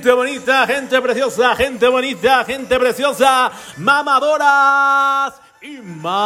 Gente, 0.00 0.12
bonita, 0.12 0.66
gente 0.66 1.02
preciosa, 1.02 1.54
gente 1.54 1.86
bonita, 1.86 2.42
gente 2.46 2.78
preciosa, 2.78 3.52
mamadoras 3.76 5.34
y 5.60 5.72
mamadores. 5.76 6.24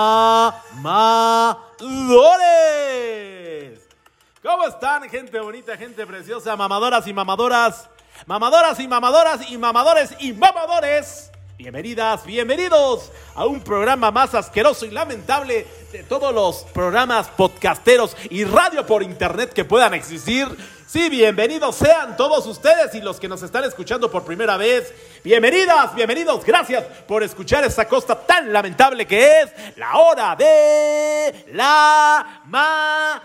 ¿Cómo 4.41 4.69
están, 4.69 5.11
gente 5.11 5.41
bonita, 5.41 5.77
gente 5.77 6.07
preciosa, 6.07 6.55
mamadoras 6.55 7.05
y 7.09 7.13
mamadoras? 7.13 7.91
Mamadoras 8.27 8.79
y 8.79 8.87
mamadoras 8.87 9.51
y 9.51 9.59
mamadores 9.59 10.15
y 10.21 10.33
mamadores. 10.33 11.33
Bienvenidas, 11.59 12.25
bienvenidos 12.25 13.11
a 13.35 13.47
un 13.47 13.61
programa 13.61 14.13
más 14.13 14.37
asqueroso 14.37 14.87
y 14.87 14.93
lamentable 14.93 15.67
de 15.91 16.05
todos 16.05 16.33
los 16.33 16.63
programas 16.73 17.27
podcasteros 17.29 18.17
y 18.31 18.45
radio 18.45 18.87
por 18.87 19.03
internet 19.03 19.53
que 19.53 19.65
puedan 19.65 19.95
existir. 19.95 20.47
Sí, 20.87 21.09
bienvenidos 21.09 21.77
sean 21.77 22.15
todos 22.15 22.47
ustedes 22.47 22.95
y 22.95 23.01
los 23.01 23.19
que 23.19 23.27
nos 23.27 23.43
están 23.43 23.65
escuchando 23.65 24.11
por 24.11 24.23
primera 24.23 24.59
vez. 24.59 24.93
Bienvenidas, 25.25 25.95
bienvenidos, 25.95 26.45
gracias 26.45 26.85
por 27.09 27.23
escuchar 27.23 27.65
esta 27.65 27.89
costa 27.89 28.15
tan 28.15 28.53
lamentable 28.53 29.07
que 29.07 29.41
es 29.41 29.51
la 29.77 29.97
hora 29.97 30.37
de 30.37 31.47
la 31.53 32.43
mamada. 32.45 33.17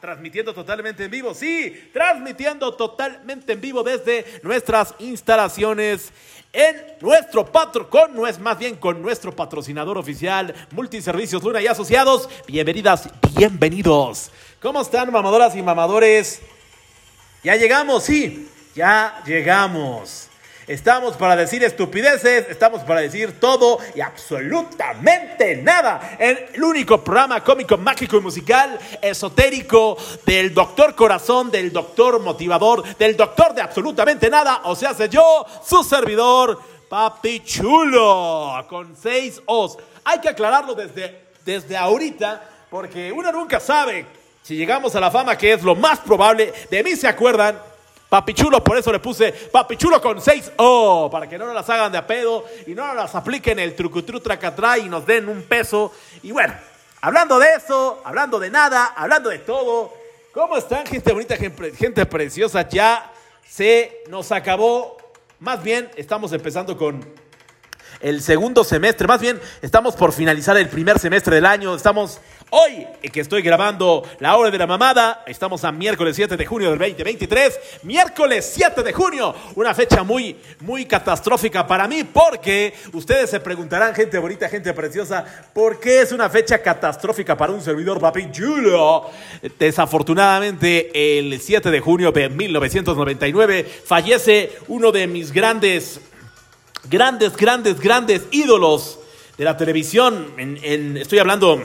Transmitiendo 0.00 0.52
totalmente 0.52 1.04
en 1.04 1.10
vivo, 1.10 1.32
sí, 1.32 1.90
transmitiendo 1.94 2.74
totalmente 2.74 3.54
en 3.54 3.60
vivo 3.62 3.82
desde 3.82 4.40
nuestras 4.42 4.94
instalaciones 4.98 6.12
en 6.54 6.76
nuestro 7.00 7.44
patro, 7.44 7.90
con, 7.90 8.14
no 8.14 8.26
es 8.28 8.38
más 8.38 8.56
bien 8.56 8.76
con 8.76 9.02
nuestro 9.02 9.34
patrocinador 9.34 9.98
oficial, 9.98 10.54
Multiservicios 10.70 11.42
Luna 11.42 11.60
y 11.60 11.66
Asociados. 11.66 12.28
Bienvenidas, 12.46 13.08
bienvenidos. 13.36 14.30
¿Cómo 14.62 14.80
están, 14.80 15.10
mamadoras 15.10 15.56
y 15.56 15.62
mamadores? 15.62 16.40
Ya 17.42 17.56
llegamos, 17.56 18.04
sí, 18.04 18.48
ya 18.74 19.20
llegamos. 19.26 20.28
Estamos 20.66 21.16
para 21.18 21.36
decir 21.36 21.62
estupideces, 21.62 22.46
estamos 22.48 22.82
para 22.84 23.00
decir 23.00 23.38
todo 23.38 23.78
y 23.94 24.00
absolutamente 24.00 25.56
nada. 25.56 26.16
El 26.18 26.62
único 26.62 27.04
programa 27.04 27.44
cómico, 27.44 27.76
mágico 27.76 28.16
y 28.16 28.20
musical 28.20 28.78
esotérico 29.02 29.98
del 30.24 30.54
doctor 30.54 30.94
corazón, 30.94 31.50
del 31.50 31.70
doctor 31.70 32.18
motivador, 32.20 32.96
del 32.96 33.14
doctor 33.14 33.54
de 33.54 33.60
absolutamente 33.60 34.30
nada. 34.30 34.62
O 34.64 34.74
sea, 34.74 34.94
sé 34.94 35.10
yo, 35.10 35.44
su 35.62 35.84
servidor, 35.84 36.58
Papi 36.88 37.40
Chulo, 37.44 38.64
con 38.66 38.96
seis 38.96 39.42
O's. 39.44 39.76
Hay 40.02 40.18
que 40.20 40.30
aclararlo 40.30 40.74
desde, 40.74 41.26
desde 41.44 41.76
ahorita, 41.76 42.42
porque 42.70 43.12
uno 43.12 43.30
nunca 43.32 43.60
sabe 43.60 44.06
si 44.42 44.56
llegamos 44.56 44.96
a 44.96 45.00
la 45.00 45.10
fama, 45.10 45.36
que 45.36 45.52
es 45.52 45.62
lo 45.62 45.74
más 45.74 46.00
probable. 46.00 46.54
De 46.70 46.82
mí 46.82 46.96
se 46.96 47.06
acuerdan. 47.06 47.73
Papichulo, 48.14 48.62
por 48.62 48.78
eso 48.78 48.92
le 48.92 49.00
puse 49.00 49.32
Papichulo 49.32 50.00
con 50.00 50.20
6 50.20 50.52
O, 50.58 51.08
para 51.10 51.28
que 51.28 51.36
no 51.36 51.46
nos 51.46 51.54
las 51.56 51.68
hagan 51.68 51.90
de 51.90 51.98
a 51.98 52.06
pedo 52.06 52.44
y 52.64 52.70
no 52.72 52.86
nos 52.86 52.94
las 52.94 53.14
apliquen 53.16 53.58
el 53.58 53.74
trucutru 53.74 54.20
tracatrá 54.20 54.78
y 54.78 54.88
nos 54.88 55.04
den 55.04 55.28
un 55.28 55.42
peso. 55.42 55.92
Y 56.22 56.30
bueno, 56.30 56.54
hablando 57.00 57.40
de 57.40 57.48
eso, 57.56 58.00
hablando 58.04 58.38
de 58.38 58.50
nada, 58.50 58.92
hablando 58.96 59.30
de 59.30 59.40
todo, 59.40 59.92
¿cómo 60.32 60.56
están, 60.56 60.86
gente 60.86 61.12
bonita, 61.12 61.34
gente 61.36 62.06
preciosa? 62.06 62.68
Ya 62.68 63.12
se 63.48 64.04
nos 64.08 64.30
acabó, 64.30 64.96
más 65.40 65.60
bien 65.64 65.90
estamos 65.96 66.32
empezando 66.32 66.76
con 66.76 67.04
el 67.98 68.22
segundo 68.22 68.62
semestre, 68.62 69.08
más 69.08 69.20
bien 69.20 69.40
estamos 69.60 69.96
por 69.96 70.12
finalizar 70.12 70.56
el 70.56 70.68
primer 70.68 71.00
semestre 71.00 71.34
del 71.34 71.46
año, 71.46 71.74
estamos 71.74 72.20
Hoy 72.56 72.86
que 73.12 73.18
estoy 73.18 73.42
grabando 73.42 74.04
la 74.20 74.36
hora 74.36 74.48
de 74.48 74.58
la 74.58 74.68
mamada, 74.68 75.24
estamos 75.26 75.64
a 75.64 75.72
miércoles 75.72 76.14
7 76.14 76.36
de 76.36 76.46
junio 76.46 76.70
del 76.70 76.78
2023. 76.78 77.80
Miércoles 77.82 78.48
7 78.54 78.84
de 78.84 78.92
junio, 78.92 79.34
una 79.56 79.74
fecha 79.74 80.04
muy, 80.04 80.36
muy 80.60 80.84
catastrófica 80.84 81.66
para 81.66 81.88
mí 81.88 82.04
porque 82.04 82.72
ustedes 82.92 83.30
se 83.30 83.40
preguntarán, 83.40 83.92
gente 83.92 84.18
bonita, 84.18 84.48
gente 84.48 84.72
preciosa, 84.72 85.24
¿por 85.52 85.80
qué 85.80 86.02
es 86.02 86.12
una 86.12 86.30
fecha 86.30 86.62
catastrófica 86.62 87.36
para 87.36 87.52
un 87.52 87.60
servidor 87.60 87.98
papi 87.98 88.30
chulo? 88.30 89.10
Desafortunadamente, 89.58 91.18
el 91.18 91.40
7 91.40 91.72
de 91.72 91.80
junio 91.80 92.12
de 92.12 92.28
1999 92.28 93.64
fallece 93.84 94.52
uno 94.68 94.92
de 94.92 95.08
mis 95.08 95.32
grandes, 95.32 96.00
grandes, 96.88 97.36
grandes, 97.36 97.80
grandes 97.80 98.22
ídolos 98.30 99.00
de 99.36 99.44
la 99.44 99.56
televisión. 99.56 100.34
estoy 100.38 101.18
hablando 101.18 101.60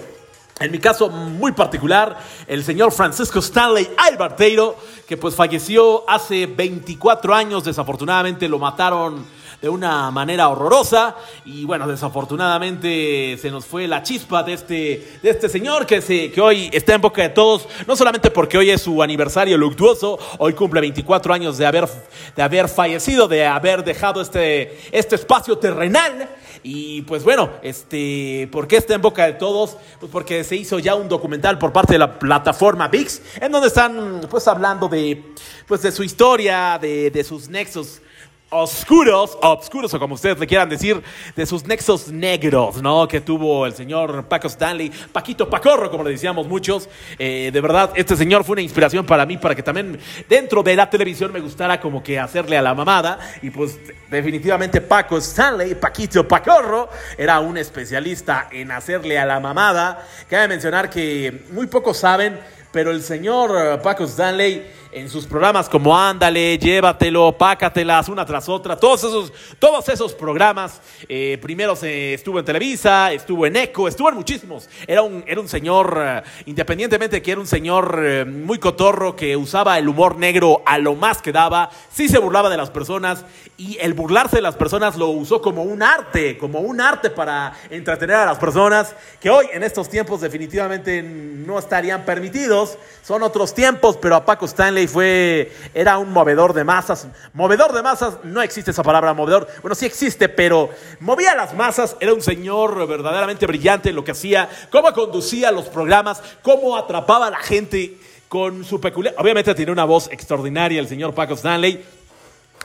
en 0.59 0.71
mi 0.71 0.79
caso 0.79 1.09
muy 1.09 1.53
particular, 1.53 2.17
el 2.47 2.63
señor 2.63 2.91
Francisco 2.91 3.39
Stanley 3.39 3.89
Alberteiro, 3.97 4.75
que 5.07 5.17
pues 5.17 5.35
falleció 5.35 6.09
hace 6.09 6.47
24 6.47 7.33
años, 7.33 7.63
desafortunadamente 7.63 8.47
lo 8.49 8.59
mataron 8.59 9.25
de 9.61 9.69
una 9.69 10.09
manera 10.11 10.49
horrorosa. 10.49 11.15
Y 11.45 11.65
bueno, 11.65 11.87
desafortunadamente 11.87 13.37
se 13.41 13.51
nos 13.51 13.65
fue 13.65 13.87
la 13.87 14.03
chispa 14.03 14.43
de 14.43 14.53
este, 14.53 15.19
de 15.21 15.29
este 15.29 15.49
señor 15.49 15.85
que, 15.85 16.01
se, 16.01 16.31
que 16.31 16.41
hoy 16.41 16.69
está 16.71 16.95
en 16.95 17.01
boca 17.01 17.21
de 17.21 17.29
todos, 17.29 17.67
no 17.87 17.95
solamente 17.95 18.31
porque 18.31 18.57
hoy 18.57 18.69
es 18.69 18.81
su 18.81 19.01
aniversario 19.03 19.57
luctuoso, 19.57 20.19
hoy 20.37 20.53
cumple 20.53 20.81
24 20.81 21.33
años 21.33 21.57
de 21.57 21.65
haber, 21.65 21.87
de 22.35 22.41
haber 22.41 22.69
fallecido, 22.69 23.27
de 23.27 23.45
haber 23.45 23.83
dejado 23.83 24.21
este, 24.21 24.77
este 24.91 25.15
espacio 25.15 25.57
terrenal, 25.57 26.29
y 26.61 27.03
pues 27.03 27.23
bueno, 27.23 27.51
este, 27.61 28.49
¿por 28.51 28.67
qué 28.67 28.77
está 28.77 28.93
en 28.93 29.01
boca 29.01 29.25
de 29.25 29.33
todos? 29.33 29.77
Pues 29.99 30.11
porque 30.11 30.43
se 30.43 30.57
hizo 30.57 30.79
ya 30.79 30.95
un 30.95 31.07
documental 31.07 31.57
por 31.57 31.71
parte 31.71 31.93
de 31.93 31.99
la 31.99 32.19
plataforma 32.19 32.89
VIX, 32.89 33.21
en 33.39 33.51
donde 33.51 33.69
están 33.69 34.21
pues 34.29 34.45
hablando 34.47 34.89
de, 34.89 35.23
pues, 35.67 35.81
de 35.81 35.91
su 35.91 36.03
historia, 36.03 36.77
de, 36.81 37.11
de 37.11 37.23
sus 37.23 37.47
nexos 37.47 38.01
oscuros, 38.49 39.37
obscuros 39.41 39.93
o 39.93 39.99
como 39.99 40.15
ustedes 40.15 40.39
le 40.39 40.47
quieran 40.47 40.69
decir, 40.69 41.01
de 41.35 41.45
sus 41.45 41.65
nexos 41.65 42.09
negros, 42.09 42.81
¿no? 42.81 43.07
Que 43.07 43.21
tuvo 43.21 43.65
el 43.65 43.73
señor 43.73 44.25
Paco 44.25 44.47
Stanley, 44.47 44.91
Paquito 45.11 45.49
Pacorro, 45.49 45.91
como 45.91 46.03
le 46.03 46.11
decíamos 46.11 46.47
muchos. 46.47 46.89
Eh, 47.17 47.51
de 47.53 47.61
verdad, 47.61 47.91
este 47.95 48.15
señor 48.15 48.43
fue 48.43 48.53
una 48.53 48.61
inspiración 48.61 49.05
para 49.05 49.25
mí, 49.25 49.37
para 49.37 49.55
que 49.55 49.63
también 49.63 49.99
dentro 50.27 50.63
de 50.63 50.75
la 50.75 50.89
televisión 50.89 51.31
me 51.31 51.39
gustara 51.39 51.79
como 51.79 52.01
que 52.01 52.19
hacerle 52.19 52.57
a 52.57 52.61
la 52.61 52.73
mamada. 52.73 53.19
Y 53.41 53.51
pues 53.51 53.79
definitivamente 54.09 54.81
Paco 54.81 55.17
Stanley, 55.17 55.75
Paquito 55.75 56.27
Pacorro, 56.27 56.89
era 57.17 57.39
un 57.39 57.57
especialista 57.57 58.49
en 58.51 58.71
hacerle 58.71 59.19
a 59.19 59.25
la 59.25 59.39
mamada. 59.39 60.07
Cabe 60.29 60.47
mencionar 60.47 60.89
que 60.89 61.45
muy 61.51 61.67
pocos 61.67 61.97
saben, 61.97 62.39
pero 62.71 62.91
el 62.91 63.03
señor 63.03 63.81
Paco 63.81 64.05
Stanley 64.05 64.78
en 64.91 65.09
sus 65.09 65.25
programas 65.25 65.69
como 65.69 65.97
Ándale, 65.97 66.57
Llévatelo, 66.57 67.37
Pácatelas, 67.37 68.09
una 68.09 68.25
tras 68.25 68.49
otra, 68.49 68.75
todos 68.75 69.03
esos, 69.03 69.33
todos 69.59 69.87
esos 69.89 70.13
programas. 70.13 70.81
Eh, 71.07 71.37
primero 71.41 71.75
se 71.75 72.15
estuvo 72.15 72.39
en 72.39 72.45
Televisa, 72.45 73.11
estuvo 73.11 73.45
en 73.45 73.55
Eco, 73.55 73.87
estuvo 73.87 74.09
en 74.09 74.15
muchísimos. 74.15 74.67
Era 74.87 75.01
un, 75.03 75.23
era 75.27 75.39
un 75.39 75.47
señor, 75.47 75.97
eh, 76.01 76.23
independientemente 76.45 77.17
de 77.17 77.21
que 77.21 77.31
era 77.31 77.41
un 77.41 77.47
señor 77.47 78.01
eh, 78.03 78.25
muy 78.25 78.57
cotorro 78.57 79.15
que 79.15 79.37
usaba 79.37 79.77
el 79.77 79.87
humor 79.87 80.17
negro 80.17 80.63
a 80.65 80.77
lo 80.77 80.95
más 80.95 81.21
que 81.21 81.31
daba, 81.31 81.69
sí 81.91 82.07
se 82.09 82.17
burlaba 82.17 82.49
de 82.49 82.57
las 82.57 82.71
personas 82.71 83.25
y 83.57 83.77
el 83.79 83.93
burlarse 83.93 84.37
de 84.37 84.41
las 84.41 84.55
personas 84.55 84.95
lo 84.95 85.09
usó 85.09 85.41
como 85.41 85.63
un 85.63 85.83
arte, 85.83 86.37
como 86.37 86.59
un 86.59 86.81
arte 86.81 87.09
para 87.09 87.53
entretener 87.69 88.15
a 88.15 88.25
las 88.25 88.37
personas 88.37 88.95
que 89.19 89.29
hoy 89.29 89.47
en 89.51 89.63
estos 89.63 89.89
tiempos 89.89 90.21
definitivamente 90.21 91.03
no 91.03 91.59
estarían 91.59 92.05
permitidos. 92.05 92.77
Son 93.03 93.21
otros 93.21 93.53
tiempos, 93.53 93.97
pero 93.97 94.15
a 94.15 94.25
Paco 94.25 94.45
Stanley 94.45 94.78
fue, 94.87 95.51
era 95.73 95.97
un 95.97 96.11
movedor 96.11 96.53
de 96.53 96.63
masas. 96.63 97.07
Movedor 97.33 97.73
de 97.73 97.81
masas, 97.81 98.15
no 98.23 98.41
existe 98.41 98.71
esa 98.71 98.83
palabra 98.83 99.13
movedor. 99.13 99.47
Bueno, 99.61 99.75
sí 99.75 99.85
existe, 99.85 100.29
pero 100.29 100.69
movía 100.99 101.35
las 101.35 101.53
masas. 101.53 101.95
Era 101.99 102.13
un 102.13 102.21
señor 102.21 102.87
verdaderamente 102.87 103.45
brillante 103.45 103.89
en 103.89 103.95
lo 103.95 104.03
que 104.03 104.11
hacía, 104.11 104.49
cómo 104.71 104.91
conducía 104.93 105.51
los 105.51 105.65
programas, 105.65 106.21
cómo 106.41 106.77
atrapaba 106.77 107.27
a 107.27 107.31
la 107.31 107.39
gente 107.39 107.97
con 108.27 108.63
su 108.63 108.79
peculiar. 108.79 109.15
Obviamente 109.17 109.55
tiene 109.55 109.71
una 109.71 109.85
voz 109.85 110.09
extraordinaria 110.11 110.79
el 110.79 110.87
señor 110.87 111.13
Paco 111.13 111.33
Stanley. 111.33 111.83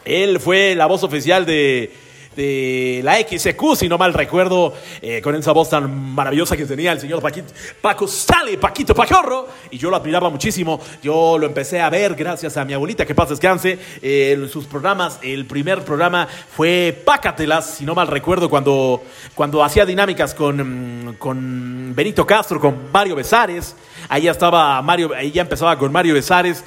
Él 0.05 0.39
fue 0.39 0.75
la 0.75 0.87
voz 0.87 1.03
oficial 1.03 1.47
de 1.47 1.93
de 2.37 3.01
la 3.03 3.17
XQ, 3.17 3.77
si 3.77 3.89
no 3.89 3.99
mal 3.99 4.15
recuerdo, 4.15 4.75
eh, 5.03 5.21
con 5.21 5.35
esa 5.35 5.53
voz 5.53 5.71
tan 5.71 6.15
maravillosa 6.15 6.57
que 6.57 6.67
tenía 6.67 6.93
el 6.93 7.01
señor 7.01 7.21
Paquito, 7.21 7.53
Paco 7.81 8.07
Sale, 8.07 8.59
Paquito 8.59 8.95
Pacorro, 8.95 9.49
y 9.71 9.79
yo 9.79 9.91
lo 9.91 9.97
admiraba 9.97 10.31
muchísimo. 10.31 10.81
Yo 11.03 11.39
lo 11.39 11.47
empecé 11.47 11.81
a 11.81 11.91
ver 11.91 12.15
gracias 12.15 12.57
a 12.57 12.65
mi 12.65 12.73
abuelita, 12.73 13.07
que 13.07 13.15
paz 13.15 13.31
descanse, 13.31 13.79
eh, 14.03 14.33
en 14.37 14.49
sus 14.49 14.67
programas. 14.67 15.19
El 15.23 15.47
primer 15.47 15.83
programa 15.83 16.27
fue 16.27 17.03
Pácatelas, 17.05 17.77
si 17.77 17.85
no 17.85 17.95
mal 17.95 18.09
recuerdo, 18.09 18.49
cuando, 18.49 19.03
cuando 19.35 19.63
hacía 19.63 19.87
dinámicas 19.87 20.35
con, 20.35 21.09
mm, 21.09 21.15
con 21.15 21.95
Benito 21.95 22.27
Castro, 22.27 22.61
con 22.61 22.91
Mario 22.93 23.17
Besares. 23.17 23.77
Ahí 24.09 24.23
ya 24.23 24.33
estaba 24.33 24.81
Mario, 24.83 25.13
ahí 25.15 25.31
ya 25.31 25.43
empezaba 25.43 25.79
con 25.79 25.91
Mario 25.93 26.15
Besares. 26.15 26.65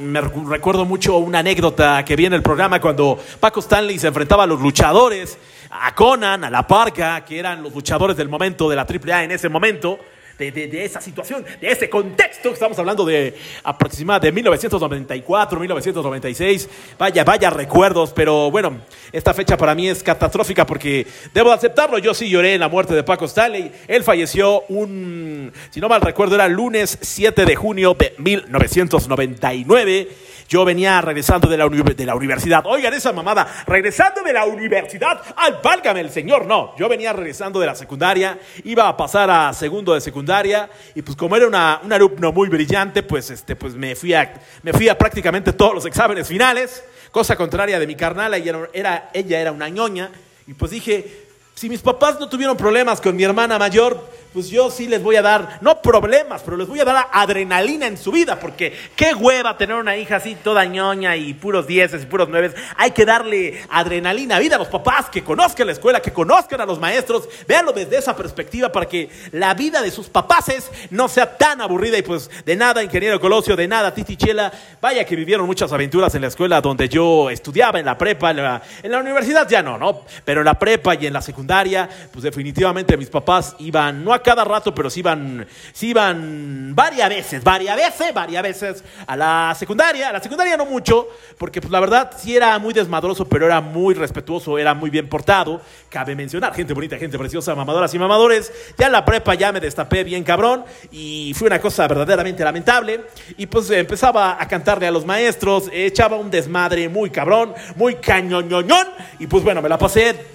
me 0.00 0.20
recuerdo 0.20 0.84
mucho 0.84 1.18
una 1.18 1.38
anécdota 1.40 2.04
que 2.04 2.16
vi 2.16 2.26
en 2.26 2.34
el 2.34 2.42
programa 2.42 2.80
cuando 2.80 3.18
Paco 3.40 3.60
Stanley 3.60 3.98
se 3.98 4.08
enfrentaba 4.08 4.44
a 4.44 4.46
los 4.46 4.60
luchadores, 4.60 5.38
a 5.70 5.94
Conan, 5.94 6.44
a 6.44 6.50
La 6.50 6.66
Parca, 6.66 7.24
que 7.24 7.38
eran 7.38 7.62
los 7.62 7.74
luchadores 7.74 8.16
del 8.16 8.28
momento 8.28 8.68
de 8.68 8.76
la 8.76 8.82
AAA 8.82 9.24
en 9.24 9.30
ese 9.30 9.48
momento. 9.48 9.98
De, 10.38 10.50
de, 10.50 10.68
de, 10.68 10.84
esa 10.84 11.00
situación, 11.00 11.44
de 11.60 11.70
ese 11.70 11.88
contexto. 11.88 12.50
Estamos 12.50 12.78
hablando 12.78 13.04
de 13.04 13.34
aproximadamente 13.62 14.28
de 14.28 14.32
1994, 14.32 15.60
1996. 15.60 16.68
Vaya, 16.98 17.24
vaya 17.24 17.50
recuerdos, 17.50 18.12
pero 18.12 18.50
bueno, 18.50 18.80
esta 19.12 19.34
fecha 19.34 19.56
para 19.56 19.74
mí 19.74 19.88
es 19.88 20.02
catastrófica 20.02 20.66
porque 20.66 21.06
debo 21.32 21.52
aceptarlo. 21.52 21.98
Yo 21.98 22.14
sí 22.14 22.28
lloré 22.28 22.54
en 22.54 22.60
la 22.60 22.68
muerte 22.68 22.94
de 22.94 23.02
Paco 23.02 23.26
Stanley. 23.26 23.72
Él 23.86 24.02
falleció 24.02 24.62
un, 24.68 25.52
si 25.70 25.80
no 25.80 25.88
mal 25.88 26.00
recuerdo, 26.00 26.34
era 26.34 26.48
lunes 26.48 26.98
7 27.00 27.44
de 27.44 27.56
junio 27.56 27.94
de 27.94 28.14
1999. 28.18 30.08
Yo 30.48 30.64
venía 30.64 31.00
regresando 31.00 31.48
de 31.48 31.56
la, 31.56 31.68
de 31.68 32.06
la 32.06 32.14
universidad. 32.14 32.64
Oigan 32.66 32.92
esa 32.92 33.12
mamada, 33.12 33.46
regresando 33.66 34.22
de 34.22 34.32
la 34.32 34.44
universidad. 34.44 35.20
¡Al 35.36 35.60
válgame 35.62 36.00
el 36.00 36.10
señor! 36.10 36.46
No, 36.46 36.76
yo 36.76 36.88
venía 36.88 37.12
regresando 37.12 37.60
de 37.60 37.66
la 37.66 37.74
secundaria, 37.74 38.38
iba 38.64 38.88
a 38.88 38.96
pasar 38.96 39.30
a 39.30 39.52
segundo 39.52 39.94
de 39.94 40.00
secundaria 40.00 40.68
y 40.94 41.02
pues 41.02 41.16
como 41.16 41.36
era 41.36 41.46
una, 41.46 41.80
un 41.82 41.92
alumno 41.92 42.32
muy 42.32 42.48
brillante, 42.48 43.02
pues, 43.02 43.30
este, 43.30 43.56
pues 43.56 43.74
me, 43.74 43.94
fui 43.94 44.12
a, 44.14 44.34
me 44.62 44.72
fui 44.72 44.88
a 44.88 44.98
prácticamente 44.98 45.52
todos 45.52 45.74
los 45.74 45.86
exámenes 45.86 46.28
finales, 46.28 46.84
cosa 47.10 47.36
contraria 47.36 47.78
de 47.78 47.86
mi 47.86 47.94
carnal, 47.94 48.34
ella 48.34 48.68
era, 48.72 49.10
ella 49.12 49.40
era 49.40 49.52
una 49.52 49.68
ñoña 49.68 50.10
y 50.46 50.54
pues 50.54 50.70
dije, 50.70 51.24
si 51.54 51.68
mis 51.68 51.80
papás 51.80 52.18
no 52.18 52.28
tuvieron 52.28 52.56
problemas 52.56 53.00
con 53.00 53.16
mi 53.16 53.22
hermana 53.22 53.58
mayor, 53.58 54.10
pues 54.34 54.50
yo 54.50 54.68
sí 54.68 54.88
les 54.88 55.00
voy 55.00 55.14
a 55.14 55.22
dar, 55.22 55.58
no 55.60 55.80
problemas, 55.80 56.42
pero 56.42 56.56
les 56.56 56.66
voy 56.66 56.80
a 56.80 56.84
dar 56.84 57.06
adrenalina 57.12 57.86
en 57.86 57.96
su 57.96 58.10
vida, 58.10 58.40
porque 58.40 58.76
qué 58.96 59.14
hueva 59.14 59.56
tener 59.56 59.76
una 59.76 59.96
hija 59.96 60.16
así 60.16 60.34
toda 60.34 60.64
ñoña 60.64 61.14
y 61.16 61.34
puros 61.34 61.68
dieces 61.68 62.02
y 62.02 62.06
puros 62.06 62.28
nueves. 62.28 62.52
Hay 62.76 62.90
que 62.90 63.06
darle 63.06 63.62
adrenalina 63.70 64.34
a 64.34 64.40
vida 64.40 64.56
a 64.56 64.58
los 64.58 64.66
papás, 64.66 65.08
que 65.08 65.22
conozcan 65.22 65.68
la 65.68 65.72
escuela, 65.72 66.02
que 66.02 66.12
conozcan 66.12 66.60
a 66.60 66.66
los 66.66 66.80
maestros, 66.80 67.28
véanlo 67.46 67.72
desde 67.72 67.96
esa 67.96 68.16
perspectiva 68.16 68.72
para 68.72 68.86
que 68.86 69.08
la 69.30 69.54
vida 69.54 69.80
de 69.80 69.92
sus 69.92 70.08
papaces 70.08 70.68
no 70.90 71.06
sea 71.06 71.36
tan 71.36 71.60
aburrida 71.60 71.96
y 71.96 72.02
pues 72.02 72.28
de 72.44 72.56
nada, 72.56 72.82
ingeniero 72.82 73.20
Colosio, 73.20 73.54
de 73.54 73.68
nada, 73.68 73.94
Titi 73.94 74.16
Chela, 74.16 74.52
vaya 74.80 75.04
que 75.04 75.14
vivieron 75.14 75.46
muchas 75.46 75.72
aventuras 75.72 76.12
en 76.16 76.22
la 76.22 76.28
escuela 76.28 76.60
donde 76.60 76.88
yo 76.88 77.30
estudiaba, 77.30 77.78
en 77.78 77.86
la 77.86 77.96
prepa, 77.96 78.32
en 78.32 78.38
la, 78.38 78.62
en 78.82 78.90
la 78.90 78.98
universidad 78.98 79.48
ya 79.48 79.62
no, 79.62 79.78
¿no? 79.78 80.02
Pero 80.24 80.40
en 80.40 80.46
la 80.46 80.58
prepa 80.58 80.96
y 80.96 81.06
en 81.06 81.12
la 81.12 81.22
secundaria, 81.22 81.88
pues 82.12 82.24
definitivamente 82.24 82.96
mis 82.96 83.10
papás 83.10 83.54
iban, 83.60 84.02
no 84.02 84.12
a 84.12 84.23
cada 84.24 84.42
rato, 84.42 84.74
pero 84.74 84.90
sí 84.90 84.98
iban, 84.98 85.46
sí 85.72 85.90
iban 85.90 86.74
varias 86.74 87.08
veces, 87.08 87.44
varias 87.44 87.76
veces, 87.76 88.12
varias 88.12 88.42
veces 88.42 88.84
a 89.06 89.16
la 89.16 89.54
secundaria. 89.56 90.08
A 90.08 90.12
la 90.12 90.20
secundaria 90.20 90.56
no 90.56 90.66
mucho, 90.66 91.06
porque 91.38 91.60
pues 91.60 91.70
la 91.70 91.78
verdad 91.78 92.10
sí 92.16 92.34
era 92.34 92.58
muy 92.58 92.74
desmadroso, 92.74 93.26
pero 93.28 93.46
era 93.46 93.60
muy 93.60 93.94
respetuoso, 93.94 94.58
era 94.58 94.74
muy 94.74 94.90
bien 94.90 95.08
portado. 95.08 95.60
Cabe 95.88 96.16
mencionar, 96.16 96.52
gente 96.54 96.74
bonita, 96.74 96.98
gente 96.98 97.16
preciosa, 97.16 97.54
mamadoras 97.54 97.94
y 97.94 97.98
mamadores. 98.00 98.52
Ya 98.76 98.86
en 98.86 98.92
la 98.92 99.04
prepa 99.04 99.34
ya 99.34 99.52
me 99.52 99.60
destapé 99.60 100.02
bien 100.02 100.24
cabrón 100.24 100.64
y 100.90 101.32
fue 101.34 101.46
una 101.46 101.60
cosa 101.60 101.86
verdaderamente 101.86 102.42
lamentable. 102.42 103.02
Y 103.36 103.46
pues 103.46 103.70
empezaba 103.70 104.42
a 104.42 104.48
cantarle 104.48 104.88
a 104.88 104.90
los 104.90 105.06
maestros, 105.06 105.70
echaba 105.72 106.16
un 106.16 106.30
desmadre 106.30 106.88
muy 106.88 107.10
cabrón, 107.10 107.54
muy 107.76 107.96
cañoñoñón. 107.96 108.88
Y 109.18 109.26
pues 109.26 109.44
bueno, 109.44 109.62
me 109.62 109.68
la 109.68 109.78
pasé 109.78 110.33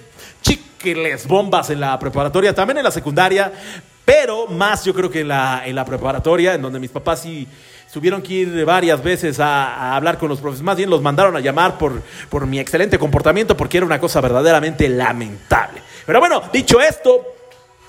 chiquiles 0.80 1.26
bombas 1.26 1.70
en 1.70 1.80
la 1.80 1.98
preparatoria, 1.98 2.54
también 2.54 2.78
en 2.78 2.84
la 2.84 2.90
secundaria, 2.90 3.52
pero 4.04 4.46
más 4.46 4.84
yo 4.84 4.94
creo 4.94 5.10
que 5.10 5.20
en 5.20 5.28
la, 5.28 5.62
en 5.66 5.74
la 5.74 5.84
preparatoria, 5.84 6.54
en 6.54 6.62
donde 6.62 6.80
mis 6.80 6.90
papás 6.90 7.20
sí 7.20 7.46
tuvieron 7.92 8.22
que 8.22 8.32
ir 8.32 8.64
varias 8.64 9.02
veces 9.02 9.40
a, 9.40 9.74
a, 9.74 9.96
hablar 9.96 10.16
con 10.16 10.28
los 10.28 10.40
profesores, 10.40 10.64
más 10.64 10.76
bien 10.76 10.88
los 10.88 11.02
mandaron 11.02 11.36
a 11.36 11.40
llamar 11.40 11.76
por, 11.76 12.02
por 12.28 12.46
mi 12.46 12.58
excelente 12.58 12.98
comportamiento, 12.98 13.56
porque 13.56 13.76
era 13.76 13.86
una 13.86 14.00
cosa 14.00 14.20
verdaderamente 14.20 14.88
lamentable. 14.88 15.82
Pero 16.06 16.18
bueno, 16.18 16.42
dicho 16.52 16.80
esto, 16.80 17.26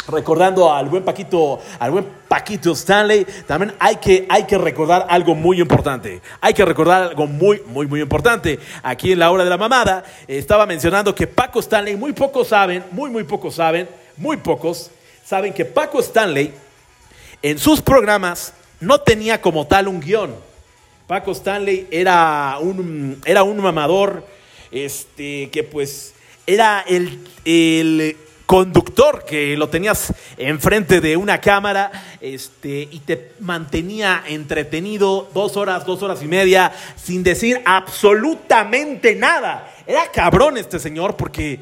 recordando 0.08 0.74
al 0.74 0.88
buen 0.90 1.04
Paquito, 1.04 1.60
al 1.80 1.92
buen 1.92 2.06
Paquito 2.28 2.72
Stanley, 2.74 3.26
también 3.46 3.74
hay 3.80 3.98
que, 3.98 4.26
hay 4.30 4.46
que 4.46 4.58
recordar 4.58 5.06
algo 5.10 5.36
muy 5.36 5.62
importante. 5.62 6.22
Hay 6.40 6.54
que 6.54 6.66
recordar 6.66 7.04
algo 7.04 7.28
muy, 7.28 7.62
muy, 7.68 7.88
muy 7.88 8.02
importante. 8.02 8.60
Aquí 8.84 9.12
en 9.12 9.20
la 9.20 9.32
hora 9.32 9.44
de 9.44 9.50
la 9.50 9.58
mamada, 9.58 10.04
eh, 10.28 10.38
estaba 10.38 10.66
mencionando 10.66 11.14
que 11.14 11.28
Paco 11.28 11.60
Stanley, 11.60 11.96
muy 11.96 12.14
pocos 12.14 12.48
saben, 12.48 12.84
muy, 12.92 13.10
muy 13.10 13.24
pocos 13.24 13.56
saben, 13.56 13.88
muy 14.18 14.38
pocos 14.38 14.92
saben 15.24 15.54
que 15.54 15.66
Paco 15.66 16.00
Stanley 16.00 16.54
en 17.42 17.58
sus 17.58 17.82
programas 17.82 18.54
no 18.80 19.00
tenía 19.02 19.42
como 19.42 19.68
tal 19.68 19.88
un 19.88 20.00
guion. 20.00 20.36
Paco 21.08 21.32
Stanley 21.32 21.88
era 21.92 22.58
un, 22.60 23.22
era 23.26 23.44
un 23.44 23.58
mamador 23.58 24.26
este, 24.72 25.50
que 25.52 25.64
pues 25.64 26.14
era 26.48 26.84
el, 26.88 27.20
el 27.46 28.16
conductor 28.52 29.24
que 29.24 29.56
lo 29.56 29.70
tenías 29.70 30.14
enfrente 30.36 31.00
de 31.00 31.16
una 31.16 31.40
cámara 31.40 31.90
este, 32.20 32.86
y 32.92 33.00
te 33.00 33.32
mantenía 33.40 34.26
entretenido 34.28 35.30
dos 35.34 35.56
horas, 35.56 35.86
dos 35.86 36.04
horas 36.04 36.22
y 36.22 36.28
media 36.28 36.74
sin 36.98 37.24
decir 37.24 37.62
absolutamente 37.64 39.16
nada. 39.16 39.74
Era 39.88 40.12
cabrón 40.12 40.58
este 40.58 40.80
señor 40.80 41.16
porque 41.16 41.62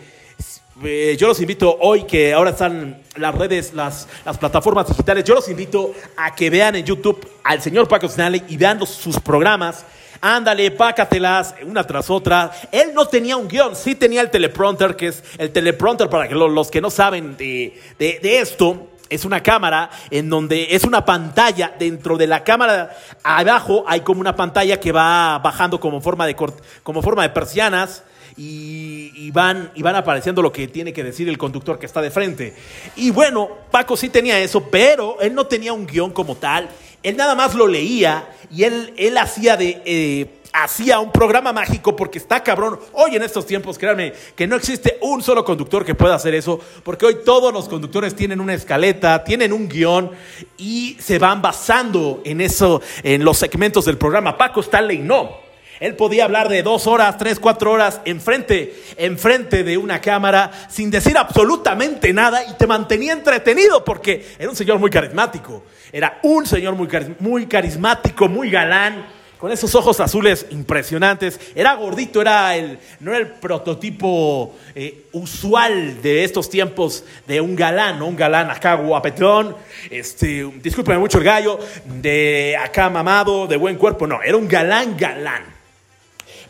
eh, 0.84 1.16
yo 1.20 1.28
los 1.28 1.40
invito 1.42 1.78
hoy 1.80 2.06
que 2.06 2.34
ahora 2.34 2.50
están 2.50 3.04
las 3.18 3.36
redes, 3.36 3.76
las, 3.76 4.08
las, 4.26 4.40
plataformas 4.40 4.88
digitales, 4.88 5.24
yo 5.26 5.36
los 5.36 5.48
invito 5.48 5.94
a 6.18 6.34
que 6.34 6.50
vean 6.50 6.76
en 6.76 6.86
YouTube 6.86 7.24
al 7.44 7.62
señor 7.62 7.88
Paco 7.88 8.08
Stanley 8.08 8.46
y 8.50 8.58
vean 8.58 8.84
sus 8.88 9.20
programas. 9.20 9.86
Ándale, 10.22 10.72
pácatelas 10.72 11.56
una 11.64 11.86
tras 11.86 12.10
otra. 12.10 12.52
Él 12.72 12.92
no 12.94 13.08
tenía 13.08 13.38
un 13.38 13.48
guion, 13.48 13.76
sí 13.76 13.96
tenía 13.96 14.22
el 14.22 14.30
teleprompter, 14.30 14.96
que 14.96 15.08
es 15.08 15.24
el 15.38 15.52
teleprompter 15.52 16.10
para 16.10 16.28
que 16.28 16.36
los, 16.36 16.70
que 16.70 16.82
no 16.82 16.90
saben 16.90 17.38
de, 17.38 17.80
de, 17.98 18.20
de 18.22 18.40
esto. 18.40 18.88
Es 19.10 19.26
una 19.26 19.42
cámara 19.42 19.90
en 20.12 20.30
donde 20.30 20.68
es 20.70 20.84
una 20.84 21.04
pantalla. 21.04 21.74
Dentro 21.80 22.18
de 22.18 22.28
la 22.28 22.44
cámara 22.44 22.96
abajo 23.24 23.84
hay 23.88 24.02
como 24.02 24.22
una 24.22 24.36
pantalla 24.36 24.80
que 24.80 24.92
va 24.92 25.40
bajando 25.40 25.80
como 25.80 26.00
forma 26.02 26.28
de, 26.28 26.36
como 26.84 27.02
forma 27.02 27.24
de 27.24 27.30
persianas 27.30 28.04
y, 28.38 29.12
y, 29.16 29.32
van, 29.32 29.72
y 29.74 29.82
van 29.82 29.96
apareciendo 29.96 30.42
lo 30.42 30.52
que 30.52 30.68
tiene 30.68 30.94
que 30.94 31.04
decir 31.04 31.28
el 31.28 31.38
conductor 31.38 31.80
que 31.80 31.88
está 31.88 32.02
de 32.02 32.12
frente. 32.12 32.56
Y 32.98 33.10
bueno, 33.10 33.50
Paco 33.72 33.98
sí 33.98 34.10
tenía 34.10 34.40
eso, 34.40 34.64
pero 34.70 35.20
él 35.22 35.34
no 35.34 35.48
tenía 35.48 35.74
un 35.74 35.88
guion 35.88 36.12
como 36.12 36.36
tal. 36.36 36.70
Él 37.04 37.18
nada 37.18 37.36
más 37.36 37.56
lo 37.56 37.68
leía 37.68 38.30
y 38.52 38.64
él, 38.64 38.94
él 38.98 39.18
hacía 39.18 39.58
de... 39.58 39.82
Eh, 39.86 40.36
hacía 40.52 41.00
un 41.00 41.12
programa 41.12 41.54
mágico 41.54 41.96
porque 41.96 42.18
está 42.18 42.42
cabrón. 42.42 42.80
Hoy 42.94 43.16
en 43.16 43.24
estos 43.24 43.46
tiempos, 43.46 43.78
créanme, 43.78 44.14
que 44.36 44.48
no 44.48 44.56
existe 44.56 44.98
un 45.02 45.22
solo 45.22 45.46
conductor 45.46 45.86
que 45.86 45.96
pueda 45.96 46.16
hacer 46.16 46.34
eso, 46.34 46.60
porque 46.84 47.06
hoy 47.06 47.18
todos 47.24 47.54
los 47.54 47.70
conductores 47.70 48.16
tienen 48.16 48.42
una 48.42 48.54
escaleta, 48.54 49.24
tienen 49.24 49.54
un 49.54 49.70
guion 49.70 50.12
y 50.58 50.98
se 51.00 51.20
van 51.20 51.42
basando 51.42 52.22
en 52.26 52.42
eso, 52.42 52.82
en 53.04 53.24
los 53.24 53.38
segmentos 53.38 53.86
del 53.86 53.98
programa. 53.98 54.38
Paco 54.38 54.62
Stanley 54.62 55.00
no. 55.00 55.49
Él 55.80 55.96
podía 55.96 56.26
hablar 56.26 56.50
de 56.50 56.64
dos 56.64 56.88
horas, 56.88 57.18
tres, 57.18 57.40
cuatro 57.40 57.72
horas 57.72 58.02
enfrente, 58.06 58.76
enfrente 58.98 59.64
de 59.64 59.78
una 59.78 60.02
cámara 60.02 60.52
sin 60.70 60.92
decir 60.92 61.18
absolutamente 61.18 62.12
nada 62.14 62.44
y 62.46 62.54
te 62.54 62.68
mantenía 62.68 63.14
entretenido 63.14 63.84
porque 63.86 64.36
era 64.38 64.50
un 64.50 64.56
señor 64.56 64.80
muy 64.80 64.90
carismático. 64.90 65.64
Era 65.92 66.20
un 66.24 66.46
señor 66.46 66.76
muy, 66.76 66.88
muy 67.20 67.48
carismático, 67.48 68.28
muy 68.28 68.52
galán, 68.52 69.06
con 69.40 69.54
esos 69.54 69.74
ojos 69.74 70.00
azules 70.02 70.46
impresionantes. 70.50 71.40
Era 71.56 71.74
gordito, 71.76 72.22
era 72.22 72.56
el, 72.58 72.78
no 73.00 73.12
era 73.12 73.22
el 73.22 73.28
prototipo 73.28 74.54
eh, 74.76 75.06
usual 75.14 76.02
de 76.02 76.26
estos 76.26 76.50
tiempos 76.50 77.06
de 77.26 77.40
un 77.40 77.56
galán, 77.56 78.00
¿no? 78.00 78.08
un 78.08 78.18
galán 78.18 78.52
acá 78.52 78.76
guapetón, 78.76 79.56
este, 79.90 80.46
discúlpeme 80.62 81.00
mucho 81.00 81.20
el 81.20 81.24
gallo, 81.24 81.58
de 81.86 82.58
acá 82.62 82.90
mamado, 82.90 83.48
de 83.48 83.56
buen 83.56 83.78
cuerpo. 83.78 84.06
No, 84.06 84.22
era 84.22 84.36
un 84.36 84.48
galán 84.48 84.98
galán. 84.98 85.59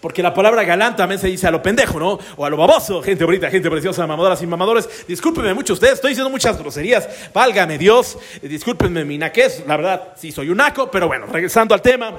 Porque 0.02 0.24
la 0.24 0.34
palabra 0.34 0.64
galán 0.64 0.96
también 0.96 1.20
se 1.20 1.28
dice 1.28 1.48
a 1.48 1.52
lo 1.52 1.62
pendejo, 1.62 2.00
¿no? 2.00 2.20
O 2.38 2.46
a 2.46 2.50
lo 2.50 2.58
baboso. 2.58 3.02
Gente 3.02 3.26
bonita, 3.26 3.50
gente 3.50 3.70
preciosa, 3.70 4.08
mamadoras 4.08 4.42
y 4.42 4.48
mamadores. 4.48 5.08
Discúlpenme 5.08 5.54
mucho 5.54 5.74
ustedes, 5.74 5.96
estoy 5.96 6.12
diciendo 6.12 6.30
muchas 6.30 6.58
groserías. 6.58 7.08
Válgame 7.34 7.78
Dios. 7.78 8.18
Discúlpenme 8.42 9.04
mi 9.04 9.18
naquez. 9.18 9.64
La 9.68 9.76
verdad, 9.78 10.14
sí 10.16 10.32
soy 10.32 10.50
un 10.50 10.58
naco, 10.58 10.90
pero 10.90 11.08
bueno, 11.08 11.26
regresando 11.26 11.74
al 11.74 11.82
tema. 11.82 12.14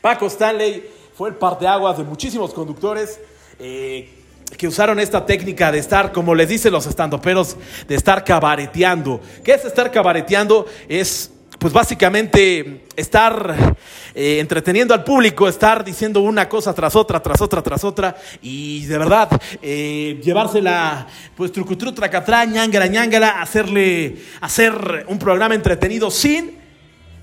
Paco 0.00 0.26
Stanley 0.26 0.88
fue 1.16 1.30
el 1.30 1.34
parteaguas 1.34 1.98
de 1.98 2.04
muchísimos 2.04 2.54
conductores. 2.54 3.20
Eh, 3.58 4.10
que 4.56 4.68
usaron 4.68 5.00
esta 5.00 5.26
técnica 5.26 5.72
de 5.72 5.78
estar, 5.78 6.12
como 6.12 6.34
les 6.34 6.48
dicen 6.48 6.72
los 6.72 6.86
estandoperos, 6.86 7.56
de 7.88 7.94
estar 7.96 8.24
cabareteando. 8.24 9.20
¿Qué 9.42 9.52
es 9.52 9.64
estar 9.64 9.90
cabareteando? 9.90 10.66
Es 10.88 11.32
pues 11.66 11.74
básicamente 11.74 12.82
estar 12.94 13.76
eh, 14.14 14.38
entreteniendo 14.38 14.94
al 14.94 15.02
público, 15.02 15.48
estar 15.48 15.84
diciendo 15.84 16.20
una 16.20 16.48
cosa 16.48 16.72
tras 16.72 16.94
otra, 16.94 17.20
tras 17.20 17.40
otra, 17.40 17.60
tras 17.60 17.82
otra, 17.82 18.14
y 18.40 18.86
de 18.86 18.96
verdad 18.96 19.28
eh, 19.60 20.20
llevársela, 20.22 21.08
pues 21.34 21.50
trucutru, 21.50 21.90
tracatrá, 21.90 22.44
ñangala, 22.44 22.86
ñangala, 22.86 23.42
hacerle, 23.42 24.16
hacer 24.40 25.06
un 25.08 25.18
programa 25.18 25.56
entretenido 25.56 26.08
sin, 26.08 26.56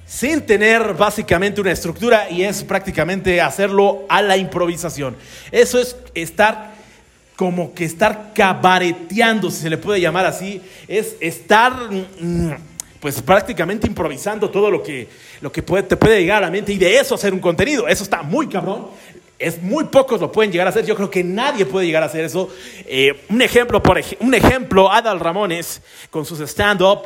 sin 0.06 0.42
tener 0.42 0.94
básicamente 0.94 1.62
una 1.62 1.72
estructura 1.72 2.30
y 2.30 2.44
es 2.44 2.66
prácticamente 2.66 3.40
hacerlo 3.40 4.04
a 4.10 4.22
la 4.22 4.36
improvisación. 4.36 5.16
Eso 5.54 5.80
es 5.80 5.96
estar 6.16 6.74
como 7.38 7.74
que 7.74 7.86
estar 7.86 8.34
cabareteando, 8.36 9.50
si 9.50 9.62
se 9.62 9.70
le 9.70 9.78
puede 9.78 10.02
llamar 10.02 10.26
así, 10.26 10.62
es 10.90 11.16
estar... 11.22 11.72
Mm, 12.20 12.73
pues 13.04 13.22
prácticamente 13.22 13.86
improvisando 13.86 14.50
todo 14.50 14.72
lo 14.72 14.82
que, 14.82 15.10
lo 15.42 15.52
que 15.52 15.62
puede, 15.62 15.84
te 15.84 15.98
puede 15.98 16.22
llegar 16.22 16.38
a 16.38 16.46
la 16.46 16.50
mente 16.50 16.72
y 16.72 16.78
de 16.78 17.00
eso 17.00 17.16
hacer 17.16 17.34
un 17.34 17.42
contenido. 17.42 17.86
Eso 17.86 18.02
está 18.02 18.24
muy 18.24 18.48
cabrón. 18.48 18.88
Es 19.38 19.62
muy 19.62 19.84
pocos 19.84 20.22
lo 20.22 20.32
pueden 20.32 20.54
llegar 20.54 20.68
a 20.68 20.70
hacer. 20.70 20.86
Yo 20.86 20.96
creo 20.96 21.10
que 21.10 21.22
nadie 21.22 21.66
puede 21.66 21.86
llegar 21.86 22.02
a 22.02 22.06
hacer 22.06 22.24
eso. 22.24 22.48
Eh, 22.86 23.26
un 23.28 23.42
ejemplo, 23.42 23.84
por 23.84 24.02
un 24.22 24.34
ejemplo, 24.34 24.90
Adal 24.90 25.20
Ramones 25.20 25.82
con 26.10 26.26
sus 26.26 26.40
stand-up 26.40 27.00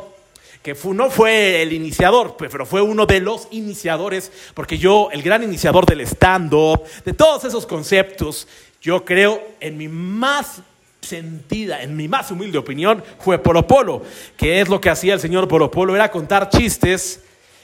que 0.62 0.76
no 0.84 1.10
fue 1.10 1.62
el 1.62 1.72
iniciador, 1.72 2.36
pero 2.38 2.64
fue 2.64 2.80
uno 2.80 3.04
de 3.04 3.20
los 3.20 3.48
iniciadores, 3.50 4.30
porque 4.54 4.78
yo, 4.78 5.08
el 5.10 5.22
gran 5.22 5.42
iniciador 5.42 5.84
del 5.84 6.02
stand-up, 6.02 6.84
de 7.04 7.12
todos 7.12 7.42
esos 7.44 7.66
conceptos, 7.66 8.46
yo 8.80 9.04
creo 9.04 9.42
en 9.58 9.76
mi 9.76 9.88
más 9.88 10.62
sentida, 11.08 11.82
en 11.82 11.96
mi 11.96 12.06
más 12.06 12.30
humilde 12.30 12.58
opinión, 12.58 13.02
fue 13.18 13.38
Polo 13.38 13.66
Polo, 13.66 14.02
que 14.36 14.60
es 14.60 14.68
lo 14.68 14.80
que 14.80 14.90
hacía 14.90 15.14
el 15.14 15.20
señor 15.20 15.48
Polo 15.48 15.70
Polo, 15.70 15.94
era 15.94 16.10
contar 16.10 16.50
chistes 16.50 17.22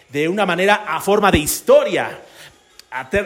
de 0.08 0.28
una 0.28 0.46
manera 0.46 0.84
a 0.88 1.00
forma 1.00 1.30
de 1.30 1.38
historia 1.38 2.20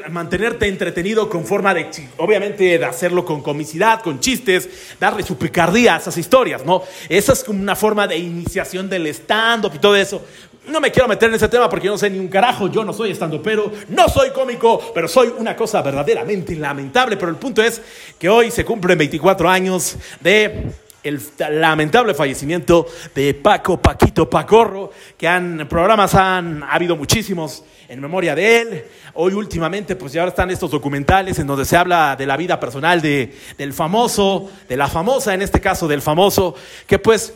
mantenerte 0.08 0.66
entretenido 0.66 1.28
con 1.28 1.44
forma 1.44 1.74
de, 1.74 1.90
obviamente, 2.16 2.78
de 2.78 2.84
hacerlo 2.84 3.24
con 3.24 3.42
comicidad, 3.42 4.00
con 4.00 4.18
chistes, 4.18 4.96
darle 4.98 5.22
su 5.22 5.36
picardía 5.36 5.94
a 5.94 5.98
esas 5.98 6.16
historias, 6.16 6.64
¿no? 6.64 6.82
Esa 7.08 7.34
es 7.34 7.44
como 7.44 7.60
una 7.60 7.76
forma 7.76 8.06
de 8.06 8.16
iniciación 8.16 8.88
del 8.88 9.06
stand-up 9.08 9.72
y 9.74 9.78
todo 9.78 9.94
eso. 9.94 10.24
No 10.68 10.80
me 10.80 10.90
quiero 10.90 11.08
meter 11.08 11.28
en 11.28 11.34
ese 11.36 11.48
tema 11.48 11.68
porque 11.68 11.86
yo 11.86 11.92
no 11.92 11.98
sé 11.98 12.10
ni 12.10 12.18
un 12.18 12.28
carajo, 12.28 12.68
yo 12.68 12.84
no 12.84 12.92
soy 12.92 13.10
stand 13.12 13.40
pero 13.42 13.70
no 13.88 14.08
soy 14.08 14.30
cómico, 14.30 14.92
pero 14.94 15.08
soy 15.08 15.32
una 15.38 15.56
cosa 15.56 15.82
verdaderamente 15.82 16.54
lamentable. 16.54 17.16
Pero 17.16 17.30
el 17.30 17.36
punto 17.36 17.62
es 17.62 17.80
que 18.18 18.28
hoy 18.28 18.50
se 18.50 18.64
cumplen 18.64 18.98
24 18.98 19.48
años 19.48 19.96
de 20.20 20.72
el 21.02 21.20
lamentable 21.38 22.12
fallecimiento 22.12 22.86
de 23.14 23.32
Paco 23.34 23.80
Paquito 23.80 24.28
Pacorro, 24.28 24.90
que 25.16 25.26
han 25.26 25.66
programas 25.68 26.14
han 26.14 26.62
habido 26.64 26.96
muchísimos 26.96 27.64
en 27.88 28.00
memoria 28.00 28.34
de 28.34 28.60
él. 28.60 28.84
Hoy 29.14 29.32
últimamente, 29.32 29.96
pues 29.96 30.12
ya 30.12 30.24
están 30.26 30.50
estos 30.50 30.70
documentales 30.70 31.38
en 31.38 31.46
donde 31.46 31.64
se 31.64 31.76
habla 31.76 32.14
de 32.16 32.26
la 32.26 32.36
vida 32.36 32.60
personal 32.60 33.00
de, 33.00 33.34
del 33.56 33.72
famoso, 33.72 34.50
de 34.68 34.76
la 34.76 34.88
famosa, 34.88 35.34
en 35.34 35.42
este 35.42 35.60
caso 35.60 35.88
del 35.88 36.02
famoso, 36.02 36.54
que 36.86 36.98
pues 36.98 37.32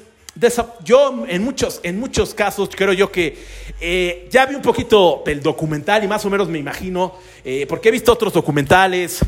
yo 0.85 1.25
en 1.29 1.43
muchos, 1.45 1.81
en 1.83 2.01
muchos 2.01 2.35
casos 2.35 2.71
creo 2.75 2.93
yo 2.93 3.13
que 3.13 3.39
eh, 3.81 4.29
ya 4.31 4.47
vi 4.47 4.55
un 4.55 4.63
poquito 4.63 5.23
del 5.27 5.43
documental 5.43 6.05
y 6.05 6.09
más 6.09 6.25
o 6.25 6.31
menos 6.31 6.49
me 6.49 6.59
imagino, 6.59 7.15
eh, 7.45 7.67
porque 7.69 7.91
he 7.91 7.93
visto 7.93 8.13
otros 8.13 8.33
documentales 8.33 9.21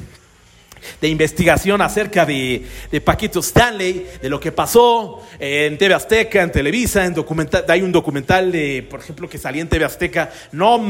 de 1.01 1.09
investigación 1.09 1.81
acerca 1.81 2.27
de, 2.27 2.65
Paquito 3.05 3.41
Stanley, 3.41 4.07
de 4.21 4.29
lo 4.29 4.39
que 4.39 4.53
pasó 4.53 5.23
en 5.39 5.79
TV 5.79 5.95
Azteca, 5.95 6.43
en 6.43 6.53
Televisa, 6.53 7.05
en 7.05 7.15
documental, 7.15 7.65
hay 7.69 7.83
un 7.83 7.93
documental 7.93 8.53
de, 8.53 8.87
por 8.89 9.01
ejemplo, 9.01 9.29
que 9.29 9.39
salía 9.39 9.63
en 9.63 9.69
TV 9.69 9.85
Azteca, 9.85 10.31
no 10.53 10.83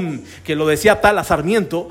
que 0.45 0.57
lo 0.57 0.67
decía 0.67 1.01
tal 1.01 1.19
a 1.19 1.25
Sarmiento, 1.25 1.89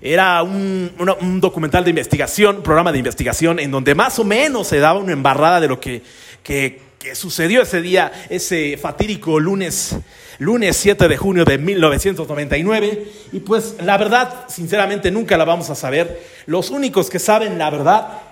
era 0.00 0.42
un, 0.42 1.40
documental 1.40 1.84
de 1.84 1.90
investigación, 1.90 2.62
programa 2.62 2.92
de 2.92 2.98
investigación, 2.98 3.58
en 3.58 3.70
donde 3.70 3.94
más 3.94 4.18
o 4.18 4.24
menos 4.24 4.68
se 4.68 4.78
daba 4.78 5.00
una 5.00 5.12
embarrada 5.12 5.60
de 5.60 5.68
lo 5.68 5.80
que, 5.80 6.02
que 6.42 6.87
sucedió 7.14 7.62
ese 7.62 7.80
día, 7.80 8.12
ese 8.28 8.76
fatídico 8.76 9.38
lunes 9.40 9.96
lunes 10.38 10.76
7 10.76 11.08
de 11.08 11.16
junio 11.16 11.44
de 11.44 11.58
1999. 11.58 13.08
Y 13.32 13.40
pues 13.40 13.76
la 13.82 13.98
verdad, 13.98 14.46
sinceramente, 14.48 15.10
nunca 15.10 15.36
la 15.36 15.44
vamos 15.44 15.70
a 15.70 15.74
saber. 15.74 16.22
Los 16.46 16.70
únicos 16.70 17.10
que 17.10 17.18
saben 17.18 17.58
la 17.58 17.70
verdad, 17.70 18.22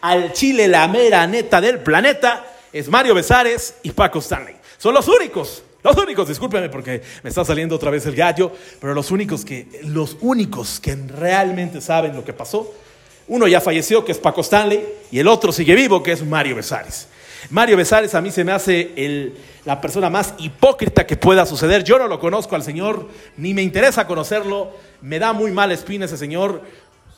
al 0.00 0.32
Chile, 0.32 0.68
la 0.68 0.88
mera 0.88 1.26
neta 1.26 1.60
del 1.60 1.80
planeta, 1.80 2.44
es 2.72 2.88
Mario 2.88 3.14
Besares 3.14 3.74
y 3.82 3.90
Paco 3.90 4.18
Stanley. 4.18 4.56
Son 4.78 4.94
los 4.94 5.06
únicos. 5.08 5.62
Los 5.82 5.96
únicos, 5.96 6.28
discúlpeme 6.28 6.68
porque 6.68 7.02
me 7.22 7.28
está 7.28 7.44
saliendo 7.44 7.74
otra 7.74 7.90
vez 7.90 8.06
el 8.06 8.14
gallo, 8.14 8.52
pero 8.80 8.94
los 8.94 9.10
únicos 9.10 9.44
que, 9.44 9.80
los 9.84 10.16
únicos 10.20 10.78
que 10.78 10.94
realmente 10.94 11.80
saben 11.80 12.14
lo 12.14 12.24
que 12.24 12.32
pasó, 12.32 12.72
uno 13.26 13.48
ya 13.48 13.60
falleció, 13.60 14.04
que 14.04 14.12
es 14.12 14.18
Paco 14.18 14.42
Stanley, 14.42 14.84
y 15.10 15.18
el 15.18 15.26
otro 15.26 15.50
sigue 15.50 15.74
vivo, 15.74 16.00
que 16.02 16.12
es 16.12 16.24
Mario 16.24 16.54
Besares. 16.54 17.08
Mario 17.50 17.76
Besares 17.76 18.14
a 18.14 18.20
mí 18.20 18.30
se 18.30 18.44
me 18.44 18.52
hace 18.52 19.32
la 19.64 19.80
persona 19.80 20.10
más 20.10 20.34
hipócrita 20.38 21.06
que 21.06 21.16
pueda 21.16 21.46
suceder. 21.46 21.84
Yo 21.84 21.98
no 21.98 22.08
lo 22.08 22.18
conozco 22.18 22.54
al 22.54 22.62
Señor, 22.62 23.08
ni 23.36 23.54
me 23.54 23.62
interesa 23.62 24.06
conocerlo. 24.06 24.72
Me 25.00 25.18
da 25.18 25.32
muy 25.32 25.50
mal 25.50 25.72
espina 25.72 26.04
ese 26.04 26.16
Señor. 26.16 26.62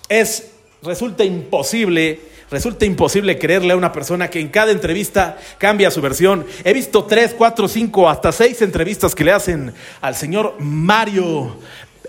Es, 0.09 0.52
resulta 0.83 1.25
imposible, 1.25 2.21
resulta 2.50 2.85
imposible 2.85 3.38
creerle 3.38 3.73
a 3.73 3.76
una 3.76 3.93
persona 3.93 4.28
que 4.28 4.40
en 4.40 4.49
cada 4.49 4.73
entrevista 4.73 5.38
cambia 5.59 5.90
su 5.90 6.00
versión. 6.00 6.47
He 6.64 6.73
visto 6.73 7.04
tres, 7.04 7.35
cuatro, 7.37 7.69
cinco, 7.69 8.09
hasta 8.09 8.33
seis 8.33 8.61
entrevistas 8.62 9.14
que 9.14 9.25
le 9.25 9.33
hacen 9.33 9.73
al 10.00 10.14
Señor 10.14 10.57
Mario, 10.59 11.57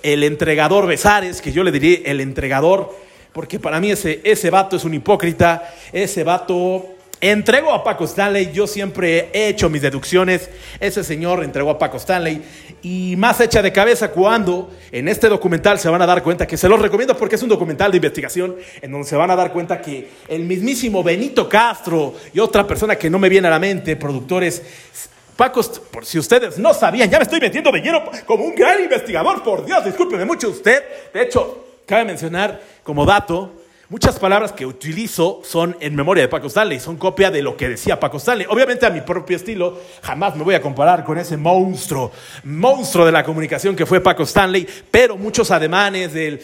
el 0.03 0.23
entregador 0.23 0.87
Besares, 0.87 1.41
que 1.41 1.51
yo 1.51 1.63
le 1.63 1.71
diría 1.71 1.99
el 2.05 2.21
entregador, 2.21 2.95
porque 3.33 3.59
para 3.59 3.79
mí 3.79 3.91
ese, 3.91 4.21
ese 4.23 4.49
vato 4.49 4.75
es 4.75 4.85
un 4.85 4.93
hipócrita, 4.93 5.73
ese 5.91 6.23
vato 6.23 6.94
Entregó 7.27 7.73
a 7.73 7.83
Paco 7.83 8.03
Stanley, 8.03 8.51
yo 8.51 8.67
siempre 8.67 9.31
he 9.33 9.47
hecho 9.47 9.67
mis 9.67 9.81
deducciones, 9.81 10.47
ese 10.79 11.03
señor 11.03 11.43
entregó 11.43 11.71
a 11.71 11.79
Paco 11.79 11.97
Stanley. 11.97 12.39
Y 12.83 13.15
más 13.17 13.41
hecha 13.41 13.63
de 13.63 13.73
cabeza 13.73 14.11
cuando 14.11 14.69
en 14.91 15.07
este 15.07 15.27
documental 15.27 15.79
se 15.79 15.89
van 15.89 16.03
a 16.03 16.05
dar 16.05 16.21
cuenta, 16.21 16.45
que 16.45 16.55
se 16.55 16.69
los 16.69 16.79
recomiendo 16.79 17.17
porque 17.17 17.33
es 17.33 17.41
un 17.41 17.49
documental 17.49 17.89
de 17.89 17.97
investigación 17.97 18.55
en 18.79 18.91
donde 18.91 19.07
se 19.07 19.15
van 19.15 19.31
a 19.31 19.35
dar 19.35 19.51
cuenta 19.51 19.81
que 19.81 20.07
el 20.27 20.43
mismísimo 20.43 21.01
Benito 21.01 21.49
Castro 21.49 22.13
y 22.31 22.37
otra 22.37 22.67
persona 22.67 22.95
que 22.95 23.09
no 23.09 23.17
me 23.17 23.27
viene 23.27 23.47
a 23.47 23.51
la 23.51 23.59
mente, 23.59 23.95
productores, 23.95 24.61
Paco, 25.35 25.63
por 25.89 26.05
si 26.05 26.19
ustedes 26.19 26.59
no 26.59 26.75
sabían, 26.75 27.09
ya 27.09 27.17
me 27.17 27.23
estoy 27.23 27.39
metiendo 27.39 27.71
de 27.71 27.79
lleno 27.79 28.03
como 28.27 28.43
un 28.43 28.53
gran 28.53 28.83
investigador, 28.83 29.41
por 29.41 29.65
Dios, 29.65 29.83
discúlpeme 29.83 30.25
mucho 30.25 30.49
usted, 30.49 30.83
de 31.11 31.23
hecho, 31.23 31.69
cabe 31.87 32.05
mencionar 32.05 32.61
como 32.83 33.03
dato, 33.03 33.64
Muchas 33.87 34.17
palabras 34.17 34.51
que 34.51 34.65
utilizo 34.65 35.41
son 35.43 35.77
en 35.79 35.93
memoria 35.93 36.23
de 36.23 36.27
Paco 36.27 36.47
Stanley, 36.47 36.79
son 36.79 36.97
copia 36.97 37.29
de 37.29 37.43
lo 37.43 37.55
que 37.55 37.69
decía 37.69 37.99
Paco 37.99 38.17
Stanley. 38.17 38.47
Obviamente 38.49 38.83
a 38.87 38.89
mi 38.89 39.01
propio 39.01 39.37
estilo, 39.37 39.79
jamás 40.01 40.35
me 40.35 40.43
voy 40.43 40.55
a 40.55 40.61
comparar 40.61 41.03
con 41.03 41.19
ese 41.19 41.37
monstruo, 41.37 42.11
monstruo 42.45 43.05
de 43.05 43.11
la 43.11 43.23
comunicación 43.23 43.75
que 43.75 43.85
fue 43.85 44.01
Paco 44.01 44.23
Stanley, 44.23 44.67
pero 44.89 45.17
muchos 45.17 45.51
ademanes 45.51 46.13
del, 46.13 46.41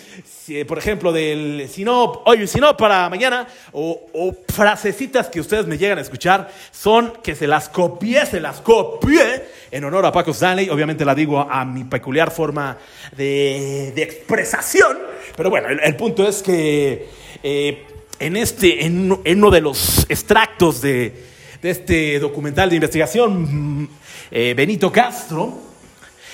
por 0.67 0.77
ejemplo, 0.77 1.11
del 1.11 1.67
si 1.67 1.83
no, 1.83 2.21
oye, 2.25 2.45
si 2.45 2.59
no 2.59 2.77
para 2.77 3.09
mañana, 3.09 3.47
o, 3.71 4.07
o 4.13 4.35
frasecitas 4.47 5.27
que 5.27 5.39
ustedes 5.39 5.65
me 5.65 5.79
llegan 5.79 5.97
a 5.97 6.01
escuchar, 6.01 6.51
son 6.69 7.11
que 7.23 7.33
se 7.33 7.47
las 7.47 7.69
copié, 7.69 8.23
se 8.27 8.39
las 8.39 8.61
copié 8.61 9.45
en 9.71 9.83
honor 9.83 10.05
a 10.05 10.11
Paco 10.11 10.29
Stanley. 10.29 10.69
Obviamente 10.69 11.03
la 11.03 11.15
digo 11.15 11.39
a 11.39 11.65
mi 11.65 11.85
peculiar 11.85 12.29
forma 12.29 12.77
de, 13.17 13.93
de 13.95 14.03
expresación, 14.03 14.99
pero 15.35 15.49
bueno, 15.49 15.69
el 15.69 15.95
punto 15.95 16.27
es 16.27 16.43
que 16.43 17.20
eh, 17.43 17.85
en, 18.19 18.37
este, 18.37 18.85
en, 18.85 19.11
uno 19.11 19.51
de 19.51 19.61
los 19.61 20.05
extractos 20.09 20.81
de, 20.81 21.31
este 21.61 22.19
documental 22.19 22.69
de 22.69 22.75
investigación, 22.75 23.81
mm, 23.81 23.89
eh, 24.31 24.53
Benito 24.55 24.91
Castro 24.91 25.71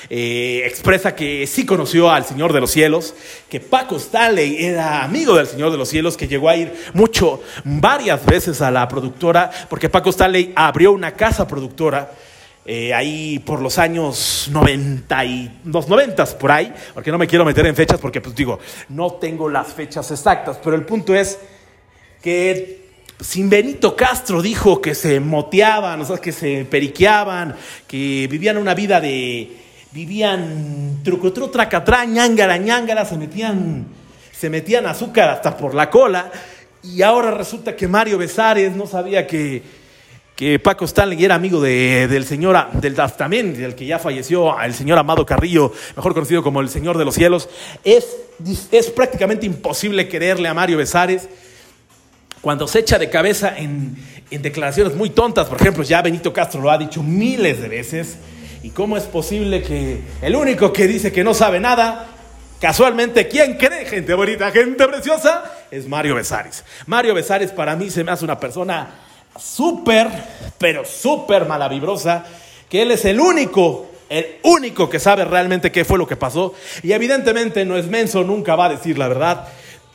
eh, 0.09 0.63
expresa 0.65 1.15
que 1.15 1.45
sí 1.47 1.65
conoció 1.65 2.09
al 2.09 2.25
Señor 2.25 2.53
de 2.53 2.61
los 2.61 2.71
Cielos, 2.71 3.13
que 3.49 3.59
Paco 3.59 3.97
Stanley 3.97 4.63
era 4.63 5.03
amigo 5.03 5.35
del 5.35 5.47
Señor 5.47 5.71
de 5.71 5.77
los 5.77 5.89
Cielos, 5.89 6.15
que 6.15 6.27
llegó 6.27 6.47
a 6.47 6.55
ir 6.55 6.73
mucho, 6.93 7.41
varias 7.65 8.25
veces 8.25 8.61
a 8.61 8.71
la 8.71 8.87
productora, 8.87 9.51
porque 9.69 9.89
Paco 9.89 10.11
Stanley 10.11 10.53
abrió 10.55 10.93
una 10.93 11.11
casa 11.11 11.47
productora 11.47 12.11
ahí 12.93 13.39
por 13.39 13.61
los 13.61 13.77
años 13.77 14.49
90 14.51 15.25
y 15.25 15.61
los 15.65 15.87
90 15.87 16.25
por 16.37 16.51
ahí, 16.51 16.73
porque 16.93 17.11
no 17.11 17.17
me 17.17 17.27
quiero 17.27 17.45
meter 17.45 17.65
en 17.65 17.75
fechas 17.75 17.99
porque 17.99 18.19
pues 18.19 18.35
digo, 18.35 18.59
no 18.89 19.13
tengo 19.13 19.47
las 19.49 19.67
fechas 19.73 20.11
exactas, 20.11 20.59
pero 20.61 20.75
el 20.75 20.83
punto 20.83 21.15
es 21.15 21.39
que 22.21 22.87
sin 23.19 23.49
Benito 23.49 23.95
Castro 23.95 24.41
dijo 24.41 24.81
que 24.81 24.93
se 24.93 25.19
moteaban, 25.19 26.01
o 26.01 26.05
sea, 26.05 26.17
que 26.17 26.31
se 26.31 26.65
periqueaban, 26.65 27.55
que 27.87 28.27
vivían 28.29 28.57
una 28.57 28.73
vida 28.73 28.99
de 28.99 29.57
vivían 29.91 30.99
trucotru 31.03 31.47
tracatrá, 31.47 32.05
ñangara, 32.05 32.57
ñangara, 32.57 33.05
se 33.05 33.17
metían 33.17 33.87
se 34.31 34.49
metían 34.49 34.85
azúcar 34.85 35.29
hasta 35.29 35.57
por 35.57 35.73
la 35.73 35.89
cola 35.89 36.31
y 36.83 37.01
ahora 37.01 37.31
resulta 37.31 37.75
que 37.75 37.87
Mario 37.87 38.19
Besares 38.19 38.75
no 38.75 38.85
sabía 38.85 39.25
que 39.25 39.63
que 40.37 40.59
Paco 40.59 40.85
Stanley 40.85 41.25
era 41.25 41.33
amigo 41.33 41.59
del 41.59 42.23
señor, 42.23 42.71
del 42.73 42.93
también, 42.93 43.57
del 43.57 43.73
que 43.73 43.87
ya 43.87 43.97
falleció, 43.97 44.57
el 44.61 44.75
señor 44.75 44.99
Amado 44.99 45.25
Carrillo, 45.25 45.73
mejor 45.95 46.13
conocido 46.13 46.43
como 46.43 46.61
el 46.61 46.69
Señor 46.69 46.95
de 46.95 47.05
los 47.05 47.15
Cielos. 47.15 47.49
Es, 47.83 48.05
es 48.71 48.91
prácticamente 48.91 49.47
imposible 49.47 50.07
quererle 50.07 50.47
a 50.47 50.53
Mario 50.53 50.77
Besares 50.77 51.27
cuando 52.39 52.67
se 52.67 52.79
echa 52.79 52.99
de 52.99 53.09
cabeza 53.09 53.57
en, 53.57 53.97
en 54.29 54.41
declaraciones 54.43 54.95
muy 54.95 55.09
tontas. 55.09 55.47
Por 55.47 55.59
ejemplo, 55.59 55.81
ya 55.81 56.03
Benito 56.03 56.31
Castro 56.31 56.61
lo 56.61 56.69
ha 56.69 56.77
dicho 56.77 57.01
miles 57.01 57.59
de 57.59 57.67
veces. 57.67 58.19
¿Y 58.61 58.69
cómo 58.69 58.95
es 58.95 59.05
posible 59.05 59.63
que 59.63 60.01
el 60.21 60.35
único 60.35 60.71
que 60.71 60.85
dice 60.85 61.11
que 61.11 61.23
no 61.23 61.33
sabe 61.33 61.59
nada 61.59 62.13
Casualmente, 62.59 63.27
¿quién 63.27 63.55
cree, 63.55 63.85
gente 63.85 64.15
bonita, 64.15 64.49
gente 64.49 64.87
preciosa? 64.87 65.43
Es 65.69 65.87
Mario 65.87 66.15
Besares. 66.15 66.63
Mario 66.87 67.13
Besares 67.13 67.51
para 67.51 67.75
mí 67.75 67.91
se 67.91 68.03
me 68.03 68.11
hace 68.11 68.25
una 68.25 68.39
persona 68.39 69.06
súper, 69.39 70.07
pero 70.57 70.85
súper 70.85 71.45
malavibrosa, 71.45 72.25
que 72.69 72.81
él 72.81 72.91
es 72.91 73.05
el 73.05 73.19
único 73.19 73.87
el 74.09 74.37
único 74.43 74.89
que 74.89 74.99
sabe 74.99 75.25
realmente 75.25 75.71
qué 75.71 75.83
fue 75.83 75.97
lo 75.97 76.07
que 76.07 76.15
pasó. 76.15 76.53
Y 76.83 76.93
evidentemente 76.93 77.65
no 77.65 77.75
es 77.75 77.87
menso, 77.87 78.23
nunca 78.23 78.55
va 78.55 78.65
a 78.65 78.69
decir 78.69 78.97
la 78.97 79.07
verdad. 79.07 79.47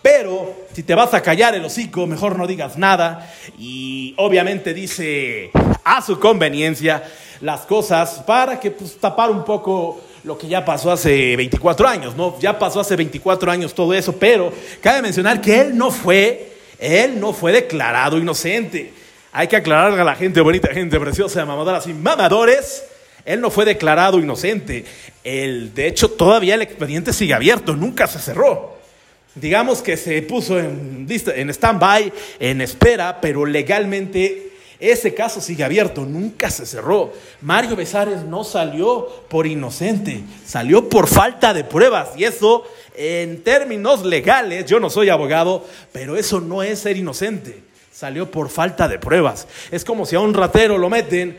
Pero 0.03 0.55
si 0.73 0.83
te 0.83 0.95
vas 0.95 1.15
a 1.15 1.23
callar 1.23 1.55
el 1.55 1.65
hocico, 1.65 2.07
mejor 2.07 2.37
no 2.37 2.47
digas 2.47 2.77
nada. 2.77 3.33
Y 3.59 4.15
obviamente 4.19 4.75
dice 4.75 5.51
a 5.85 6.03
su 6.03 6.19
conveniencia 6.19 7.05
las 7.41 7.63
cosas 7.63 8.23
para 8.27 8.61
que 8.61 8.71
pues, 8.71 8.99
tapar 8.99 9.31
un 9.31 9.45
poco 9.45 10.01
lo 10.25 10.39
que 10.39 10.49
ya 10.49 10.65
pasó 10.65 10.93
hace 10.93 11.37
24 11.37 11.89
años, 11.89 12.17
¿no? 12.17 12.39
Ya 12.39 12.59
pasó 12.59 12.81
hace 12.81 12.97
24 12.97 13.51
años 13.51 13.75
todo 13.75 13.95
eso, 13.95 14.13
pero 14.13 14.53
cabe 14.81 15.03
mencionar 15.03 15.41
que 15.41 15.61
él 15.61 15.77
no 15.77 15.91
fue, 15.91 16.53
él 16.79 17.19
no 17.19 17.33
fue 17.33 17.53
declarado 17.53 18.19
inocente. 18.19 18.93
Hay 19.35 19.49
que 19.49 19.57
aclarar 19.57 19.99
a 19.99 20.05
la 20.05 20.15
gente 20.15 20.43
bonita, 20.43 20.69
gente 20.75 21.01
preciosa, 21.01 21.47
mamadoras 21.47 21.87
y 21.87 21.95
mamadores. 21.95 22.85
Él 23.25 23.41
no 23.41 23.51
fue 23.51 23.65
declarado 23.65 24.19
inocente. 24.19 24.85
De 25.25 25.87
hecho, 25.87 26.11
todavía 26.11 26.55
el 26.55 26.61
expediente 26.61 27.15
sigue 27.15 27.33
abierto, 27.33 27.75
nunca 27.75 28.07
se 28.07 28.19
cerró. 28.19 28.77
Digamos 29.35 29.81
que 29.81 29.97
se 29.97 30.21
puso 30.21 30.59
en, 30.59 31.07
en 31.09 31.51
stand-by, 31.51 32.13
en 32.41 32.61
espera, 32.61 33.23
pero 33.23 33.47
legalmente 33.47 34.51
ese 34.79 35.15
caso 35.15 35.41
sigue 35.41 35.65
abierto, 35.65 36.05
nunca 36.05 36.51
se 36.51 36.67
cerró. 36.67 37.15
Mario 37.41 37.75
Besares 37.75 38.25
no 38.25 38.45
salió 38.45 39.07
por 39.29 39.47
inocente, 39.47 40.25
salió 40.45 40.91
por 40.91 41.07
falta 41.07 41.55
de 41.55 41.65
pruebas. 41.65 42.11
Y 42.19 42.25
eso, 42.25 42.65
en 42.95 43.43
términos 43.43 44.05
legales, 44.05 44.67
yo 44.67 44.79
no 44.79 44.91
soy 44.91 45.09
abogado, 45.09 45.65
pero 45.91 46.19
eso 46.19 46.39
no 46.39 46.63
es 46.63 46.81
ser 46.81 46.99
inocente. 46.99 47.72
Salió 47.93 48.31
por 48.31 48.49
falta 48.49 48.89
de 48.89 48.99
pruebas. 48.99 49.47
Es 49.71 49.85
como 49.85 50.07
si 50.07 50.17
a 50.17 50.21
un 50.21 50.35
ratero 50.35 50.79
lo 50.79 50.89
meten 50.89 51.39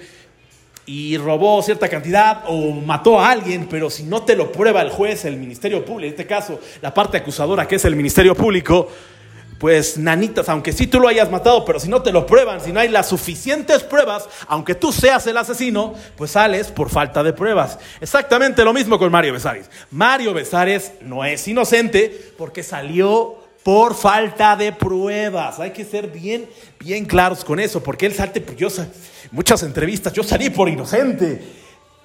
y 0.85 1.17
robó 1.17 1.61
cierta 1.61 1.89
cantidad 1.89 2.43
o 2.47 2.71
mató 2.71 3.19
a 3.19 3.31
alguien, 3.31 3.67
pero 3.69 3.89
si 3.89 4.03
no 4.03 4.23
te 4.23 4.35
lo 4.35 4.51
prueba 4.51 4.81
el 4.81 4.89
juez, 4.89 5.25
el 5.25 5.37
Ministerio 5.37 5.83
Público, 5.83 6.07
en 6.07 6.11
este 6.11 6.27
caso 6.27 6.59
la 6.81 6.93
parte 6.93 7.17
acusadora 7.17 7.67
que 7.67 7.75
es 7.75 7.85
el 7.85 7.95
Ministerio 7.95 8.35
Público, 8.35 8.89
pues 9.59 9.97
nanitas, 9.97 10.49
aunque 10.49 10.73
sí 10.73 10.87
tú 10.87 10.99
lo 10.99 11.07
hayas 11.07 11.31
matado, 11.31 11.63
pero 11.63 11.79
si 11.79 11.87
no 11.87 12.01
te 12.01 12.11
lo 12.11 12.25
prueban, 12.25 12.59
si 12.59 12.73
no 12.73 12.81
hay 12.81 12.89
las 12.89 13.07
suficientes 13.07 13.81
pruebas, 13.81 14.27
aunque 14.47 14.75
tú 14.75 14.91
seas 14.91 15.25
el 15.25 15.37
asesino, 15.37 15.93
pues 16.17 16.31
sales 16.31 16.67
por 16.67 16.89
falta 16.89 17.23
de 17.23 17.31
pruebas. 17.31 17.79
Exactamente 18.01 18.65
lo 18.65 18.73
mismo 18.73 18.99
con 18.99 19.09
Mario 19.09 19.31
Besares. 19.31 19.69
Mario 19.89 20.33
Besares 20.33 20.91
no 21.01 21.23
es 21.23 21.47
inocente 21.47 22.33
porque 22.37 22.61
salió 22.61 23.42
por 23.63 23.95
falta 23.95 24.55
de 24.55 24.71
pruebas. 24.73 25.59
Hay 25.59 25.71
que 25.71 25.85
ser 25.85 26.07
bien, 26.07 26.47
bien 26.79 27.05
claros 27.05 27.43
con 27.43 27.59
eso, 27.59 27.81
porque 27.81 28.05
él 28.05 28.13
salte, 28.13 28.41
pues 28.41 28.57
yo, 28.57 28.67
muchas 29.31 29.63
entrevistas, 29.63 30.13
yo 30.13 30.23
salí 30.23 30.49
por 30.49 30.69
inocente. 30.69 31.41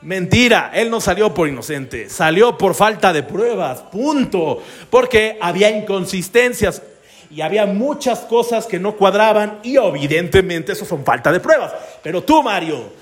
Mentira, 0.00 0.70
él 0.72 0.90
no 0.90 1.00
salió 1.00 1.34
por 1.34 1.48
inocente, 1.48 2.08
salió 2.08 2.56
por 2.56 2.74
falta 2.74 3.12
de 3.12 3.24
pruebas, 3.24 3.80
punto, 3.90 4.62
porque 4.90 5.36
había 5.40 5.70
inconsistencias 5.70 6.82
y 7.30 7.40
había 7.40 7.66
muchas 7.66 8.20
cosas 8.20 8.66
que 8.66 8.78
no 8.78 8.96
cuadraban 8.96 9.58
y 9.64 9.76
evidentemente 9.76 10.72
eso 10.72 10.84
son 10.84 11.04
falta 11.04 11.32
de 11.32 11.40
pruebas. 11.40 11.72
Pero 12.00 12.22
tú, 12.22 12.44
Mario, 12.44 12.92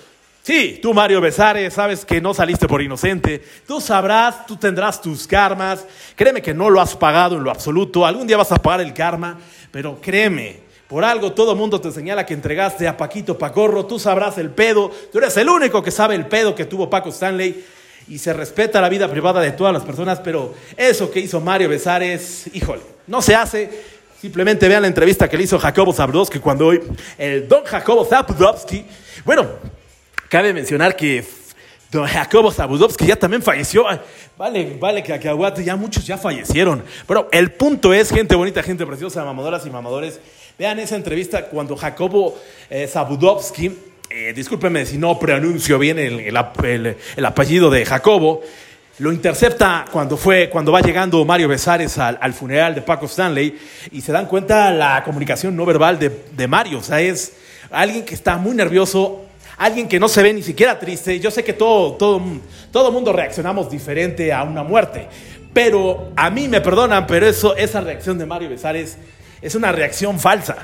sí, 0.46 0.78
tú, 0.80 0.94
Mario 0.94 1.20
Besares, 1.20 1.74
sabes 1.74 2.04
que 2.04 2.20
no 2.20 2.32
saliste 2.32 2.68
por 2.68 2.80
inocente. 2.80 3.42
Tú 3.66 3.80
sabrás, 3.80 4.46
tú 4.46 4.56
tendrás 4.56 5.02
tus 5.02 5.26
karmas. 5.26 5.84
Créeme 6.14 6.40
que 6.40 6.54
no 6.54 6.70
lo 6.70 6.80
has 6.80 6.94
pagado 6.94 7.36
en 7.36 7.42
lo 7.42 7.50
absoluto. 7.50 8.06
Algún 8.06 8.28
día 8.28 8.36
vas 8.36 8.52
a 8.52 8.62
pagar 8.62 8.80
el 8.80 8.94
karma, 8.94 9.38
pero 9.72 10.00
créeme, 10.00 10.60
por 10.88 11.04
algo 11.04 11.32
todo 11.32 11.56
mundo 11.56 11.80
te 11.80 11.90
señala 11.90 12.24
que 12.24 12.34
entregaste 12.34 12.86
a 12.86 12.96
Paquito 12.96 13.36
Pacorro, 13.36 13.86
tú 13.86 13.98
sabrás 13.98 14.38
el 14.38 14.50
pedo, 14.50 14.92
tú 15.10 15.18
eres 15.18 15.36
el 15.36 15.48
único 15.48 15.82
que 15.82 15.90
sabe 15.90 16.14
el 16.14 16.26
pedo 16.26 16.54
que 16.54 16.64
tuvo 16.64 16.88
Paco 16.88 17.08
Stanley 17.08 17.64
y 18.06 18.18
se 18.18 18.32
respeta 18.32 18.80
la 18.80 18.88
vida 18.88 19.10
privada 19.10 19.40
de 19.40 19.50
todas 19.50 19.72
las 19.72 19.82
personas, 19.82 20.20
pero 20.20 20.54
eso 20.76 21.10
que 21.10 21.18
hizo 21.18 21.40
Mario 21.40 21.68
Besares, 21.68 22.48
híjole, 22.52 22.82
no 23.08 23.20
se 23.20 23.34
hace. 23.34 23.96
Simplemente 24.20 24.68
vean 24.68 24.82
la 24.82 24.88
entrevista 24.88 25.28
que 25.28 25.36
le 25.36 25.42
hizo 25.42 25.58
Jacobo 25.58 25.92
Zabrowski 25.92 26.38
cuando 26.38 26.68
hoy 26.68 26.80
el 27.18 27.48
don 27.48 27.64
Jacobo 27.64 28.04
Zabrowski, 28.04 28.86
bueno, 29.24 29.46
cabe 30.28 30.52
mencionar 30.52 30.96
que 30.96 31.24
don 31.90 32.06
Jacobo 32.06 32.50
Zabrowski 32.50 33.06
ya 33.06 33.16
también 33.16 33.42
falleció. 33.42 33.86
Vale, 34.36 34.76
vale, 34.78 35.02
que 35.02 35.28
aguante, 35.28 35.64
ya 35.64 35.76
muchos 35.76 36.06
ya 36.06 36.18
fallecieron. 36.18 36.84
Pero 37.06 37.28
el 37.32 37.52
punto 37.52 37.94
es, 37.94 38.10
gente 38.10 38.34
bonita, 38.34 38.62
gente 38.62 38.84
preciosa, 38.86 39.24
mamadoras 39.24 39.64
y 39.66 39.70
mamadores, 39.70 40.20
vean 40.58 40.78
esa 40.78 40.96
entrevista 40.96 41.46
cuando 41.46 41.76
Jacobo 41.76 42.38
eh, 42.70 42.86
Zabudowski, 42.86 43.72
eh, 44.08 44.32
discúlpenme 44.34 44.86
si 44.86 44.98
no 44.98 45.18
pronuncio 45.18 45.78
bien 45.78 45.98
el, 45.98 46.36
apellido 46.36 47.70
de 47.70 47.84
Jacobo, 47.84 48.42
lo 48.98 49.12
intercepta 49.12 49.84
cuando 49.90 50.16
fue, 50.16 50.48
cuando 50.48 50.72
va 50.72 50.80
llegando 50.80 51.22
Mario 51.24 51.48
Besares 51.48 51.98
al, 51.98 52.32
funeral 52.32 52.74
de 52.74 52.80
Paco 52.80 53.06
Stanley 53.06 53.58
y 53.90 54.00
se 54.00 54.12
dan 54.12 54.26
cuenta 54.26 54.70
la 54.70 55.02
comunicación 55.04 55.54
no 55.54 55.66
verbal 55.66 55.98
de, 55.98 56.48
Mario. 56.48 56.78
O 56.78 56.82
sea, 56.82 57.00
es 57.00 57.34
alguien 57.70 58.04
que 58.04 58.14
está 58.14 58.38
muy 58.38 58.54
nervioso, 58.54 59.25
alguien 59.56 59.88
que 59.88 59.98
no 59.98 60.08
se 60.08 60.22
ve 60.22 60.32
ni 60.32 60.42
siquiera 60.42 60.78
triste. 60.78 61.18
Yo 61.20 61.30
sé 61.30 61.44
que 61.44 61.52
todo, 61.52 61.94
todo, 61.94 62.22
todo 62.70 62.92
mundo 62.92 63.12
reaccionamos 63.12 63.70
diferente 63.70 64.32
a 64.32 64.42
una 64.42 64.62
muerte, 64.62 65.08
pero 65.52 66.12
a 66.16 66.30
mí 66.30 66.48
me 66.48 66.60
perdonan, 66.60 67.06
pero 67.06 67.26
eso, 67.26 67.56
esa 67.56 67.80
reacción 67.80 68.18
de 68.18 68.26
Mario 68.26 68.50
Besares 68.50 68.98
es 69.40 69.54
una 69.54 69.72
reacción 69.72 70.18
falsa. 70.18 70.58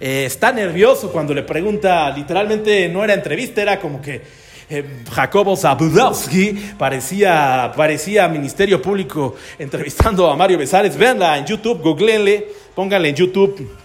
Eh, 0.00 0.24
está 0.24 0.52
nervioso 0.52 1.12
cuando 1.12 1.32
le 1.32 1.42
pregunta, 1.42 2.10
literalmente 2.10 2.88
no 2.88 3.04
era 3.04 3.14
entrevista, 3.14 3.62
era 3.62 3.78
como 3.78 4.02
que 4.02 4.20
eh, 4.68 4.84
Jacobo 5.12 5.56
Zabudowski 5.56 6.74
parecía, 6.78 7.72
parecía 7.76 8.26
Ministerio 8.26 8.82
Público 8.82 9.36
entrevistando 9.58 10.28
a 10.28 10.34
Mario 10.34 10.58
Besares. 10.58 10.96
Véanla 10.96 11.38
en 11.38 11.46
YouTube, 11.46 11.82
googleenle, 11.82 12.48
pónganle 12.74 13.10
en 13.10 13.14
YouTube, 13.14 13.81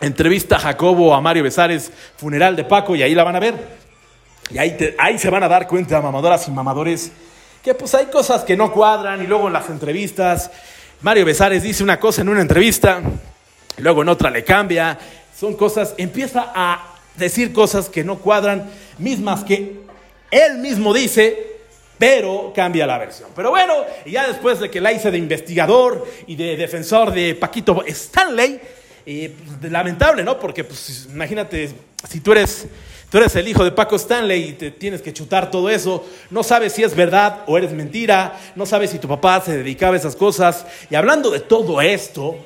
entrevista 0.00 0.58
Jacobo 0.58 1.14
a 1.14 1.20
Mario 1.20 1.42
Besares, 1.42 1.92
funeral 2.16 2.56
de 2.56 2.64
Paco, 2.64 2.96
y 2.96 3.02
ahí 3.02 3.14
la 3.14 3.24
van 3.24 3.36
a 3.36 3.40
ver. 3.40 3.54
Y 4.50 4.58
ahí, 4.58 4.76
ahí 4.98 5.18
se 5.18 5.30
van 5.30 5.42
a 5.42 5.48
dar 5.48 5.68
cuenta, 5.68 6.00
mamadoras 6.00 6.48
y 6.48 6.50
mamadores, 6.50 7.12
que 7.62 7.74
pues 7.74 7.94
hay 7.94 8.06
cosas 8.06 8.42
que 8.42 8.56
no 8.56 8.72
cuadran 8.72 9.22
y 9.22 9.26
luego 9.26 9.46
en 9.46 9.52
las 9.52 9.68
entrevistas, 9.68 10.50
Mario 11.02 11.24
Besares 11.24 11.62
dice 11.62 11.82
una 11.82 12.00
cosa 12.00 12.22
en 12.22 12.28
una 12.28 12.40
entrevista, 12.40 13.00
luego 13.78 14.02
en 14.02 14.08
otra 14.08 14.30
le 14.30 14.44
cambia, 14.44 14.98
son 15.38 15.54
cosas, 15.54 15.94
empieza 15.96 16.52
a 16.54 16.94
decir 17.16 17.52
cosas 17.52 17.88
que 17.88 18.02
no 18.02 18.18
cuadran, 18.18 18.70
mismas 18.98 19.44
que 19.44 19.80
él 20.30 20.58
mismo 20.58 20.92
dice, 20.92 21.58
pero 21.98 22.52
cambia 22.54 22.86
la 22.86 22.98
versión. 22.98 23.30
Pero 23.36 23.50
bueno, 23.50 23.74
ya 24.06 24.26
después 24.26 24.58
de 24.60 24.70
que 24.70 24.80
la 24.80 24.92
hice 24.92 25.10
de 25.10 25.18
investigador 25.18 26.06
y 26.26 26.36
de 26.36 26.56
defensor 26.56 27.12
de 27.12 27.34
Paquito 27.34 27.84
Stanley, 27.86 28.60
eh, 29.10 29.34
lamentable, 29.62 30.22
¿no? 30.22 30.38
Porque, 30.38 30.62
pues, 30.62 31.08
imagínate, 31.12 31.70
si 32.08 32.20
tú 32.20 32.30
eres, 32.30 32.68
tú 33.10 33.18
eres 33.18 33.34
el 33.34 33.48
hijo 33.48 33.64
de 33.64 33.72
Paco 33.72 33.96
Stanley 33.96 34.50
y 34.50 34.52
te 34.52 34.70
tienes 34.70 35.02
que 35.02 35.12
chutar 35.12 35.50
todo 35.50 35.68
eso, 35.68 36.06
no 36.30 36.44
sabes 36.44 36.74
si 36.74 36.84
es 36.84 36.94
verdad 36.94 37.40
o 37.48 37.58
eres 37.58 37.72
mentira, 37.72 38.38
no 38.54 38.66
sabes 38.66 38.90
si 38.90 39.00
tu 39.00 39.08
papá 39.08 39.40
se 39.40 39.56
dedicaba 39.56 39.94
a 39.94 39.98
esas 39.98 40.14
cosas. 40.14 40.64
Y 40.90 40.94
hablando 40.94 41.30
de 41.30 41.40
todo 41.40 41.80
esto, 41.80 42.36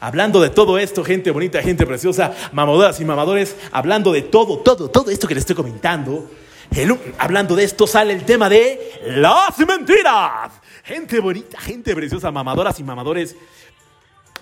hablando 0.00 0.40
de 0.40 0.50
todo 0.50 0.78
esto, 0.78 1.04
gente 1.04 1.30
bonita, 1.30 1.62
gente 1.62 1.86
preciosa, 1.86 2.34
mamadoras 2.50 3.00
y 3.00 3.04
mamadores, 3.04 3.54
hablando 3.70 4.10
de 4.10 4.22
todo, 4.22 4.58
todo, 4.58 4.90
todo 4.90 5.12
esto 5.12 5.28
que 5.28 5.34
les 5.34 5.42
estoy 5.42 5.54
comentando, 5.54 6.28
hablando 7.18 7.54
de 7.54 7.62
esto 7.62 7.86
sale 7.86 8.14
el 8.14 8.24
tema 8.24 8.48
de 8.48 9.00
las 9.06 9.56
mentiras. 9.58 10.50
Gente 10.82 11.20
bonita, 11.20 11.60
gente 11.60 11.94
preciosa, 11.94 12.32
mamadoras 12.32 12.80
y 12.80 12.82
mamadores. 12.82 13.36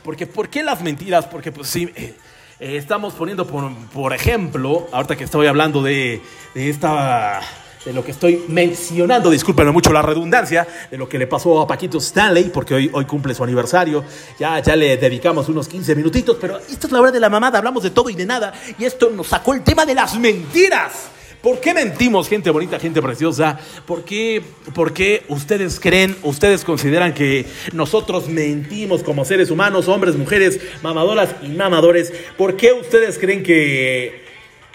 Porque, 0.09 0.27
¿Por 0.27 0.49
qué 0.49 0.63
las 0.63 0.81
mentiras? 0.81 1.27
Porque 1.27 1.53
pues 1.53 1.69
sí, 1.69 1.93
eh, 1.95 2.15
eh, 2.61 2.77
estamos 2.79 3.13
poniendo 3.13 3.47
por, 3.47 3.71
por, 3.93 4.15
ejemplo, 4.15 4.89
ahorita 4.91 5.17
que 5.17 5.25
estoy 5.25 5.47
hablando 5.47 5.83
de, 5.83 6.23
de 6.55 6.71
esta 6.71 7.43
de 7.85 7.93
lo 7.93 8.03
que 8.03 8.13
estoy 8.13 8.43
mencionando, 8.49 9.29
discúlpenme 9.29 9.71
mucho 9.71 9.93
la 9.93 10.01
redundancia, 10.01 10.67
de 10.91 10.97
lo 10.97 11.11
que 11.11 11.19
le 11.19 11.27
pasó 11.27 11.61
a 11.61 11.67
Paquito 11.67 11.99
Stanley, 11.99 12.45
porque 12.45 12.73
hoy, 12.73 12.91
hoy 12.91 13.05
cumple 13.05 13.35
su 13.35 13.45
aniversario, 13.45 14.03
ya, 14.39 14.61
ya 14.61 14.77
le 14.77 14.97
dedicamos 14.97 15.47
unos 15.51 15.69
15 15.69 15.95
minutitos, 15.95 16.39
pero 16.41 16.57
esto 16.57 16.87
es 16.87 16.93
la 16.95 17.03
hora 17.03 17.11
de 17.11 17.21
la 17.21 17.29
mamada, 17.29 17.59
hablamos 17.59 17.83
de 17.83 17.91
todo 17.91 18.09
y 18.09 18.15
de 18.15 18.25
nada, 18.25 18.55
y 18.79 18.87
esto 18.87 19.11
nos 19.11 19.27
sacó 19.27 19.53
el 19.53 19.63
tema 19.63 19.85
de 19.85 19.95
las 19.95 20.19
mentiras. 20.19 21.18
¿Por 21.43 21.61
qué 21.61 21.73
mentimos, 21.73 22.29
gente 22.29 22.51
bonita, 22.51 22.81
gente 22.81 23.01
preciosa? 23.01 23.61
¿Por 23.87 24.05
qué, 24.05 24.43
¿Por 24.75 24.93
qué 24.93 25.23
ustedes 25.29 25.79
creen, 25.79 26.17
ustedes 26.25 26.65
consideran 26.65 27.15
que 27.15 27.47
nosotros 27.73 28.29
mentimos 28.29 29.05
como 29.05 29.25
seres 29.25 29.51
humanos, 29.51 29.87
hombres, 29.87 30.17
mujeres, 30.17 30.59
mamadoras 30.83 31.37
y 31.43 31.49
mamadores? 31.51 32.13
¿Por 32.37 32.57
qué 32.57 32.73
ustedes 32.73 33.19
creen 33.19 33.45
que 33.45 34.25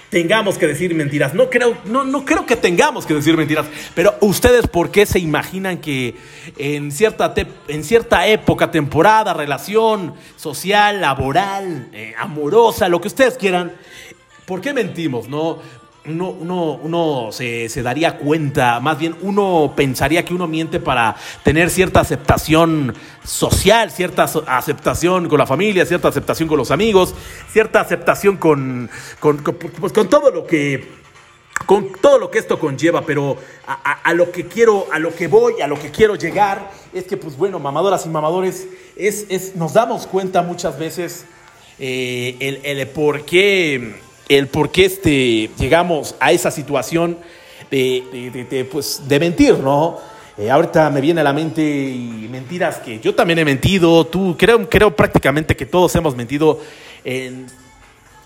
tengamos 0.10 0.58
que 0.58 0.68
decir 0.68 0.96
mentiras? 0.96 1.34
No 1.34 1.50
creo, 1.50 1.78
no, 1.84 2.06
no 2.06 2.24
creo 2.24 2.46
que 2.46 2.56
tengamos 2.56 3.06
que 3.06 3.14
decir 3.14 3.36
mentiras, 3.36 3.66
pero 3.94 4.16
ustedes 4.22 4.66
por 4.66 4.90
qué 4.90 5.06
se 5.06 5.20
imaginan 5.20 5.80
que 5.80 6.16
en 6.58 6.94
cierta, 6.94 7.34
en 7.68 7.84
cierta 7.84 8.26
época, 8.28 8.72
temporada, 8.72 9.34
relación 9.34 10.14
social, 10.38 11.02
laboral, 11.02 11.90
eh, 11.92 12.14
amorosa, 12.18 12.88
lo 12.88 13.02
que 13.02 13.10
ustedes 13.10 13.36
quieran, 13.38 13.74
¿por 14.46 14.62
qué 14.62 14.72
mentimos? 14.74 15.28
No, 15.28 15.60
uno, 16.06 16.30
uno, 16.32 16.74
uno 16.84 17.30
se, 17.32 17.70
se, 17.70 17.82
daría 17.82 18.18
cuenta, 18.18 18.80
más 18.80 18.98
bien 18.98 19.16
uno 19.22 19.74
pensaría 19.76 20.26
que 20.26 20.34
uno 20.34 20.48
miente 20.48 20.80
para 20.80 21.16
tener 21.44 21.70
cierta 21.70 22.02
aceptación 22.02 22.94
social, 23.24 23.90
cierta 23.90 24.24
aceptación 24.48 25.30
con 25.30 25.40
la 25.40 25.48
familia, 25.48 25.86
cierta 25.86 26.10
aceptación 26.10 26.50
con 26.50 26.58
los 26.58 26.72
amigos, 26.72 27.16
cierta 27.52 27.80
aceptación 27.80 28.38
con, 28.38 28.90
con, 29.20 29.38
pues, 29.38 29.94
con 29.94 30.10
todo 30.10 30.30
lo 30.32 30.46
que 30.46 31.04
con 31.66 31.94
todo 32.02 32.20
lo 32.20 32.30
que 32.30 32.40
esto 32.40 32.60
conlleva, 32.60 33.06
pero 33.06 33.38
a, 33.66 34.14
lo 34.14 34.32
que 34.32 34.48
quiero, 34.48 34.88
a 34.92 35.00
lo 35.00 35.16
que 35.16 35.28
voy, 35.28 35.62
a 35.62 35.68
lo 35.68 35.80
que 35.80 35.92
quiero 35.92 36.16
llegar, 36.16 36.72
es 36.92 37.06
que, 37.06 37.16
pues 37.16 37.38
bueno, 37.38 37.58
mamadoras 37.60 38.06
y 38.06 38.10
mamadores, 38.10 38.68
es, 38.98 39.28
es 39.30 39.56
nos 39.56 39.74
damos 39.74 40.06
cuenta 40.06 40.42
muchas 40.42 40.78
veces 40.78 41.26
eh, 41.80 42.36
el, 42.42 42.60
el, 42.66 42.88
por 42.88 43.24
qué, 43.24 43.96
el 44.30 44.48
por 44.48 44.72
qué 44.72 44.86
este, 44.86 45.50
llegamos 45.58 46.16
a 46.20 46.32
esa 46.32 46.52
situación 46.52 47.18
de, 47.70 48.68
pues, 48.72 49.02
de 49.08 49.20
mentir, 49.20 49.58
¿no? 49.60 50.00
Eh, 50.38 50.50
ahorita 50.50 50.90
me 50.90 51.02
viene 51.02 51.22
a 51.22 51.24
la 51.24 51.34
mente 51.34 51.62
mentiras 52.30 52.78
que 52.78 53.00
yo 53.00 53.14
también 53.14 53.40
he 53.40 53.46
mentido, 53.46 54.06
tú 54.08 54.36
creo, 54.38 54.68
creo 54.68 54.96
prácticamente 54.96 55.56
que 55.56 55.68
todos 55.68 55.96
hemos 55.96 56.16
mentido 56.16 56.60
en 57.04 57.46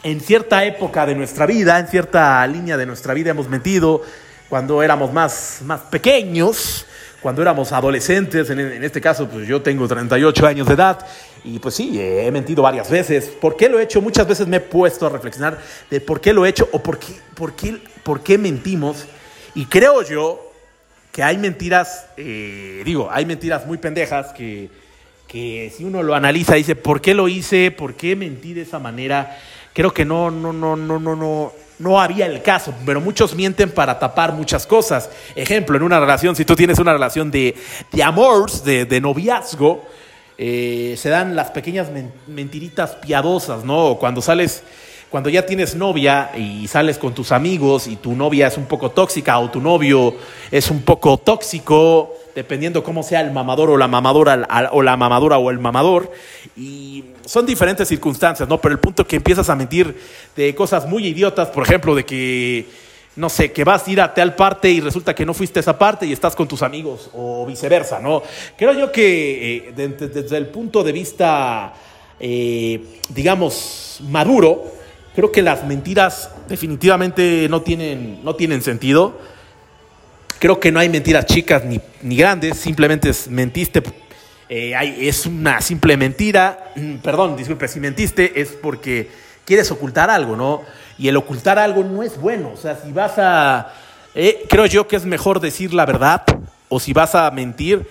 en 0.04 0.22
cierta 0.22 0.64
época 0.64 1.06
de 1.06 1.16
nuestra 1.16 1.46
vida, 1.46 1.80
en 1.80 1.88
cierta 1.88 2.46
línea 2.48 2.78
de 2.78 2.86
nuestra 2.86 3.14
vida 3.14 3.32
hemos 3.32 3.50
mentido, 3.50 4.02
cuando 4.48 4.82
éramos 4.84 5.12
más, 5.12 5.60
más 5.66 5.82
pequeños, 5.82 6.86
cuando 7.22 7.42
éramos 7.42 7.72
adolescentes, 7.72 8.50
en, 8.50 8.84
este 8.84 9.02
caso 9.02 9.28
pues 9.28 9.48
yo 9.48 9.62
tengo 9.62 9.88
38 9.88 10.48
años 10.48 10.68
de 10.68 10.74
edad 10.76 11.06
y 11.56 11.60
pues 11.60 11.76
sí, 11.76 12.00
he 12.00 12.30
mentido 12.32 12.62
varias 12.62 12.90
veces. 12.90 13.26
¿Por 13.26 13.56
qué 13.56 13.70
lo 13.70 13.80
he 13.80 13.84
hecho? 13.84 14.02
Muchas 14.02 14.28
veces 14.28 14.48
me 14.48 14.58
he 14.58 14.62
puesto 14.62 15.06
a 15.06 15.10
reflexionar 15.10 15.60
de 15.90 16.02
por 16.02 16.20
qué 16.20 16.34
lo 16.34 16.46
he 16.46 16.50
hecho 16.50 16.68
o 16.72 16.84
por 16.84 17.00
qué, 17.00 17.14
por 17.36 17.56
qué, 17.56 17.78
por 18.04 18.22
qué 18.22 18.38
mentimos. 18.38 19.06
Y 19.56 19.66
creo 19.66 20.02
yo 20.04 20.52
que 21.12 21.24
hay 21.24 21.38
mentiras, 21.38 22.08
eh, 22.18 22.82
digo, 22.86 23.10
hay 23.12 23.26
mentiras 23.26 23.66
muy 23.66 23.78
pendejas 23.78 24.34
que, 24.34 24.70
que 25.28 25.72
si 25.76 25.84
uno 25.84 26.04
lo 26.04 26.16
analiza 26.16 26.56
dice, 26.56 26.76
¿por 26.76 27.02
qué 27.02 27.14
lo 27.14 27.28
hice? 27.28 27.72
¿Por 27.72 27.96
qué 27.96 28.16
mentí 28.16 28.54
de 28.54 28.62
esa 28.62 28.80
manera? 28.80 29.38
creo 29.78 29.94
que 29.94 30.06
no, 30.06 30.32
no, 30.32 30.52
no, 30.52 30.76
no, 30.76 30.98
no, 30.98 31.16
no, 31.16 31.54
no 31.78 32.02
había 32.02 32.26
el 32.26 32.42
caso, 32.42 32.74
pero 32.84 33.00
muchos 33.00 33.36
mienten 33.36 33.70
para 33.70 34.00
tapar 34.00 34.34
muchas 34.34 34.66
cosas. 34.66 35.08
Ejemplo, 35.36 35.78
en 35.78 35.84
una 35.84 36.00
relación, 36.00 36.36
si 36.36 36.46
tú 36.46 36.56
tienes 36.56 36.80
una 36.80 36.94
relación 36.94 37.30
de, 37.30 37.54
de 37.92 38.02
amor, 38.02 38.50
de, 38.64 39.00
noviazgo, 39.00 39.88
eh, 40.38 40.96
se 40.98 41.10
dan 41.10 41.36
las 41.36 41.50
pequeñas 41.50 41.88
mentiritas 42.28 42.92
piadosas, 42.96 43.64
¿no? 43.64 43.98
Cuando 44.00 44.22
sales, 44.22 44.64
cuando 45.10 45.30
ya 45.30 45.46
tienes 45.46 45.76
novia 45.76 46.32
y 46.38 46.68
sales 46.68 47.00
con 47.00 47.16
tus 47.16 47.32
amigos 47.32 47.88
y 47.88 47.96
tu 47.96 48.14
novia 48.14 48.48
es 48.48 48.58
un 48.58 48.66
poco 48.66 48.92
tóxica 48.92 49.40
o 49.40 49.50
tu 49.50 49.60
novio 49.60 50.16
es 50.52 50.70
un 50.70 50.84
poco 50.84 51.18
tóxico, 51.18 52.14
dependiendo 52.36 52.84
cómo 52.84 53.02
sea 53.02 53.22
el 53.22 53.32
mamador 53.32 53.72
o 53.72 53.78
la 53.78 53.88
mamadora 53.88 54.70
o 54.72 54.84
la 54.84 54.96
mamadora 54.96 55.40
o 55.40 55.50
el 55.50 55.58
mamador. 55.58 56.12
Y 56.56 57.04
son 57.26 57.48
diferentes 57.48 57.88
circunstancias, 57.88 58.48
¿no? 58.48 58.62
Pero 58.62 58.74
el 58.74 58.80
punto 58.80 59.08
que 59.08 59.16
empiezas 59.16 59.50
a 59.50 59.56
mentir 59.56 60.00
de 60.36 60.54
cosas 60.54 60.88
muy 60.88 61.08
idiotas, 61.08 61.48
por 61.48 61.64
ejemplo, 61.64 61.96
de 61.96 62.06
que, 62.06 62.68
no 63.18 63.30
sé, 63.30 63.52
que 63.52 63.64
vas 63.64 63.86
a 63.86 63.92
ir 63.92 64.00
a 64.00 64.14
tal 64.14 64.36
parte 64.36 64.70
y 64.70 64.80
resulta 64.80 65.14
que 65.14 65.26
no 65.26 65.34
fuiste 65.34 65.60
a 65.60 65.62
esa 65.62 65.78
parte 65.78 66.06
y 66.06 66.14
estás 66.14 66.36
con 66.36 66.48
tus 66.48 66.62
amigos, 66.62 67.10
o 67.14 67.46
viceversa, 67.46 68.00
¿no? 68.00 68.24
Creo 68.58 68.74
yo 68.74 68.92
que 68.92 69.58
eh, 69.58 69.74
desde 69.76 70.38
el 70.38 70.48
punto 70.48 70.84
de 70.84 70.92
vista, 70.94 71.74
eh, 72.20 72.82
digamos, 73.10 74.00
maduro, 74.10 74.72
creo 75.14 75.32
que 75.32 75.42
las 75.42 75.66
mentiras 75.66 76.32
definitivamente 76.48 77.48
no 77.50 77.62
tienen, 77.62 78.24
no 78.24 78.36
tienen 78.36 78.62
sentido 78.62 79.16
Creo 80.40 80.60
que 80.60 80.72
no 80.72 80.80
hay 80.80 80.90
mentiras 80.90 81.26
chicas 81.26 81.66
ni, 81.66 81.82
ni 82.04 82.16
grandes, 82.16 82.58
simplemente 82.58 83.12
mentiste. 83.30 83.82
Eh, 84.50 84.74
es 85.00 85.26
una 85.26 85.62
simple 85.62 85.98
mentira. 85.98 86.72
Mm, 86.76 86.98
perdón, 86.98 87.36
disculpe, 87.36 87.68
si 87.68 87.80
mentiste 87.80 88.40
es 88.40 88.50
porque 88.50 89.10
quieres 89.46 89.72
ocultar 89.72 90.12
algo, 90.12 90.36
¿no? 90.36 90.62
Y 90.98 91.08
el 91.08 91.18
ocultar 91.18 91.60
algo 91.60 91.84
no 91.84 92.04
es 92.04 92.20
bueno. 92.20 92.52
O 92.54 92.58
sea, 92.58 92.76
si 92.76 92.92
vas 92.92 93.14
a. 93.18 93.74
Eh, 94.16 94.46
creo 94.50 94.66
yo 94.66 94.88
que 94.88 94.96
es 94.96 95.06
mejor 95.06 95.40
decir 95.40 95.74
la 95.74 95.86
verdad, 95.86 96.24
o 96.70 96.80
si 96.80 96.94
vas 96.94 97.14
a 97.14 97.30
mentir, 97.32 97.88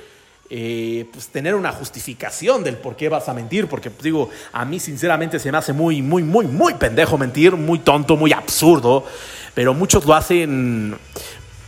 eh, 0.51 1.07
pues 1.12 1.29
tener 1.29 1.55
una 1.55 1.73
justificación 1.73 2.64
del 2.64 2.77
por 2.77 2.97
qué 2.97 3.09
vas 3.09 3.29
a 3.29 3.35
mentir, 3.35 3.69
porque 3.69 3.90
pues, 3.90 4.03
digo, 4.03 4.31
a 4.53 4.64
mí 4.64 4.81
sinceramente 4.81 5.38
se 5.38 5.53
me 5.53 5.59
hace 5.59 5.73
muy, 5.73 6.03
muy, 6.03 6.23
muy, 6.23 6.47
muy 6.47 6.75
pendejo 6.75 7.16
mentir, 7.16 7.53
muy 7.57 7.79
tonto, 7.79 8.16
muy 8.16 8.33
absurdo, 8.33 9.05
pero 9.55 9.73
muchos 9.75 10.05
lo 10.05 10.14
hacen 10.14 10.97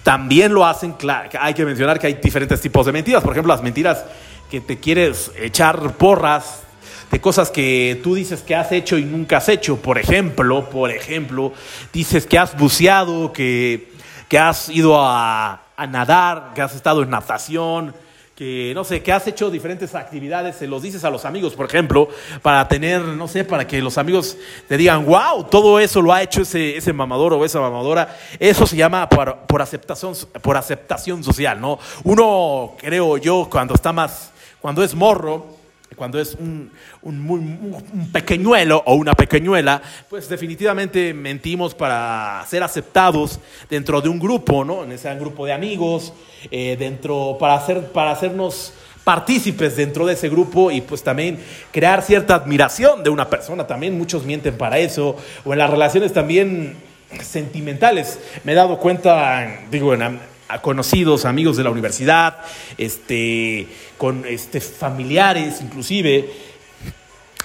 también 0.09 0.55
lo 0.55 0.65
hacen, 0.65 0.95
hay 1.39 1.53
que 1.53 1.67
mencionar 1.67 1.99
que 1.99 2.07
hay 2.07 2.15
diferentes 2.15 2.63
tipos 2.63 2.87
de 2.87 2.93
mentiras. 2.93 3.23
Por 3.23 3.33
ejemplo, 3.33 3.53
las 3.53 3.63
mentiras 3.63 4.07
que 4.51 4.63
te 4.63 4.79
quieres 4.79 5.31
echar 5.37 5.93
porras 5.99 6.63
de 7.11 7.21
cosas 7.21 7.51
que 7.51 8.01
tú 8.03 8.15
dices 8.15 8.43
que 8.43 8.55
has 8.55 8.73
hecho 8.73 8.99
y 8.99 9.05
nunca 9.05 9.39
has 9.39 9.49
hecho. 9.49 9.77
Por 9.77 9.99
ejemplo, 9.99 10.69
por 10.69 10.91
ejemplo, 10.91 11.53
dices 11.93 12.27
que 12.27 12.39
has 12.39 12.57
buceado, 12.57 13.33
que, 13.33 13.93
que 14.29 14.39
has 14.39 14.69
ido 14.69 15.01
a, 15.01 15.63
a 15.77 15.87
nadar, 15.87 16.53
que 16.55 16.63
has 16.63 16.75
estado 16.75 17.03
en 17.03 17.11
natación, 17.11 17.95
que 18.39 18.71
no 18.73 18.85
sé, 18.85 19.03
que 19.03 19.13
has 19.13 19.27
hecho 19.27 19.51
diferentes 19.51 19.97
actividades, 19.97 20.55
se 20.55 20.69
los 20.69 20.81
dices 20.81 21.03
a 21.03 21.11
los 21.11 21.25
amigos, 21.25 21.55
por 21.55 21.67
ejemplo, 21.67 22.09
para 22.41 22.69
tener, 22.69 23.01
no 23.01 23.27
sé, 23.27 23.43
para 23.43 23.67
que 23.67 23.83
los 23.83 23.99
amigos 23.99 24.37
te 24.69 24.77
digan, 24.77 25.05
wow, 25.05 25.43
todo 25.51 25.81
eso 25.81 26.01
lo 26.01 26.13
ha 26.13 26.23
hecho 26.23 26.43
ese, 26.43 26.77
ese 26.77 26.93
mamador 26.93 27.33
o 27.33 27.45
esa 27.45 27.61
mamadora. 27.61 28.17
Eso 28.39 28.65
se 28.65 28.77
llama 28.77 29.09
por, 29.09 29.39
por, 29.39 29.61
aceptación, 29.61 30.15
por 30.41 30.57
aceptación 30.57 31.25
social, 31.25 31.61
¿no? 31.61 31.81
Uno, 32.05 32.77
creo 32.79 33.17
yo, 33.17 33.49
cuando 33.51 33.75
está 33.75 33.93
más, 33.93 34.31
cuando 34.61 34.85
es 34.85 34.95
morro, 34.95 35.58
cuando 35.99 36.19
es 36.19 36.35
un, 36.35 36.71
un, 37.03 38.11
pequeñuelo 38.13 38.83
o 38.87 38.95
una 38.95 39.13
pequeñuela, 39.13 39.83
pues 40.09 40.29
definitivamente 40.29 41.13
mentimos 41.13 41.75
para 41.75 42.45
ser 42.49 42.63
aceptados 42.63 43.41
dentro 43.69 44.01
de 44.01 44.09
un 44.09 44.19
grupo, 44.19 44.65
¿no? 44.65 44.85
En 44.85 44.93
ese 44.93 45.15
grupo 45.17 45.45
de 45.45 45.53
amigos, 45.53 46.15
eh, 46.51 46.77
dentro, 46.79 47.37
para, 47.39 47.55
hacer, 47.55 47.89
para 47.89 48.13
hacernos 48.13 48.73
partícipes 49.05 49.77
dentro 49.77 50.07
de 50.07 50.15
ese 50.15 50.29
grupo 50.29 50.71
y 50.71 50.81
pues 50.81 51.03
también 51.03 51.39
crear 51.73 52.03
cierta 52.03 52.35
admiración 52.35 53.03
de 53.03 53.11
una 53.11 53.29
persona. 53.29 53.67
También 53.67 53.99
muchos 53.99 54.25
mienten 54.25 54.57
para 54.57 54.79
eso. 54.79 55.17
O 55.45 55.53
en 55.53 55.59
las 55.59 55.71
relaciones 55.71 56.13
también 56.13 56.77
sentimentales. 57.23 58.19
Me 58.45 58.53
he 58.53 58.55
dado 58.55 58.79
cuenta, 58.79 59.61
digo, 59.71 59.95
en, 59.95 60.21
conocidos, 60.63 61.25
amigos 61.25 61.57
de 61.57 61.65
la 61.65 61.71
universidad, 61.71 62.39
este, 62.77 63.69
con 63.97 64.25
este, 64.27 64.61
familiares 64.61 65.61
inclusive, 65.61 66.31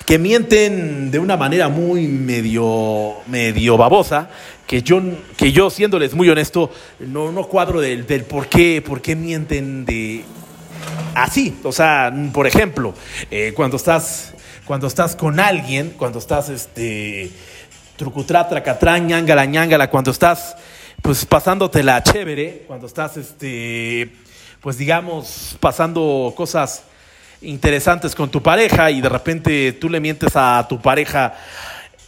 que 0.05 0.17
mienten 0.19 1.11
de 1.11 1.19
una 1.19 1.37
manera 1.37 1.69
muy 1.69 2.07
medio, 2.07 3.15
medio 3.27 3.77
babosa, 3.77 4.29
que 4.67 4.81
yo, 4.81 5.01
que 5.37 5.51
yo 5.51 5.69
siéndoles 5.69 6.13
muy 6.13 6.29
honesto, 6.29 6.71
no, 6.99 7.31
no 7.31 7.47
cuadro 7.47 7.79
del, 7.79 8.05
del 8.05 8.23
por 8.23 8.47
qué, 8.47 8.81
por 8.81 9.01
qué 9.01 9.15
mienten 9.15 9.85
de 9.85 10.23
así. 11.15 11.57
O 11.63 11.71
sea, 11.71 12.13
por 12.33 12.47
ejemplo, 12.47 12.93
eh, 13.31 13.53
cuando 13.55 13.77
estás, 13.77 14.33
cuando 14.65 14.87
estás 14.87 15.15
con 15.15 15.39
alguien, 15.39 15.93
cuando 15.97 16.19
estás 16.19 16.49
este 16.49 17.31
trucutrá, 17.95 18.47
tracatrán, 18.49 19.07
ñangala, 19.07 19.45
ñangala, 19.45 19.89
cuando 19.89 20.11
estás 20.11 20.55
pues 21.03 21.27
la 21.83 22.01
chévere, 22.01 22.63
cuando 22.65 22.87
estás, 22.87 23.17
este, 23.17 24.09
pues 24.61 24.77
digamos, 24.77 25.57
pasando 25.59 26.33
cosas 26.33 26.83
interesantes 27.41 28.15
con 28.15 28.31
tu 28.31 28.41
pareja 28.41 28.89
y 28.89 29.01
de 29.01 29.09
repente 29.09 29.73
tú 29.73 29.89
le 29.89 29.99
mientes 29.99 30.31
a 30.35 30.65
tu 30.69 30.81
pareja, 30.81 31.35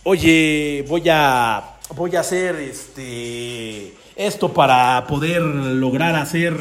oye, 0.04 0.86
voy 0.88 1.04
a, 1.10 1.76
voy 1.94 2.16
a 2.16 2.22
hacer 2.22 2.56
este, 2.56 3.94
esto 4.16 4.54
para 4.54 5.06
poder 5.08 5.42
lograr 5.42 6.16
hacer, 6.16 6.56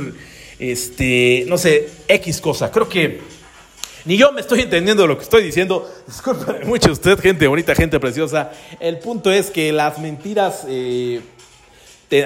este, 0.59 1.45
no 1.47 1.57
sé, 1.57 1.89
X 2.09 2.41
cosa. 2.41 2.69
Creo 2.73 2.89
que 2.89 3.21
ni 4.07 4.17
yo 4.17 4.33
me 4.33 4.41
estoy 4.41 4.63
entendiendo 4.63 5.07
lo 5.07 5.17
que 5.17 5.23
estoy 5.23 5.45
diciendo. 5.45 5.89
Disculpe 6.09 6.65
mucho 6.65 6.91
usted, 6.91 7.17
gente 7.21 7.47
bonita, 7.47 7.77
gente 7.77 8.01
preciosa. 8.01 8.51
El 8.81 8.99
punto 8.99 9.31
es 9.31 9.51
que 9.51 9.71
las 9.73 10.01
mentiras... 10.01 10.65
Eh, 10.67 11.23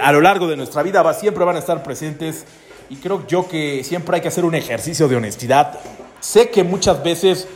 a 0.03 0.13
lo 0.13 0.21
largo 0.21 0.47
de 0.47 0.57
nuestra 0.57 0.83
vida 0.83 1.03
va, 1.03 1.15
siempre 1.15 1.45
van 1.45 1.57
a 1.57 1.61
estar 1.61 1.83
presentes 1.83 2.45
y 2.91 2.97
creo 2.97 3.27
yo 3.27 3.49
que 3.49 3.83
siempre 3.85 4.17
hay 4.17 4.23
que 4.23 4.29
hacer 4.29 4.45
un 4.45 4.55
ejercicio 4.55 5.09
de 5.09 5.17
honestidad. 5.17 5.79
Sé 6.21 6.51
que 6.51 6.65
muchas 6.65 7.03
veces 7.03 7.49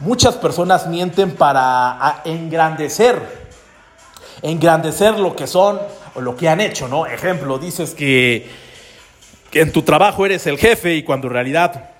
muchas 0.00 0.36
personas 0.36 0.86
mienten 0.86 1.32
para 1.32 2.22
engrandecer, 2.24 3.20
engrandecer 4.42 5.18
lo 5.18 5.34
que 5.34 5.46
son 5.46 5.80
o 6.14 6.20
lo 6.20 6.36
que 6.36 6.48
han 6.48 6.60
hecho, 6.60 6.88
¿no? 6.88 7.06
Ejemplo, 7.06 7.58
dices 7.58 7.94
que, 7.94 8.48
que 9.50 9.60
en 9.60 9.72
tu 9.72 9.82
trabajo 9.82 10.26
eres 10.26 10.46
el 10.46 10.58
jefe 10.58 10.94
y 10.94 11.02
cuando 11.02 11.28
en 11.28 11.32
realidad 11.34 11.90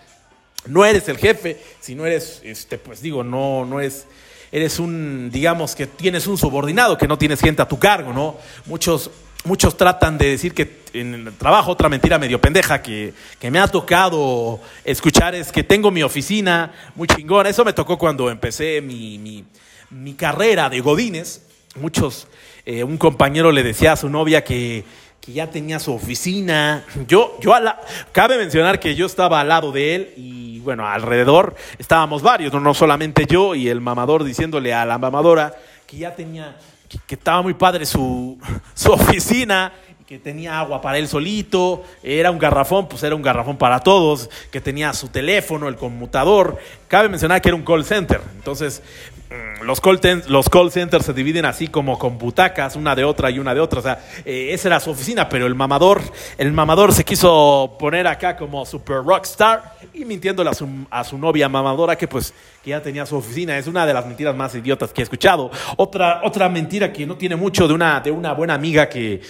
no 0.66 0.84
eres 0.84 1.08
el 1.08 1.18
jefe, 1.18 1.62
si 1.80 1.94
no 1.94 2.06
eres, 2.06 2.40
este, 2.44 2.78
pues 2.78 3.00
digo, 3.00 3.22
no, 3.22 3.64
no 3.64 3.80
es 3.80 4.06
eres 4.50 4.78
un, 4.78 5.30
digamos 5.30 5.74
que 5.74 5.86
tienes 5.86 6.26
un 6.26 6.38
subordinado, 6.38 6.96
que 6.96 7.06
no 7.06 7.18
tienes 7.18 7.40
gente 7.40 7.62
a 7.62 7.68
tu 7.68 7.78
cargo, 7.78 8.12
¿no? 8.12 8.36
Muchos 8.66 9.10
muchos 9.44 9.76
tratan 9.76 10.18
de 10.18 10.30
decir 10.30 10.54
que 10.54 10.78
en 10.92 11.14
el 11.14 11.32
trabajo, 11.34 11.72
otra 11.72 11.88
mentira 11.88 12.18
medio 12.18 12.40
pendeja 12.40 12.82
que, 12.82 13.12
que, 13.38 13.50
me 13.50 13.58
ha 13.58 13.68
tocado 13.68 14.60
escuchar 14.84 15.34
es 15.34 15.52
que 15.52 15.62
tengo 15.62 15.90
mi 15.90 16.02
oficina 16.02 16.72
muy 16.94 17.08
chingona. 17.08 17.48
Eso 17.48 17.64
me 17.64 17.72
tocó 17.72 17.98
cuando 17.98 18.30
empecé 18.30 18.80
mi, 18.80 19.18
mi, 19.18 19.44
mi 19.90 20.14
carrera 20.14 20.68
de 20.68 20.80
Godines. 20.80 21.42
Muchos, 21.76 22.26
eh, 22.64 22.82
un 22.84 22.96
compañero 22.96 23.52
le 23.52 23.62
decía 23.62 23.92
a 23.92 23.96
su 23.96 24.08
novia 24.08 24.42
que, 24.42 24.84
que 25.20 25.32
ya 25.32 25.50
tenía 25.50 25.78
su 25.78 25.92
oficina. 25.92 26.84
Yo, 27.06 27.38
yo 27.40 27.54
a 27.54 27.60
la, 27.60 27.80
cabe 28.12 28.38
mencionar 28.38 28.80
que 28.80 28.94
yo 28.94 29.06
estaba 29.06 29.40
al 29.40 29.48
lado 29.48 29.72
de 29.72 29.94
él 29.94 30.14
y 30.16 30.60
bueno, 30.60 30.86
alrededor 30.86 31.54
estábamos 31.78 32.22
varios, 32.22 32.52
no, 32.52 32.60
no 32.60 32.74
solamente 32.74 33.26
yo 33.26 33.54
y 33.54 33.68
el 33.68 33.80
mamador 33.80 34.24
diciéndole 34.24 34.74
a 34.74 34.84
la 34.84 34.98
mamadora 34.98 35.54
que 35.86 35.96
ya 35.96 36.14
tenía 36.14 36.56
que, 36.88 37.14
estaba 37.14 37.42
muy 37.42 37.54
padre 37.54 37.86
su, 37.86 38.38
su 38.74 38.92
oficina, 38.92 39.72
que 40.08 40.18
tenía 40.18 40.58
agua 40.58 40.80
para 40.80 40.96
él 40.96 41.06
solito, 41.06 41.84
era 42.02 42.30
un 42.30 42.38
garrafón, 42.38 42.88
pues 42.88 43.02
era 43.02 43.14
un 43.14 43.20
garrafón 43.20 43.58
para 43.58 43.80
todos, 43.80 44.30
que 44.50 44.58
tenía 44.58 44.94
su 44.94 45.08
teléfono, 45.08 45.68
el 45.68 45.76
conmutador. 45.76 46.56
Cabe 46.88 47.10
mencionar 47.10 47.42
que 47.42 47.50
era 47.50 47.56
un 47.56 47.62
call 47.62 47.84
center. 47.84 48.22
Entonces, 48.36 48.82
mm, 49.28 49.66
los 49.66 49.82
call, 49.82 50.00
los 50.28 50.48
call 50.48 50.72
centers 50.72 51.04
se 51.04 51.12
dividen 51.12 51.44
así 51.44 51.68
como 51.68 51.98
con 51.98 52.16
butacas, 52.16 52.74
una 52.74 52.96
de 52.96 53.04
otra 53.04 53.30
y 53.30 53.38
una 53.38 53.52
de 53.52 53.60
otra. 53.60 53.80
O 53.80 53.82
sea, 53.82 54.02
eh, 54.24 54.48
esa 54.54 54.68
era 54.68 54.80
su 54.80 54.92
oficina, 54.92 55.28
pero 55.28 55.46
el 55.46 55.54
mamador, 55.54 56.00
el 56.38 56.52
mamador 56.52 56.94
se 56.94 57.04
quiso 57.04 57.76
poner 57.78 58.06
acá 58.06 58.34
como 58.34 58.64
super 58.64 59.04
rockstar 59.04 59.74
y 59.92 60.06
mintiéndole 60.06 60.48
a 60.48 60.54
su, 60.54 60.66
a 60.88 61.04
su 61.04 61.18
novia 61.18 61.50
mamadora 61.50 61.96
que 61.96 62.08
pues 62.08 62.32
que 62.64 62.70
ya 62.70 62.80
tenía 62.80 63.04
su 63.04 63.16
oficina. 63.16 63.58
Es 63.58 63.66
una 63.66 63.84
de 63.84 63.92
las 63.92 64.06
mentiras 64.06 64.34
más 64.34 64.54
idiotas 64.54 64.92
que 64.92 65.02
he 65.02 65.04
escuchado. 65.04 65.50
Otra, 65.76 66.22
otra 66.24 66.48
mentira 66.48 66.92
que 66.92 67.04
no 67.06 67.16
tiene 67.16 67.36
mucho 67.36 67.68
de 67.68 67.74
una, 67.74 68.00
de 68.00 68.10
una 68.10 68.32
buena 68.32 68.54
amiga 68.54 68.88
que 68.88 69.20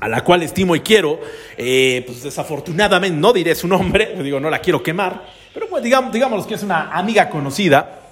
a 0.00 0.08
la 0.08 0.22
cual 0.22 0.42
estimo 0.42 0.76
y 0.76 0.80
quiero, 0.80 1.20
eh, 1.56 2.02
pues 2.06 2.22
desafortunadamente 2.22 3.16
no 3.16 3.32
diré 3.32 3.54
su 3.54 3.68
nombre, 3.68 4.14
digo, 4.22 4.40
no 4.40 4.50
la 4.50 4.60
quiero 4.60 4.82
quemar, 4.82 5.24
pero 5.52 5.68
pues 5.68 5.82
digamos, 5.82 6.46
que 6.46 6.54
es 6.54 6.62
una 6.62 6.90
amiga 6.92 7.28
conocida, 7.28 8.02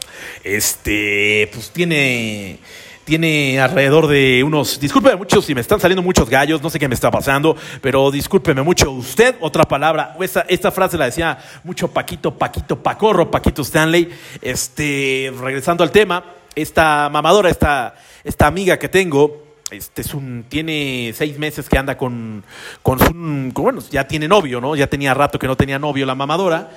este, 0.43 1.49
pues 1.53 1.71
tiene, 1.71 2.59
tiene 3.05 3.61
alrededor 3.61 4.09
de 4.09 4.43
unos, 4.43 4.81
discúlpeme 4.81 5.17
mucho 5.17 5.41
si 5.41 5.55
me 5.55 5.61
están 5.61 5.79
saliendo 5.79 6.03
muchos 6.03 6.29
gallos, 6.29 6.62
no 6.62 6.71
sé 6.71 6.79
qué 6.79 6.89
me 6.89 6.95
está 6.95 7.11
pasando, 7.11 7.57
pero 7.81 8.11
discúlpeme 8.11 8.62
mucho 8.62 8.91
usted, 8.91 9.37
otra 9.41 9.65
palabra, 9.65 10.17
esta, 10.21 10.45
esta 10.49 10.73
frase 10.73 10.99
la 10.99 11.07
decía 11.07 11.39
mucho 11.62 11.89
Paquito, 11.89 12.37
Paquito, 12.37 12.83
Pacorro, 12.83 13.31
Paquito 13.31 13.62
Stanley, 13.62 14.11
este, 14.43 15.33
regresando 15.41 15.85
al 15.85 15.93
tema, 15.93 16.25
esta 16.57 17.09
mamadora, 17.12 17.51
esta, 17.51 17.95
esta 18.25 18.47
amiga 18.47 18.79
que 18.79 18.89
tengo, 18.89 19.45
este 19.70 20.02
es 20.02 20.14
un, 20.14 20.44
tiene 20.48 21.12
seis 21.14 21.38
meses 21.38 21.68
que 21.68 21.76
anda 21.76 21.98
con, 21.98 22.44
con 22.83 23.00
su, 23.00 23.12
bueno, 23.61 23.83
ya 23.90 24.07
tiene 24.07 24.29
novio, 24.29 24.61
¿no? 24.61 24.76
Ya 24.76 24.87
tenía 24.87 25.12
rato 25.12 25.38
que 25.38 25.48
no 25.48 25.57
tenía 25.57 25.79
novio 25.79 26.07
la 26.07 26.14
mamadora. 26.14 26.70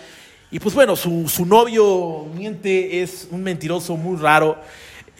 Y 0.51 0.59
pues 0.59 0.73
bueno, 0.73 0.95
su, 0.95 1.29
su 1.29 1.45
novio 1.45 2.25
miente, 2.33 3.01
es 3.03 3.27
un 3.29 3.43
mentiroso 3.43 3.95
muy 3.95 4.17
raro. 4.17 4.57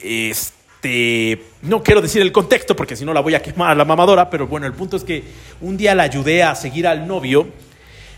Este, 0.01 1.43
no 1.61 1.83
quiero 1.83 2.01
decir 2.01 2.23
el 2.23 2.31
contexto 2.31 2.75
porque 2.75 2.95
si 2.95 3.05
no 3.05 3.13
la 3.13 3.21
voy 3.21 3.35
a 3.35 3.41
quemar 3.41 3.71
a 3.71 3.75
la 3.75 3.85
mamadora, 3.85 4.31
pero 4.31 4.47
bueno, 4.47 4.65
el 4.65 4.73
punto 4.73 4.97
es 4.97 5.03
que 5.03 5.23
un 5.61 5.77
día 5.77 5.93
la 5.93 6.03
ayudé 6.03 6.41
a 6.41 6.55
seguir 6.55 6.87
al 6.87 7.05
novio 7.05 7.47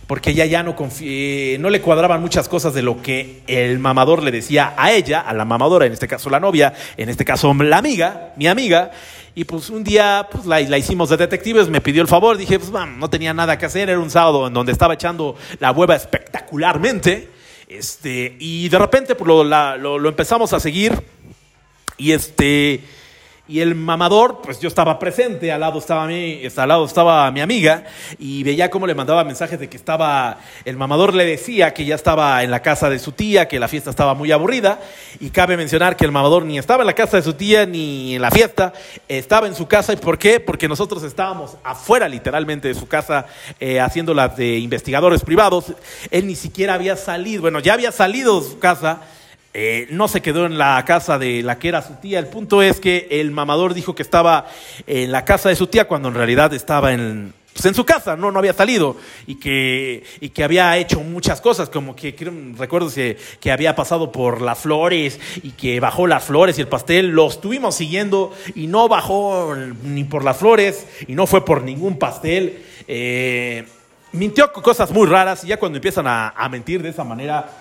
porque 0.08 0.32
ella 0.32 0.46
ya 0.46 0.62
no, 0.62 0.76
no 0.76 1.70
le 1.70 1.82
cuadraban 1.82 2.22
muchas 2.22 2.50
cosas 2.50 2.74
de 2.74 2.82
lo 2.82 3.02
que 3.02 3.44
el 3.48 3.80
mamador 3.80 4.24
le 4.24 4.32
decía 4.32 4.74
a 4.78 4.92
ella, 4.92 5.22
a 5.22 5.34
la 5.34 5.46
mamadora, 5.46 5.86
en 5.86 5.94
este 5.94 6.08
caso 6.08 6.30
la 6.30 6.40
novia, 6.40 6.74
en 6.98 7.08
este 7.08 7.24
caso 7.24 7.54
la 7.54 7.78
amiga, 7.78 8.34
mi 8.36 8.48
amiga. 8.48 8.92
Y 9.34 9.46
pues 9.46 9.70
un 9.70 9.84
día 9.84 10.28
pues, 10.32 10.46
la, 10.46 10.60
hicimos 10.78 11.10
de 11.10 11.18
detectives, 11.18 11.70
me 11.70 11.82
pidió 11.82 12.02
el 12.02 12.08
favor, 12.08 12.38
dije, 12.38 12.60
pues 12.60 12.72
no 12.72 13.10
tenía 13.10 13.34
nada 13.34 13.58
que 13.58 13.66
hacer, 13.66 13.90
era 13.90 14.00
un 14.00 14.10
sábado 14.10 14.48
en 14.48 14.54
donde 14.54 14.72
estaba 14.72 14.94
echando 14.94 15.36
la 15.60 15.72
hueva 15.72 15.96
espectacularmente. 15.96 17.30
Este, 17.68 18.36
y 18.40 18.68
de 18.68 18.78
repente 18.78 19.16
pues, 19.16 19.28
lo, 19.28 19.44
lo 19.78 20.10
empezamos 20.10 20.52
a 20.54 20.60
seguir. 20.60 21.02
Y 21.98 22.12
este 22.12 22.84
y 23.52 23.60
el 23.60 23.76
mamador, 23.76 24.40
pues 24.42 24.62
yo 24.62 24.70
estaba 24.70 24.98
presente, 24.98 25.52
al 25.52 25.60
lado 25.60 25.80
estaba 25.80 26.08
mi, 26.08 26.42
al 26.56 26.68
lado 26.70 26.86
estaba 26.86 27.30
mi 27.32 27.42
amiga 27.42 27.84
y 28.18 28.44
veía 28.44 28.70
cómo 28.70 28.88
le 28.88 28.96
mandaba 28.96 29.26
mensajes 29.26 29.60
de 29.60 29.68
que 29.68 29.76
estaba, 29.76 30.38
el 30.64 30.78
mamador 30.78 31.14
le 31.14 31.26
decía 31.26 31.74
que 31.74 31.84
ya 31.84 31.96
estaba 31.96 32.44
en 32.44 32.50
la 32.50 32.62
casa 32.62 32.90
de 32.90 32.98
su 32.98 33.12
tía, 33.12 33.50
que 33.50 33.60
la 33.60 33.68
fiesta 33.68 33.90
estaba 33.90 34.14
muy 34.14 34.32
aburrida 34.32 34.80
y 35.20 35.32
cabe 35.32 35.58
mencionar 35.58 35.98
que 35.98 36.06
el 36.06 36.14
mamador 36.14 36.46
ni 36.46 36.58
estaba 36.58 36.84
en 36.84 36.88
la 36.88 36.94
casa 36.94 37.18
de 37.18 37.24
su 37.24 37.34
tía 37.34 37.66
ni 37.66 38.16
en 38.16 38.22
la 38.22 38.32
fiesta, 38.32 38.72
estaba 39.10 39.48
en 39.48 39.56
su 39.56 39.68
casa 39.68 39.92
y 39.92 39.98
¿por 39.98 40.18
qué? 40.18 40.40
Porque 40.40 40.70
nosotros 40.70 41.04
estábamos 41.04 41.58
afuera 41.62 42.08
literalmente 42.08 42.70
de 42.70 42.74
su 42.74 42.88
casa 42.88 43.26
eh, 43.60 43.82
haciendo 43.82 44.14
las 44.14 44.38
de 44.38 44.60
investigadores 44.60 45.24
privados, 45.24 45.74
él 46.10 46.26
ni 46.26 46.36
siquiera 46.36 46.76
había 46.76 46.96
salido, 46.96 47.42
bueno, 47.42 47.60
ya 47.60 47.74
había 47.74 47.92
salido 47.92 48.40
de 48.40 48.48
su 48.48 48.60
casa 48.60 49.02
eh, 49.54 49.88
no 49.90 50.08
se 50.08 50.22
quedó 50.22 50.46
en 50.46 50.58
la 50.58 50.84
casa 50.86 51.20
de 51.20 51.44
la 51.44 51.60
que 51.60 51.68
era 51.68 51.82
su 51.82 51.96
tía. 51.96 52.20
El 52.20 52.28
punto 52.28 52.62
es 52.62 52.80
que 52.80 53.08
el 53.12 53.32
mamador 53.32 53.74
dijo 53.74 53.96
que 53.96 54.02
estaba 54.02 54.48
en 54.88 55.12
la 55.12 55.26
casa 55.26 55.50
de 55.50 55.56
su 55.56 55.68
tía 55.68 55.88
cuando 55.88 56.08
en 56.08 56.16
realidad 56.16 56.54
estaba 56.54 56.94
en, 56.94 57.34
pues, 57.54 57.66
en 57.66 57.76
su 57.76 57.86
casa, 57.86 58.16
no, 58.16 58.32
no 58.32 58.40
había 58.40 58.54
salido 58.54 58.96
y 59.28 59.36
que, 59.36 60.04
y 60.22 60.30
que 60.30 60.44
había 60.46 60.78
hecho 60.78 61.02
muchas 61.02 61.42
cosas, 61.42 61.70
como 61.70 61.96
que 61.96 62.16
recuerdo 62.58 62.90
que, 62.94 63.18
que 63.42 63.52
había 63.52 63.76
pasado 63.76 64.12
por 64.12 64.42
las 64.42 64.60
flores 64.60 65.20
y 65.44 65.52
que 65.52 65.82
bajó 65.82 66.08
las 66.08 66.24
flores 66.24 66.58
y 66.58 66.62
el 66.62 66.68
pastel. 66.68 67.10
Lo 67.10 67.28
estuvimos 67.28 67.76
siguiendo 67.76 68.34
y 68.56 68.68
no 68.68 68.88
bajó 68.88 69.54
ni 69.84 70.06
por 70.06 70.24
las 70.24 70.38
flores 70.38 70.88
y 71.08 71.14
no 71.14 71.28
fue 71.28 71.44
por 71.44 71.62
ningún 71.62 72.00
pastel. 72.00 72.64
Eh, 72.88 73.66
mintió 74.14 74.52
cosas 74.54 74.92
muy 74.92 75.08
raras 75.08 75.44
y 75.44 75.48
ya 75.48 75.58
cuando 75.58 75.78
empiezan 75.78 76.08
a, 76.08 76.30
a 76.30 76.48
mentir 76.48 76.82
de 76.82 76.90
esa 76.90 77.04
manera 77.04 77.61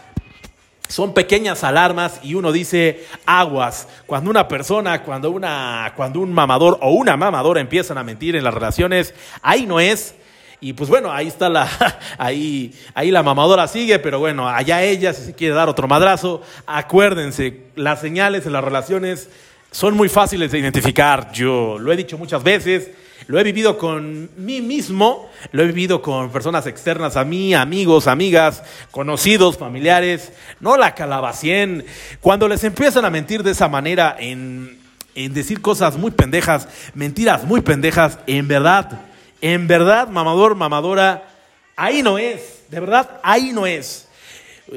son 0.90 1.14
pequeñas 1.14 1.62
alarmas 1.62 2.20
y 2.22 2.35
uno 2.35 2.53
dice 2.53 3.07
aguas. 3.24 3.87
Cuando 4.07 4.31
una 4.31 4.48
persona, 4.48 5.03
cuando, 5.03 5.31
una, 5.31 5.92
cuando 5.96 6.20
un 6.20 6.33
mamador 6.33 6.79
o 6.83 6.90
una 6.90 7.16
mamadora 7.16 7.61
empiezan 7.61 7.96
a 7.96 8.03
mentir 8.03 8.35
en 8.35 8.44
las 8.44 8.53
relaciones, 8.53 9.14
ahí 9.40 9.66
no 9.66 9.79
es. 9.79 10.14
Y 10.61 10.72
pues 10.72 10.90
bueno, 10.90 11.11
ahí 11.12 11.29
está 11.29 11.48
la, 11.48 11.68
ahí, 12.18 12.74
ahí 12.94 13.11
la 13.11 13.22
mamadora 13.22 13.68
sigue, 13.68 13.98
pero 13.98 14.18
bueno, 14.18 14.48
allá 14.48 14.83
ella, 14.83 15.14
si 15.14 15.24
se 15.24 15.35
quiere 15.35 15.55
dar 15.55 15.68
otro 15.68 15.88
madrazo, 15.88 16.42
acuérdense, 16.66 17.68
las 17.76 18.00
señales 18.00 18.44
en 18.44 18.53
las 18.53 18.64
relaciones 18.64 19.31
son 19.70 19.96
muy 19.96 20.09
fáciles 20.09 20.50
de 20.50 20.59
identificar. 20.59 21.31
Yo 21.33 21.79
lo 21.79 21.92
he 21.92 21.96
dicho 21.96 22.18
muchas 22.18 22.42
veces, 22.42 22.90
lo 23.31 23.38
he 23.38 23.45
vivido 23.45 23.79
con 23.79 24.29
mí 24.38 24.61
mismo, 24.61 25.31
lo 25.53 25.62
he 25.62 25.66
vivido 25.66 26.03
con 26.03 26.33
personas 26.33 26.66
externas 26.66 27.16
a 27.16 27.25
mí, 27.25 27.55
amigos, 27.55 28.09
amigas, 28.09 28.64
conocidos, 28.90 29.57
familiares. 29.57 30.33
No 30.59 30.77
la 30.77 30.97
calabacien. 30.97 31.85
Cuando 32.21 32.49
les 32.49 32.64
empiezan 32.64 33.05
a 33.05 33.11
mentir 33.11 33.45
de 33.45 33.53
esa 33.53 33.69
manera, 33.69 34.16
en, 34.19 34.81
en 35.14 35.33
decir 35.33 35.61
cosas 35.61 35.97
muy 35.97 36.11
pendejas, 36.11 36.66
mentiras 36.95 37.45
muy 37.45 37.61
pendejas, 37.61 38.19
en 38.27 38.49
verdad, 38.49 39.03
en 39.40 39.69
verdad, 39.69 40.09
mamador, 40.09 40.57
mamadora, 40.57 41.29
ahí 41.77 42.03
no 42.03 42.19
es. 42.19 42.64
De 42.69 42.81
verdad, 42.81 43.21
ahí 43.23 43.53
no 43.53 43.64
es. 43.64 44.09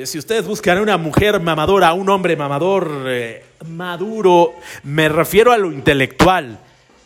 Si 0.04 0.20
ustedes 0.20 0.46
buscan 0.46 0.78
una 0.78 0.98
mujer 0.98 1.40
mamadora, 1.40 1.92
un 1.94 2.08
hombre 2.08 2.36
mamador 2.36 3.06
eh, 3.08 3.46
maduro, 3.66 4.54
me 4.84 5.10
refiero 5.10 5.52
a 5.52 5.58
lo 5.58 5.72
intelectual 5.72 6.60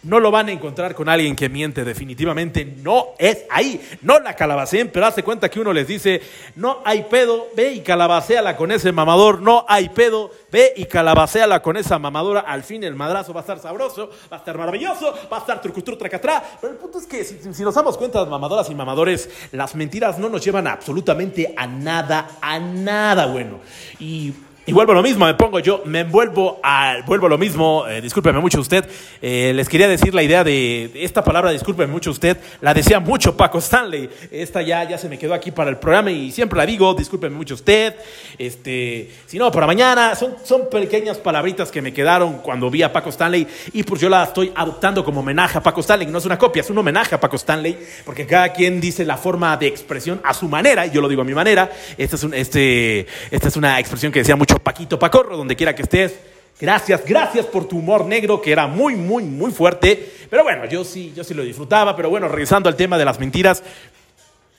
no 0.08 0.20
lo 0.20 0.32
van 0.32 0.48
a 0.48 0.52
encontrar 0.52 0.96
con 0.96 1.10
alguien 1.10 1.36
que 1.36 1.50
miente, 1.50 1.84
definitivamente 1.84 2.66
no 2.66 3.08
es 3.20 3.46
ahí. 3.50 3.82
No 4.02 4.20
la 4.20 4.36
calabaceen, 4.36 4.90
pero 4.90 5.06
hace 5.06 5.22
cuenta 5.22 5.50
que 5.50 5.60
uno 5.60 5.74
les 5.74 5.88
dice, 5.88 6.22
no 6.56 6.82
hay 6.86 7.04
pedo, 7.04 7.48
ve 7.56 7.74
y 7.74 7.82
calabacéala 7.82 8.56
con 8.56 8.72
ese 8.72 8.92
mamador, 8.92 9.42
no 9.42 9.66
hay 9.68 9.90
pedo, 9.90 10.32
ve 10.52 10.74
y 10.78 10.86
calabacéala 10.86 11.62
con 11.62 11.76
esa 11.76 12.00
mamadora. 12.00 12.40
Al 12.40 12.64
fin 12.64 12.84
el 12.84 12.96
madrazo 12.96 13.34
va 13.34 13.42
a 13.42 13.44
estar 13.44 13.60
sabroso, 13.60 14.10
va 14.32 14.38
a 14.38 14.40
estar 14.40 14.58
maravilloso, 14.58 15.14
va 15.32 15.38
a 15.38 15.40
estar 15.42 15.62
trucutru 15.62 15.98
tracatrá. 15.98 16.42
Pero 16.62 16.74
el 16.74 16.80
punto 16.80 17.00
es 17.00 17.06
que 17.06 17.24
si, 17.24 17.64
nos 17.64 17.76
damos 17.76 17.98
cuenta, 17.98 18.24
mamadoras 18.26 18.70
y 18.70 18.76
mamadores, 18.76 19.30
las 19.52 19.76
mentiras 19.76 20.18
no 20.18 20.30
nos 20.30 20.44
llevan 20.44 20.68
absolutamente 20.68 21.54
a 21.58 21.68
nada, 21.68 22.38
a 22.42 22.60
nada 22.60 23.26
bueno. 23.26 23.60
Y 24.00 24.34
y 24.68 24.74
vuelvo 24.74 24.92
a 24.92 24.96
lo 24.96 25.02
mismo, 25.02 25.26
me 25.26 25.34
pongo 25.34 25.60
yo, 25.60 25.82
me 25.86 26.02
envuelvo 26.02 26.60
a, 26.62 26.98
vuelvo 27.06 27.28
a 27.28 27.30
lo 27.30 27.38
mismo, 27.38 27.88
eh, 27.88 28.02
discúlpeme 28.02 28.40
mucho 28.42 28.60
usted, 28.60 28.86
eh, 29.22 29.54
les 29.56 29.70
quería 29.70 29.88
decir 29.88 30.14
la 30.14 30.22
idea 30.22 30.44
de, 30.44 30.92
esta 30.94 31.24
palabra, 31.24 31.52
discúlpeme 31.52 31.90
mucho 31.90 32.12
usted, 32.12 32.38
la 32.60 32.74
decía 32.74 33.00
mucho 33.00 33.38
Paco 33.38 33.60
Stanley, 33.60 34.10
esta 34.30 34.62
ya, 34.62 34.84
ya 34.84 34.98
se 34.98 35.08
me 35.08 35.18
quedó 35.18 35.34
aquí 35.34 35.52
para 35.52 35.70
el 35.70 35.78
programa 35.78 36.12
y 36.12 36.32
siempre 36.32 36.58
la 36.58 36.66
digo, 36.66 36.94
discúlpeme 36.94 37.34
mucho 37.34 37.54
usted, 37.54 37.96
este, 38.38 39.10
si 39.26 39.38
no, 39.38 39.50
para 39.54 39.68
mañana, 39.68 40.16
son, 40.16 40.36
son 40.44 40.70
pequeñas 40.70 41.18
palabritas 41.18 41.72
que 41.72 41.82
me 41.82 41.94
quedaron 41.94 42.40
cuando 42.40 42.70
vi 42.70 42.84
a 42.84 42.92
Paco 42.92 43.10
Stanley 43.10 43.48
y 43.72 43.84
pues 43.84 44.02
yo 44.02 44.10
la 44.10 44.26
estoy 44.26 44.52
adoptando 44.54 45.06
como 45.06 45.22
homenaje 45.22 45.58
a 45.58 45.64
Paco 45.64 45.80
Stanley, 45.80 46.08
no 46.08 46.18
es 46.18 46.26
una 46.26 46.38
copia, 46.38 46.60
es 46.60 46.70
un 46.70 46.78
homenaje 46.78 47.16
a 47.16 47.22
Paco 47.22 47.38
Stanley, 47.38 47.78
porque 48.04 48.28
cada 48.28 48.52
quien 48.52 48.82
dice 48.82 49.06
la 49.06 49.16
forma 49.16 49.56
de 49.56 49.68
expresión 49.68 50.20
a 50.26 50.34
su 50.34 50.50
manera, 50.50 50.86
y 50.86 50.92
yo 50.92 51.00
lo 51.00 51.08
digo 51.08 51.22
a 51.22 51.26
mi 51.26 51.34
manera, 51.34 51.72
esta 51.98 52.18
es, 52.18 52.24
un, 52.26 52.34
este, 52.34 53.08
esta 53.32 53.48
es 53.48 53.56
una 53.56 53.80
expresión 53.80 54.12
que 54.12 54.20
decía 54.20 54.36
mucho 54.36 54.57
Paquito 54.60 55.00
Pacorro, 55.00 55.38
donde 55.38 55.56
quiera 55.56 55.76
que 55.76 55.84
estés, 55.84 56.14
Gracias, 56.60 57.06
gracias 57.06 57.46
por 57.46 57.68
tu 57.68 57.78
humor 57.78 58.06
negro 58.06 58.42
que 58.42 58.52
era 58.52 58.66
muy, 58.66 58.96
muy, 58.96 59.24
muy 59.24 59.52
fuerte. 59.52 60.12
Pero 60.28 60.42
bueno, 60.42 60.66
yo 60.66 60.84
sí, 60.84 61.14
yo 61.16 61.24
sí 61.24 61.36
lo 61.36 61.44
disfrutaba. 61.44 61.96
Pero 61.96 62.10
bueno, 62.10 62.28
regresando 62.28 62.68
al 62.68 62.76
tema 62.76 62.98
de 62.98 63.06
las 63.06 63.20
mentiras, 63.20 63.62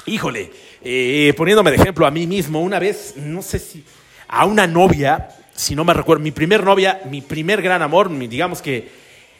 híjole, 0.07 0.53
eh, 0.83 1.35
poniéndome 1.37 1.71
de 1.73 1.77
ejemplo 1.77 2.07
a 2.07 2.13
mí 2.13 2.27
mismo, 2.29 2.63
una 2.63 2.79
vez, 2.79 3.15
no 3.17 3.43
sé 3.43 3.59
si 3.59 3.85
a 4.29 4.45
una 4.45 4.69
novia, 4.69 5.29
si 5.55 5.75
no 5.75 5.85
me 5.85 5.93
recuerdo, 5.93 6.23
mi 6.23 6.31
primer 6.31 6.63
novia, 6.63 7.01
mi 7.11 7.21
primer 7.21 7.63
gran 7.63 7.83
amor, 7.83 8.17
digamos 8.17 8.63
que 8.63 8.89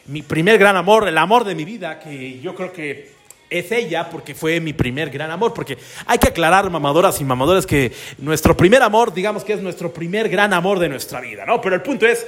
mi 0.07 0.21
primer 0.21 0.57
gran 0.57 0.75
amor, 0.75 1.07
el 1.07 1.17
amor 1.17 1.45
de 1.45 1.55
mi 1.55 1.63
vida, 1.63 1.99
que 1.99 2.41
yo 2.41 2.55
creo 2.55 2.73
que 2.73 3.18
es 3.49 3.71
ella 3.71 4.09
porque 4.09 4.35
fue 4.35 4.59
mi 4.59 4.73
primer 4.73 5.09
gran 5.09 5.31
amor, 5.31 5.53
porque 5.53 5.77
hay 6.05 6.17
que 6.17 6.29
aclarar, 6.29 6.69
mamadoras 6.69 7.19
y 7.19 7.23
mamadores, 7.23 7.65
que 7.65 7.91
nuestro 8.19 8.55
primer 8.55 8.81
amor, 8.83 9.13
digamos 9.13 9.43
que 9.43 9.53
es 9.53 9.61
nuestro 9.61 9.91
primer 9.91 10.29
gran 10.29 10.53
amor 10.53 10.79
de 10.79 10.89
nuestra 10.89 11.19
vida, 11.19 11.45
¿no? 11.45 11.59
Pero 11.61 11.75
el 11.75 11.81
punto 11.81 12.05
es 12.05 12.25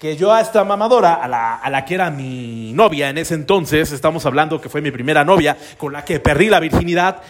que 0.00 0.16
yo 0.16 0.32
a 0.32 0.40
esta 0.40 0.64
mamadora, 0.64 1.14
a 1.14 1.28
la, 1.28 1.54
a 1.54 1.70
la 1.70 1.84
que 1.84 1.94
era 1.94 2.10
mi 2.10 2.72
novia 2.72 3.08
en 3.08 3.18
ese 3.18 3.34
entonces, 3.34 3.92
estamos 3.92 4.26
hablando 4.26 4.60
que 4.60 4.68
fue 4.68 4.80
mi 4.80 4.90
primera 4.90 5.24
novia, 5.24 5.56
con 5.78 5.92
la 5.92 6.04
que 6.04 6.20
perdí 6.20 6.48
la 6.48 6.60
virginidad, 6.60 7.22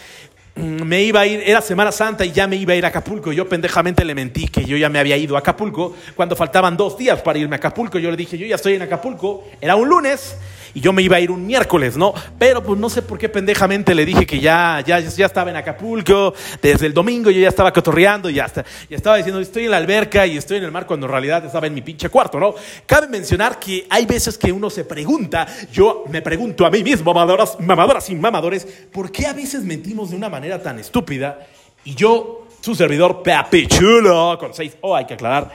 me 0.57 1.03
iba 1.03 1.21
a 1.21 1.27
ir, 1.27 1.43
era 1.45 1.61
Semana 1.61 1.91
Santa 1.91 2.25
y 2.25 2.33
ya 2.33 2.47
me 2.47 2.57
iba 2.57 2.73
a 2.73 2.77
ir 2.77 2.85
a 2.85 2.89
Acapulco. 2.89 3.33
Yo 3.33 3.49
pendejamente 3.49 4.05
le 4.05 4.15
mentí 4.15 4.49
que 4.49 4.65
yo 4.65 4.77
ya 4.77 4.89
me 4.89 4.99
había 4.99 5.17
ido 5.17 5.37
a 5.37 5.41
Acapulco 5.41 5.97
cuando 6.15 6.37
faltaban 6.37 6.77
dos 6.77 6.97
días 6.97 7.21
para 7.23 7.39
irme 7.39 7.57
a 7.57 7.59
Acapulco. 7.59 7.99
Yo 7.99 8.11
le 8.11 8.17
dije, 8.17 8.39
yo 8.39 8.47
ya 8.47 8.57
estoy 8.57 8.75
en 8.75 8.83
Acapulco. 8.83 9.45
Era 9.61 9.77
un 9.77 9.89
lunes 9.89 10.37
y 10.75 10.81
yo 10.81 10.93
me 10.93 11.03
iba 11.03 11.17
a 11.17 11.21
ir 11.21 11.31
un 11.31 11.47
miércoles, 11.47 11.97
¿no? 11.97 12.13
Pero 12.39 12.63
pues 12.63 12.79
no 12.79 12.91
sé 12.91 13.03
por 13.03 13.17
qué 13.17 13.29
pendejamente 13.29 13.95
le 13.95 14.05
dije 14.05 14.27
que 14.27 14.41
ya, 14.41 14.83
ya, 14.85 14.99
ya 14.99 15.27
estaba 15.27 15.51
en 15.51 15.57
Acapulco, 15.57 16.35
desde 16.61 16.87
el 16.87 16.93
domingo 16.93 17.31
yo 17.31 17.41
ya 17.41 17.49
estaba 17.49 17.73
cotorreando 17.73 18.29
y 18.29 18.35
ya, 18.35 18.51
ya 18.53 18.65
estaba 18.91 19.17
diciendo, 19.17 19.41
estoy 19.41 19.67
en 19.67 19.71
la 19.71 19.77
alberca 19.77 20.27
y 20.27 20.37
estoy 20.37 20.59
en 20.59 20.65
el 20.65 20.73
mar 20.73 20.85
cuando 20.85 21.07
en 21.07 21.13
realidad 21.13 21.45
estaba 21.45 21.69
en 21.69 21.75
mi 21.75 21.83
pinche 21.83 22.09
cuarto, 22.09 22.41
¿no? 22.41 22.55
Cabe 22.87 23.07
mencionar 23.07 23.61
que 23.61 23.87
hay 23.89 24.05
veces 24.05 24.37
que 24.37 24.51
uno 24.51 24.69
se 24.69 24.85
pregunta, 24.85 25.47
yo 25.73 26.05
me 26.11 26.21
pregunto 26.23 26.67
a 26.67 26.71
mí 26.71 26.83
mismo, 26.83 27.15
mamadoras, 27.15 27.59
mamadoras 27.61 28.11
y 28.11 28.17
mamadores, 28.17 28.67
¿por 28.91 29.13
qué 29.13 29.27
a 29.27 29.33
veces 29.33 29.63
mentimos 29.63 30.11
de 30.11 30.17
una 30.17 30.29
manera 30.29 30.44
tan 30.63 30.79
estúpida? 30.79 31.47
Y 31.85 31.95
yo, 31.95 32.47
su 32.61 32.75
servidor, 32.75 33.23
Chulo, 33.69 34.37
con 34.39 34.55
seis 34.55 34.77
O, 34.81 34.95
hay 34.95 35.05
que 35.05 35.15
aclarar, 35.15 35.51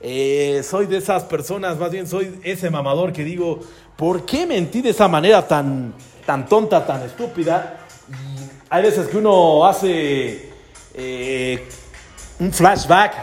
eh, 0.00 0.62
soy 0.64 0.86
de 0.86 0.98
esas 0.98 1.24
personas, 1.24 1.78
más 1.78 1.90
bien 1.90 2.06
soy 2.06 2.40
ese 2.42 2.70
mamador 2.70 3.12
que 3.12 3.24
digo, 3.24 3.60
¿por 3.96 4.24
qué 4.24 4.46
mentí 4.46 4.80
de 4.80 4.90
esa 4.90 5.08
manera 5.08 5.46
tan, 5.46 5.94
tan 6.26 6.46
tonta, 6.46 6.84
tan 6.86 7.02
estúpida? 7.02 7.78
hay 8.68 8.82
veces 8.82 9.08
que 9.08 9.18
uno 9.18 9.66
hace 9.66 10.50
eh, 10.94 11.68
un 12.40 12.52
flashback, 12.52 13.14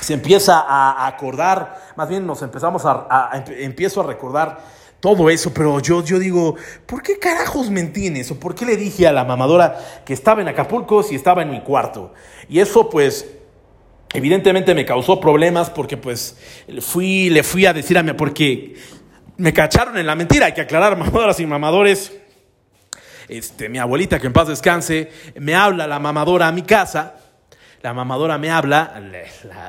se 0.00 0.14
empieza 0.14 0.60
a 0.60 1.06
acordar, 1.08 1.76
más 1.96 2.08
bien 2.08 2.24
nos 2.26 2.40
empezamos 2.42 2.82
a, 2.84 3.30
empiezo 3.48 4.00
a 4.00 4.04
recordar 4.04 4.60
todo 5.00 5.30
eso, 5.30 5.52
pero 5.52 5.80
yo, 5.80 6.04
yo 6.04 6.18
digo, 6.18 6.56
¿por 6.86 7.02
qué 7.02 7.18
carajos 7.18 7.70
mentí 7.70 8.06
en 8.06 8.16
eso? 8.16 8.38
¿Por 8.38 8.54
qué 8.54 8.66
le 8.66 8.76
dije 8.76 9.06
a 9.06 9.12
la 9.12 9.24
mamadora 9.24 9.78
que 10.04 10.12
estaba 10.12 10.42
en 10.42 10.48
Acapulco 10.48 11.02
si 11.02 11.14
estaba 11.14 11.42
en 11.42 11.50
mi 11.50 11.62
cuarto? 11.62 12.12
Y 12.48 12.60
eso 12.60 12.90
pues 12.90 13.26
evidentemente 14.12 14.74
me 14.74 14.84
causó 14.84 15.20
problemas 15.20 15.70
porque 15.70 15.96
pues 15.96 16.36
fui, 16.80 17.30
le 17.30 17.42
fui 17.42 17.64
a 17.64 17.72
decir 17.72 17.96
a 17.96 18.02
mi, 18.02 18.12
porque 18.12 18.74
me 19.38 19.54
cacharon 19.54 19.96
en 19.96 20.06
la 20.06 20.14
mentira, 20.14 20.46
hay 20.46 20.52
que 20.52 20.60
aclarar, 20.60 20.96
mamadoras 20.98 21.40
y 21.40 21.46
mamadores. 21.46 22.12
Este, 23.26 23.68
mi 23.68 23.78
abuelita, 23.78 24.18
que 24.18 24.26
en 24.26 24.32
paz 24.32 24.48
descanse, 24.48 25.10
me 25.36 25.54
habla 25.54 25.86
la 25.86 26.00
mamadora 26.00 26.48
a 26.48 26.52
mi 26.52 26.62
casa, 26.62 27.19
la 27.82 27.94
mamadora 27.94 28.36
me 28.38 28.50
habla, 28.50 28.92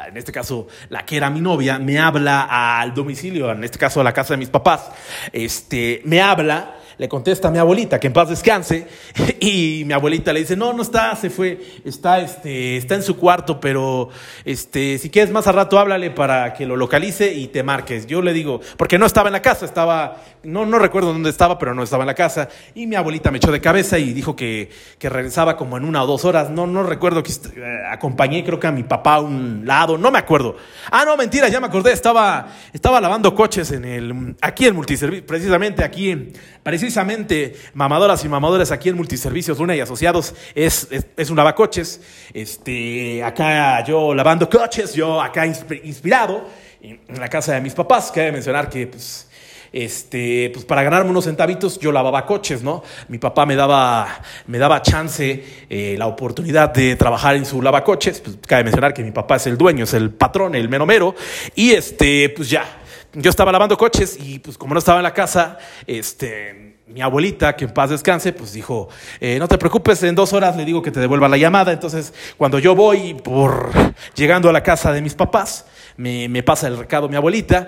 en 0.08 0.18
este 0.18 0.32
caso 0.32 0.68
la 0.90 1.06
que 1.06 1.18
era 1.18 1.30
mi 1.30 1.42
novia, 1.42 1.80
me 1.80 1.98
habla 1.98 2.80
al 2.80 2.94
domicilio, 2.94 3.52
en 3.52 3.64
este 3.64 3.78
caso 3.78 4.02
a 4.02 4.04
la 4.04 4.14
casa 4.14 4.34
de 4.34 4.38
mis 4.38 4.50
papás, 4.50 4.92
este, 5.32 6.02
me 6.06 6.22
habla 6.22 6.76
le 7.02 7.10
contesta 7.10 7.48
a 7.48 7.52
mi 7.52 7.58
abuelita, 7.58 8.00
que 8.00 8.06
en 8.06 8.14
paz 8.14 8.30
descanse, 8.30 8.86
y 9.40 9.82
mi 9.88 9.94
abuelita 9.94 10.32
le 10.32 10.42
dice, 10.42 10.56
no, 10.56 10.72
no 10.72 10.84
está, 10.84 11.16
se 11.16 11.32
fue, 11.32 11.60
está, 11.84 12.20
este, 12.20 12.78
está 12.78 12.94
en 12.94 13.02
su 13.02 13.18
cuarto, 13.18 13.60
pero 13.60 14.10
este, 14.46 15.00
si 15.00 15.10
quieres 15.10 15.34
más 15.34 15.48
a 15.48 15.52
rato 15.52 15.80
háblale 15.80 16.12
para 16.12 16.54
que 16.54 16.68
lo 16.68 16.76
localice 16.76 17.34
y 17.34 17.48
te 17.48 17.64
marques. 17.64 18.06
Yo 18.06 18.22
le 18.22 18.34
digo, 18.34 18.62
porque 18.78 19.00
no 19.00 19.08
estaba 19.08 19.30
en 19.30 19.34
la 19.34 19.42
casa, 19.42 19.66
estaba, 19.66 20.22
no, 20.44 20.68
no 20.68 20.78
recuerdo 20.78 21.12
dónde 21.12 21.32
estaba, 21.32 21.58
pero 21.58 21.74
no 21.74 21.82
estaba 21.82 22.04
en 22.04 22.08
la 22.08 22.14
casa, 22.14 22.50
y 22.76 22.86
mi 22.86 22.96
abuelita 22.96 23.32
me 23.32 23.38
echó 23.38 23.52
de 23.52 23.62
cabeza 23.62 23.98
y 23.98 24.14
dijo 24.14 24.36
que, 24.36 24.70
que 25.00 25.10
regresaba 25.10 25.58
como 25.58 25.78
en 25.78 25.86
una 25.86 26.04
o 26.04 26.06
dos 26.06 26.24
horas, 26.24 26.52
no, 26.52 26.68
no 26.68 26.84
recuerdo 26.84 27.24
que 27.24 27.32
eh, 27.32 27.64
acompañé 27.90 28.44
creo 28.44 28.60
que 28.60 28.68
a 28.68 28.72
mi 28.72 28.84
papá 28.84 29.16
a 29.16 29.22
un 29.22 29.64
lado, 29.66 29.98
no 29.98 30.12
me 30.12 30.20
acuerdo. 30.20 30.56
Ah, 30.92 31.04
no, 31.04 31.18
mentira, 31.18 31.48
ya 31.48 31.60
me 31.60 31.66
acordé, 31.66 31.94
estaba, 31.94 32.50
estaba 32.72 33.02
lavando 33.02 33.34
coches 33.34 33.72
en 33.72 33.86
el, 33.86 34.36
aquí 34.40 34.68
en 34.68 34.76
multiservicio, 34.76 35.26
precisamente 35.26 35.84
aquí, 35.84 36.32
parecía 36.62 36.91
precisamente 36.92 37.56
mamadoras 37.74 38.26
y 38.26 38.28
mamadores 38.28 38.70
aquí 38.70 38.90
en 38.90 38.98
Multiservicios 38.98 39.58
Luna 39.58 39.74
y 39.74 39.80
Asociados 39.80 40.36
es, 40.54 40.90
es, 41.16 41.30
un 41.30 41.38
lavacoches. 41.38 42.02
Este, 42.34 43.24
acá 43.24 43.82
yo 43.86 44.14
lavando 44.14 44.50
coches, 44.50 44.94
yo 44.94 45.22
acá 45.22 45.46
inspirado 45.46 46.46
en 46.82 47.00
la 47.18 47.30
casa 47.30 47.54
de 47.54 47.62
mis 47.62 47.74
papás. 47.74 48.12
Cabe 48.12 48.34
mencionar 48.34 48.70
que 48.70 48.88
pues, 48.88 49.30
este, 49.72 50.50
pues 50.54 50.66
para 50.66 50.84
ganarme 50.84 51.12
unos 51.12 51.24
centavitos 51.24 51.80
yo 51.80 51.94
lavaba 51.94 52.26
coches, 52.26 52.62
¿no? 52.62 52.84
Mi 53.08 53.20
papá 53.20 53.46
me 53.46 53.56
daba, 53.56 54.22
me 54.48 54.58
daba 54.58 54.82
chance, 54.82 55.46
eh, 55.70 55.96
la 55.98 56.08
oportunidad 56.08 56.74
de 56.74 56.98
trabajar 56.98 57.38
en 57.38 57.46
su 57.46 57.62
lavacoches. 57.62 58.20
Pues 58.20 58.38
cabe 58.46 58.66
mencionar 58.66 58.94
que 58.94 59.02
mi 59.02 59.12
papá 59.12 59.38
es 59.38 59.48
el 59.48 59.58
dueño, 59.58 59.86
es 59.86 59.94
el 59.94 60.10
patrón, 60.10 60.56
el 60.56 60.68
menomero. 60.68 61.16
Y 61.56 61.72
este, 61.72 62.28
pues 62.36 62.50
ya, 62.50 62.66
yo 63.14 63.30
estaba 63.30 63.54
lavando 63.54 63.78
coches 63.78 64.18
y 64.20 64.40
pues 64.40 64.58
como 64.58 64.74
no 64.74 64.80
estaba 64.80 65.00
en 65.00 65.04
la 65.04 65.14
casa, 65.14 65.58
este 65.88 66.72
mi 66.94 67.02
abuelita, 67.02 67.56
que 67.56 67.66
en 67.66 67.72
paz 67.72 67.90
descanse, 67.90 68.34
pues 68.34 68.54
dijo, 68.54 68.90
eh, 69.20 69.38
no 69.40 69.48
te 69.48 69.58
preocupes, 69.58 70.02
en 70.04 70.16
dos 70.16 70.34
horas 70.34 70.56
le 70.56 70.66
digo 70.66 70.82
que 70.82 70.92
te 70.92 71.00
devuelva 71.00 71.28
la 71.28 71.38
llamada. 71.38 71.72
Entonces, 71.72 72.14
cuando 72.38 72.60
yo 72.60 72.76
voy 72.76 73.14
por 73.14 73.72
llegando 74.16 74.50
a 74.50 74.54
la 74.54 74.64
casa 74.64 74.92
de 74.92 75.02
mis 75.02 75.14
papás, 75.14 75.66
me, 75.98 76.44
pasa 76.44 76.68
el 76.68 76.78
recado 76.78 77.08
mi 77.10 77.16
abuelita 77.16 77.68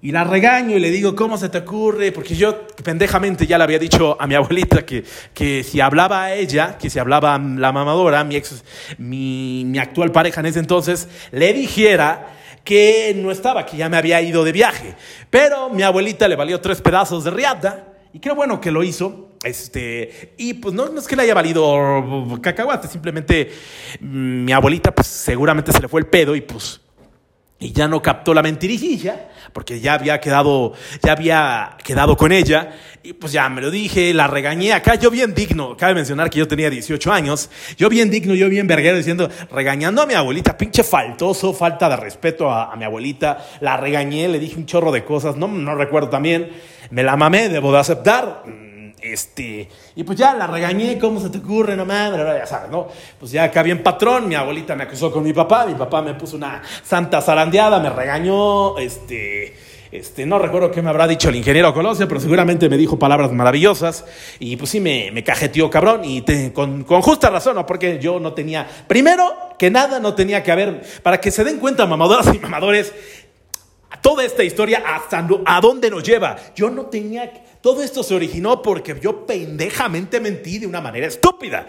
y 0.00 0.12
la 0.12 0.24
regaño 0.24 0.76
y 0.76 0.80
le 0.80 0.90
digo, 0.90 1.14
¿cómo 1.16 1.36
se 1.38 1.48
te 1.48 1.58
ocurre? 1.58 2.12
Porque 2.12 2.34
yo 2.34 2.66
pendejamente 2.82 3.46
ya 3.46 3.58
le 3.58 3.64
había 3.64 3.78
dicho 3.78 4.16
a 4.20 4.26
mi 4.26 4.34
abuelita 4.34 4.84
que, 4.84 5.04
que 5.32 5.62
si 5.62 5.80
hablaba 5.80 6.24
a 6.24 6.34
ella, 6.34 6.76
que 6.78 6.90
si 6.90 6.98
hablaba 6.98 7.34
a 7.34 7.38
la 7.38 7.72
mamadora, 7.72 8.22
mi, 8.24 8.36
ex, 8.36 8.64
mi, 8.98 9.64
mi 9.66 9.78
actual 9.78 10.12
pareja 10.12 10.40
en 10.40 10.46
ese 10.46 10.58
entonces, 10.58 11.08
le 11.32 11.52
dijera 11.52 12.34
que 12.64 13.14
no 13.16 13.30
estaba, 13.30 13.66
que 13.66 13.76
ya 13.76 13.88
me 13.88 13.96
había 13.96 14.20
ido 14.22 14.44
de 14.44 14.52
viaje. 14.52 14.94
Pero 15.30 15.70
mi 15.70 15.82
abuelita 15.82 16.28
le 16.28 16.36
valió 16.36 16.60
tres 16.60 16.80
pedazos 16.80 17.24
de 17.24 17.30
riata 17.30 17.93
y 18.14 18.20
qué 18.20 18.30
bueno 18.32 18.60
que 18.60 18.70
lo 18.70 18.82
hizo. 18.82 19.32
Este, 19.42 20.34
y 20.38 20.54
pues 20.54 20.72
no, 20.72 20.86
es 20.96 21.06
que 21.06 21.16
le 21.16 21.24
haya 21.24 21.34
valido 21.34 22.40
cacahuate, 22.40 22.88
simplemente 22.88 23.50
mm, 24.00 24.44
mi 24.44 24.52
abuelita 24.52 24.94
pues 24.94 25.08
seguramente 25.08 25.70
se 25.70 25.82
le 25.82 25.88
fue 25.88 26.00
el 26.00 26.06
pedo 26.06 26.34
y 26.34 26.40
pues 26.40 26.80
y 27.58 27.72
ya 27.72 27.88
no 27.88 28.00
captó 28.00 28.32
la 28.32 28.42
mentirilla, 28.42 29.30
porque 29.54 29.78
ya 29.78 29.94
había 29.94 30.20
quedado, 30.20 30.72
ya 31.00 31.12
había 31.12 31.76
quedado 31.82 32.16
con 32.16 32.32
ella, 32.32 32.72
y 33.04 33.12
pues 33.12 33.32
ya 33.32 33.48
me 33.48 33.62
lo 33.62 33.70
dije, 33.70 34.12
la 34.12 34.26
regañé 34.26 34.72
acá, 34.72 34.96
yo 34.96 35.12
bien 35.12 35.32
digno, 35.32 35.76
cabe 35.76 35.94
mencionar 35.94 36.28
que 36.28 36.40
yo 36.40 36.48
tenía 36.48 36.68
18 36.68 37.12
años, 37.12 37.48
yo 37.78 37.88
bien 37.88 38.10
digno, 38.10 38.34
yo 38.34 38.48
bien 38.48 38.66
verguero 38.66 38.96
diciendo, 38.96 39.30
regañando 39.52 40.02
a 40.02 40.06
mi 40.06 40.14
abuelita, 40.14 40.58
pinche 40.58 40.82
faltoso, 40.82 41.54
falta 41.54 41.88
de 41.88 41.96
respeto 41.96 42.50
a, 42.50 42.74
mi 42.74 42.84
abuelita, 42.84 43.46
la 43.60 43.76
regañé, 43.76 44.26
le 44.26 44.40
dije 44.40 44.56
un 44.56 44.66
chorro 44.66 44.90
de 44.90 45.04
cosas, 45.04 45.36
no, 45.36 45.46
no 45.46 45.76
recuerdo 45.76 46.08
también, 46.08 46.50
me 46.90 47.04
la 47.04 47.16
mamé, 47.16 47.48
debo 47.48 47.72
de 47.72 47.78
aceptar. 47.78 48.42
Este, 49.04 49.68
y 49.96 50.02
pues 50.02 50.18
ya 50.18 50.32
la 50.32 50.46
regañé, 50.46 50.98
¿cómo 50.98 51.20
se 51.20 51.28
te 51.28 51.36
ocurre? 51.36 51.76
No 51.76 51.84
mames, 51.84 52.18
ya 52.18 52.46
sabes, 52.46 52.70
¿no? 52.70 52.88
Pues 53.20 53.32
ya 53.32 53.44
acá 53.44 53.62
bien 53.62 53.82
patrón, 53.82 54.26
mi 54.26 54.34
abuelita 54.34 54.74
me 54.74 54.84
acusó 54.84 55.12
con 55.12 55.22
mi 55.22 55.34
papá, 55.34 55.66
mi 55.66 55.74
papá 55.74 56.00
me 56.00 56.14
puso 56.14 56.36
una 56.36 56.62
santa 56.82 57.20
zarandeada, 57.20 57.80
me 57.80 57.90
regañó, 57.90 58.78
este, 58.78 59.58
este, 59.92 60.24
no 60.24 60.38
recuerdo 60.38 60.70
qué 60.70 60.80
me 60.80 60.88
habrá 60.88 61.06
dicho 61.06 61.28
el 61.28 61.36
ingeniero 61.36 61.74
Colosio, 61.74 62.08
pero 62.08 62.18
seguramente 62.18 62.66
me 62.70 62.78
dijo 62.78 62.98
palabras 62.98 63.30
maravillosas 63.30 64.06
y 64.38 64.56
pues 64.56 64.70
sí 64.70 64.80
me, 64.80 65.10
me 65.12 65.22
cajeteó 65.22 65.68
cabrón 65.68 66.00
y 66.02 66.22
con, 66.52 66.84
con, 66.84 67.02
justa 67.02 67.28
razón, 67.28 67.56
¿no? 67.56 67.66
Porque 67.66 67.98
yo 67.98 68.18
no 68.20 68.32
tenía, 68.32 68.66
primero 68.86 69.34
que 69.58 69.70
nada 69.70 70.00
no 70.00 70.14
tenía 70.14 70.42
que 70.42 70.50
haber, 70.50 70.80
para 71.02 71.20
que 71.20 71.30
se 71.30 71.44
den 71.44 71.58
cuenta 71.58 71.84
mamadoras 71.84 72.34
y 72.34 72.38
mamadores, 72.38 72.94
toda 74.00 74.24
esta 74.24 74.44
historia 74.44 74.82
hasta 74.86 75.28
a 75.44 75.60
dónde 75.60 75.90
nos 75.90 76.02
lleva. 76.02 76.36
Yo 76.56 76.70
no 76.70 76.86
tenía... 76.86 77.30
Todo 77.64 77.82
esto 77.82 78.02
se 78.02 78.14
originó 78.14 78.60
porque 78.60 78.94
yo 79.00 79.24
pendejamente 79.24 80.20
mentí 80.20 80.58
de 80.58 80.66
una 80.66 80.82
manera 80.82 81.06
estúpida. 81.06 81.66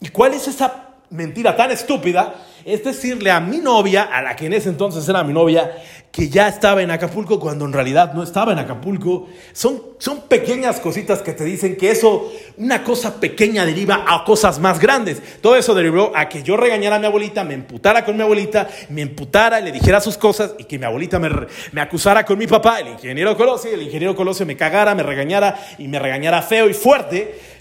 ¿Y 0.00 0.08
cuál 0.08 0.34
es 0.34 0.48
esa 0.48 0.95
mentira 1.16 1.56
tan 1.56 1.70
estúpida 1.70 2.34
es 2.66 2.82
decirle 2.82 3.30
a 3.30 3.38
mi 3.38 3.58
novia, 3.58 4.02
a 4.02 4.20
la 4.22 4.34
que 4.34 4.46
en 4.46 4.52
ese 4.52 4.68
entonces 4.68 5.08
era 5.08 5.22
mi 5.22 5.32
novia, 5.32 5.70
que 6.10 6.28
ya 6.28 6.48
estaba 6.48 6.82
en 6.82 6.90
Acapulco 6.90 7.38
cuando 7.38 7.64
en 7.64 7.72
realidad 7.72 8.12
no 8.12 8.24
estaba 8.24 8.52
en 8.52 8.58
Acapulco. 8.58 9.28
Son, 9.52 9.80
son 9.98 10.22
pequeñas 10.22 10.80
cositas 10.80 11.22
que 11.22 11.32
te 11.32 11.44
dicen 11.44 11.76
que 11.76 11.92
eso, 11.92 12.32
una 12.56 12.82
cosa 12.82 13.20
pequeña 13.20 13.64
deriva 13.64 14.04
a 14.08 14.24
cosas 14.24 14.58
más 14.58 14.80
grandes. 14.80 15.22
Todo 15.40 15.54
eso 15.54 15.76
derivó 15.76 16.10
a 16.16 16.28
que 16.28 16.42
yo 16.42 16.56
regañara 16.56 16.96
a 16.96 16.98
mi 16.98 17.06
abuelita, 17.06 17.44
me 17.44 17.54
emputara 17.54 18.04
con 18.04 18.16
mi 18.16 18.24
abuelita, 18.24 18.68
me 18.88 19.02
emputara, 19.02 19.60
le 19.60 19.70
dijera 19.70 20.00
sus 20.00 20.18
cosas 20.18 20.54
y 20.58 20.64
que 20.64 20.76
mi 20.76 20.86
abuelita 20.86 21.20
me, 21.20 21.30
me 21.70 21.80
acusara 21.80 22.26
con 22.26 22.36
mi 22.36 22.48
papá, 22.48 22.80
el 22.80 22.88
ingeniero 22.88 23.36
Colosio, 23.36 23.72
el 23.72 23.82
ingeniero 23.82 24.16
Colosio 24.16 24.44
me 24.44 24.56
cagara, 24.56 24.92
me 24.96 25.04
regañara 25.04 25.56
y 25.78 25.86
me 25.86 26.00
regañara 26.00 26.42
feo 26.42 26.68
y 26.68 26.74
fuerte 26.74 27.55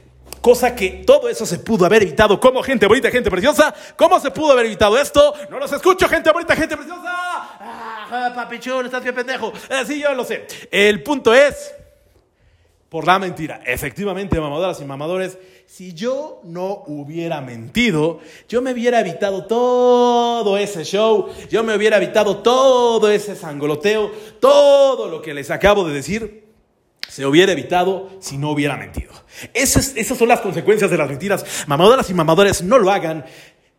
Cosa 0.45 0.75
que 0.75 1.01
todo 1.07 1.27
eso 1.27 1.43
se 1.43 1.57
pudo 1.57 1.87
haber 1.87 2.03
evitado. 2.03 2.39
como 2.39 2.61
gente 2.61 2.85
bonita, 2.85 3.09
gente 3.09 3.31
preciosa? 3.31 3.73
¿Cómo 3.95 4.19
se 4.19 4.29
pudo 4.29 4.51
haber 4.51 4.67
evitado 4.67 4.95
esto? 4.95 5.33
No 5.49 5.57
los 5.57 5.73
escucho, 5.73 6.07
gente 6.07 6.31
bonita, 6.31 6.55
gente 6.55 6.77
preciosa. 6.77 7.01
Ah, 7.03 8.31
papichón, 8.35 8.85
estás 8.85 9.01
bien 9.01 9.15
pendejo. 9.15 9.51
Eh, 9.67 9.83
sí, 9.87 9.99
yo 9.99 10.13
lo 10.13 10.23
sé. 10.23 10.45
El 10.69 11.01
punto 11.01 11.33
es, 11.33 11.73
por 12.89 13.07
la 13.07 13.17
mentira. 13.17 13.63
Efectivamente, 13.65 14.39
mamadoras 14.39 14.79
y 14.79 14.85
mamadores, 14.85 15.39
si 15.65 15.95
yo 15.95 16.41
no 16.43 16.83
hubiera 16.85 17.41
mentido, 17.41 18.19
yo 18.47 18.61
me 18.61 18.71
hubiera 18.71 18.99
evitado 18.99 19.47
todo 19.47 20.59
ese 20.59 20.83
show, 20.83 21.27
yo 21.49 21.63
me 21.63 21.75
hubiera 21.75 21.97
evitado 21.97 22.43
todo 22.43 23.09
ese 23.09 23.35
sangoloteo, 23.35 24.11
todo 24.39 25.09
lo 25.09 25.23
que 25.23 25.33
les 25.33 25.49
acabo 25.49 25.87
de 25.87 25.95
decir 25.95 26.44
se 27.09 27.25
hubiera 27.25 27.51
evitado 27.51 28.09
si 28.19 28.37
no 28.37 28.51
hubiera 28.51 28.77
mentido. 28.77 29.13
Esas, 29.53 29.93
esas 29.95 30.17
son 30.17 30.27
las 30.27 30.41
consecuencias 30.41 30.89
de 30.89 30.97
las 30.97 31.09
mentiras. 31.09 31.45
Mamadoras 31.67 32.09
y 32.09 32.13
mamadores, 32.13 32.61
no 32.61 32.77
lo 32.77 32.91
hagan. 32.91 33.25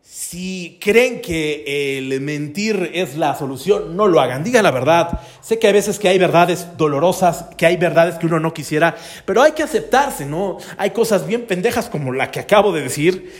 Si 0.02 0.78
creen 0.80 1.20
que 1.20 1.98
el 1.98 2.20
mentir 2.20 2.90
es 2.94 3.16
la 3.16 3.36
solución, 3.36 3.96
no 3.96 4.06
lo 4.06 4.20
hagan. 4.20 4.44
Digan 4.44 4.62
la 4.62 4.70
verdad. 4.70 5.20
Sé 5.40 5.58
que 5.58 5.66
hay 5.66 5.72
veces 5.72 5.98
que 5.98 6.08
hay 6.08 6.18
verdades 6.18 6.76
dolorosas, 6.76 7.46
que 7.56 7.66
hay 7.66 7.76
verdades 7.76 8.16
que 8.16 8.26
uno 8.26 8.40
no 8.40 8.54
quisiera, 8.54 8.96
pero 9.24 9.42
hay 9.42 9.52
que 9.52 9.62
aceptarse, 9.62 10.24
¿no? 10.24 10.58
Hay 10.78 10.90
cosas 10.90 11.26
bien 11.26 11.46
pendejas 11.46 11.88
como 11.88 12.12
la 12.12 12.30
que 12.30 12.40
acabo 12.40 12.72
de 12.72 12.82
decir. 12.82 13.32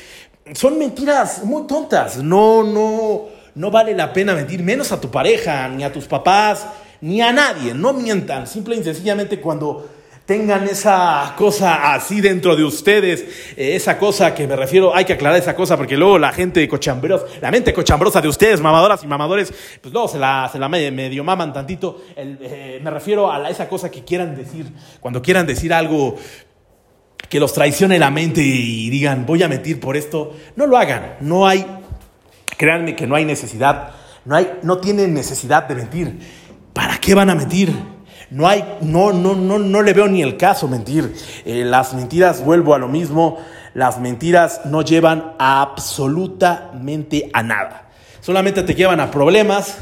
Son 0.55 0.79
mentiras 0.79 1.45
muy 1.45 1.67
tontas. 1.67 2.19
No, 2.19 2.63
no, 2.63 3.27
no 3.55 3.71
vale 3.71 3.95
la 3.95 4.13
pena 4.13 4.35
mentir, 4.35 4.63
menos 4.63 4.93
a 4.93 5.01
tu 5.01 5.11
pareja, 5.11 5.69
ni 5.69 5.83
a 5.83 5.93
tus 5.93 6.05
papás, 6.05 6.67
ni 7.07 7.23
a 7.23 7.31
nadie, 7.31 7.73
no 7.73 7.93
mientan, 7.93 8.49
simple 8.49 8.75
y 8.75 8.83
sencillamente 8.83 9.41
cuando 9.41 9.89
tengan 10.25 10.65
esa 10.65 11.35
cosa 11.39 11.95
así 11.95 12.21
dentro 12.21 12.57
de 12.57 12.65
ustedes, 12.65 13.21
eh, 13.57 13.77
esa 13.77 13.97
cosa 13.97 14.35
que 14.35 14.45
me 14.49 14.57
refiero, 14.57 14.93
hay 14.93 15.05
que 15.05 15.13
aclarar 15.13 15.39
esa 15.39 15.55
cosa 15.55 15.77
porque 15.77 15.97
luego 15.97 16.19
la 16.19 16.33
gente 16.33 16.67
cochambrosa, 16.67 17.27
la 17.41 17.53
mente 17.53 17.73
cochambrosa 17.73 18.21
de 18.21 18.27
ustedes, 18.27 18.61
mamadoras 18.61 19.05
y 19.05 19.07
mamadores, 19.07 19.55
pues 19.81 19.93
luego 19.95 20.09
se 20.09 20.19
la, 20.19 20.51
se 20.51 20.59
la 20.59 20.69
medio, 20.69 21.23
maman 21.23 21.53
tantito. 21.53 22.03
Eh, 22.17 22.81
me 22.83 22.91
refiero 22.91 23.31
a 23.31 23.49
esa 23.49 23.69
cosa 23.69 23.89
que 23.89 24.03
quieran 24.03 24.35
decir, 24.35 24.67
cuando 24.99 25.23
quieran 25.23 25.47
decir 25.47 25.73
algo 25.73 26.17
que 27.29 27.39
los 27.39 27.53
traicione 27.53 28.01
la 28.01 28.11
mente 28.11 28.41
y 28.43 28.91
digan, 28.91 29.27
voy 29.27 29.45
a 29.45 29.49
mentir 29.49 29.79
por 29.79 29.97
esto, 29.97 30.35
no 30.57 30.67
lo 30.67 30.77
hagan, 30.77 31.19
no 31.21 31.47
hay, 31.47 31.65
créanme 32.57 32.97
que 32.97 33.07
no 33.07 33.15
hay 33.15 33.25
necesidad, 33.25 33.93
no, 34.25 34.35
hay, 34.35 34.59
no 34.65 34.79
tienen 34.79 35.15
necesidad 35.15 35.69
de 35.69 35.77
mentir. 35.77 36.46
¿Para 36.77 36.99
qué 36.99 37.15
van 37.15 37.31
a 37.31 37.35
mentir? 37.35 37.75
No 38.29 38.47
hay, 38.47 38.63
no, 38.83 39.11
no, 39.11 39.35
no, 39.35 39.59
no 39.59 39.81
le 39.81 39.95
veo 39.95 40.09
ni 40.09 40.21
el 40.21 40.37
caso 40.37 40.69
mentir. 40.69 41.11
Eh, 41.47 41.65
las 41.65 41.95
mentiras, 41.95 42.45
vuelvo 42.45 42.75
a 42.75 42.79
lo 42.79 42.87
mismo, 42.87 43.39
las 43.73 43.99
mentiras 43.99 44.61
no 44.67 44.83
llevan 44.83 45.33
absolutamente 45.39 47.31
a 47.33 47.43
nada. 47.43 47.89
Solamente 48.21 48.63
te 48.63 48.75
llevan 48.75 49.01
a 49.01 49.11
problemas 49.11 49.79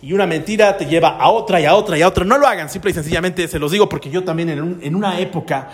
y 0.00 0.12
una 0.12 0.24
mentira 0.24 0.76
te 0.76 0.86
lleva 0.86 1.16
a 1.18 1.30
otra 1.30 1.60
y 1.60 1.64
a 1.64 1.74
otra 1.74 1.98
y 1.98 2.02
a 2.02 2.06
otra. 2.06 2.24
No 2.24 2.38
lo 2.38 2.46
hagan, 2.46 2.70
simple 2.70 2.92
y 2.92 2.94
sencillamente 2.94 3.48
se 3.48 3.58
los 3.58 3.72
digo 3.72 3.88
porque 3.88 4.08
yo 4.08 4.22
también 4.22 4.50
en, 4.50 4.78
en 4.80 4.94
una 4.94 5.18
época, 5.18 5.70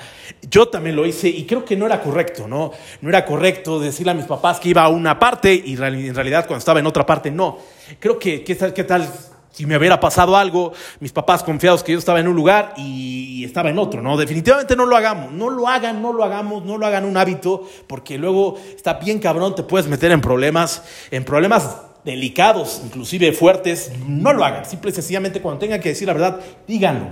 yo 0.49 0.69
también 0.69 0.97
lo 0.97 1.05
hice 1.05 1.29
y 1.29 1.45
creo 1.45 1.67
que 1.67 1.77
no 1.77 1.85
era 1.85 2.01
correcto, 2.01 2.49
¿no? 2.49 2.73
No 3.03 3.11
era 3.11 3.27
correcto 3.27 3.79
decirle 3.79 4.13
a 4.13 4.15
mis 4.15 4.25
papás 4.25 4.59
que 4.59 4.71
iba 4.71 4.85
a 4.85 4.89
una 4.89 5.19
parte 5.19 5.53
y 5.53 5.75
en 5.75 6.15
realidad 6.15 6.47
cuando 6.47 6.61
estaba 6.61 6.81
en 6.81 6.87
otra 6.87 7.05
parte 7.05 7.31
no. 7.31 7.59
Creo 7.99 8.19
que, 8.19 8.43
¿qué 8.43 8.55
tal? 8.55 8.73
Qué 8.73 8.85
tal 8.85 9.07
si 9.53 9.67
me 9.67 9.77
hubiera 9.77 10.01
pasado 10.01 10.37
algo, 10.37 10.73
mis 11.01 11.13
papás 11.13 11.43
confiados 11.43 11.85
que 11.85 11.93
yo 11.93 11.99
estaba 11.99 12.21
en 12.21 12.29
un 12.29 12.35
lugar 12.35 12.75
y 12.77 13.45
estaba 13.45 13.71
en 13.71 13.79
otro, 13.79 14.03
¿no? 14.03 14.17
Definitivamente 14.17 14.75
no 14.75 14.87
lo 14.87 14.97
hagamos, 14.97 15.31
no 15.31 15.51
lo 15.51 15.69
hagan, 15.69 16.01
no 16.03 16.13
lo 16.13 16.25
hagamos, 16.25 16.65
no 16.65 16.79
lo 16.79 16.87
hagan 16.87 17.05
un 17.05 17.17
hábito, 17.17 17.69
porque 17.87 18.19
luego 18.19 18.59
está 18.75 18.95
bien 18.95 19.19
cabrón, 19.19 19.55
te 19.55 19.63
puedes 19.63 19.89
meter 19.89 20.11
en 20.11 20.21
problemas, 20.23 20.83
en 21.11 21.25
problemas 21.25 21.77
delicados, 22.05 22.81
inclusive 22.85 23.33
fuertes, 23.33 23.93
no 24.09 24.33
lo 24.33 24.45
hagan, 24.45 24.65
simple 24.65 24.91
y 24.91 24.95
sencillamente 24.95 25.41
cuando 25.41 25.61
tengan 25.61 25.81
que 25.81 25.91
decir 25.91 26.09
la 26.09 26.15
verdad, 26.15 26.41
díganlo. 26.67 27.09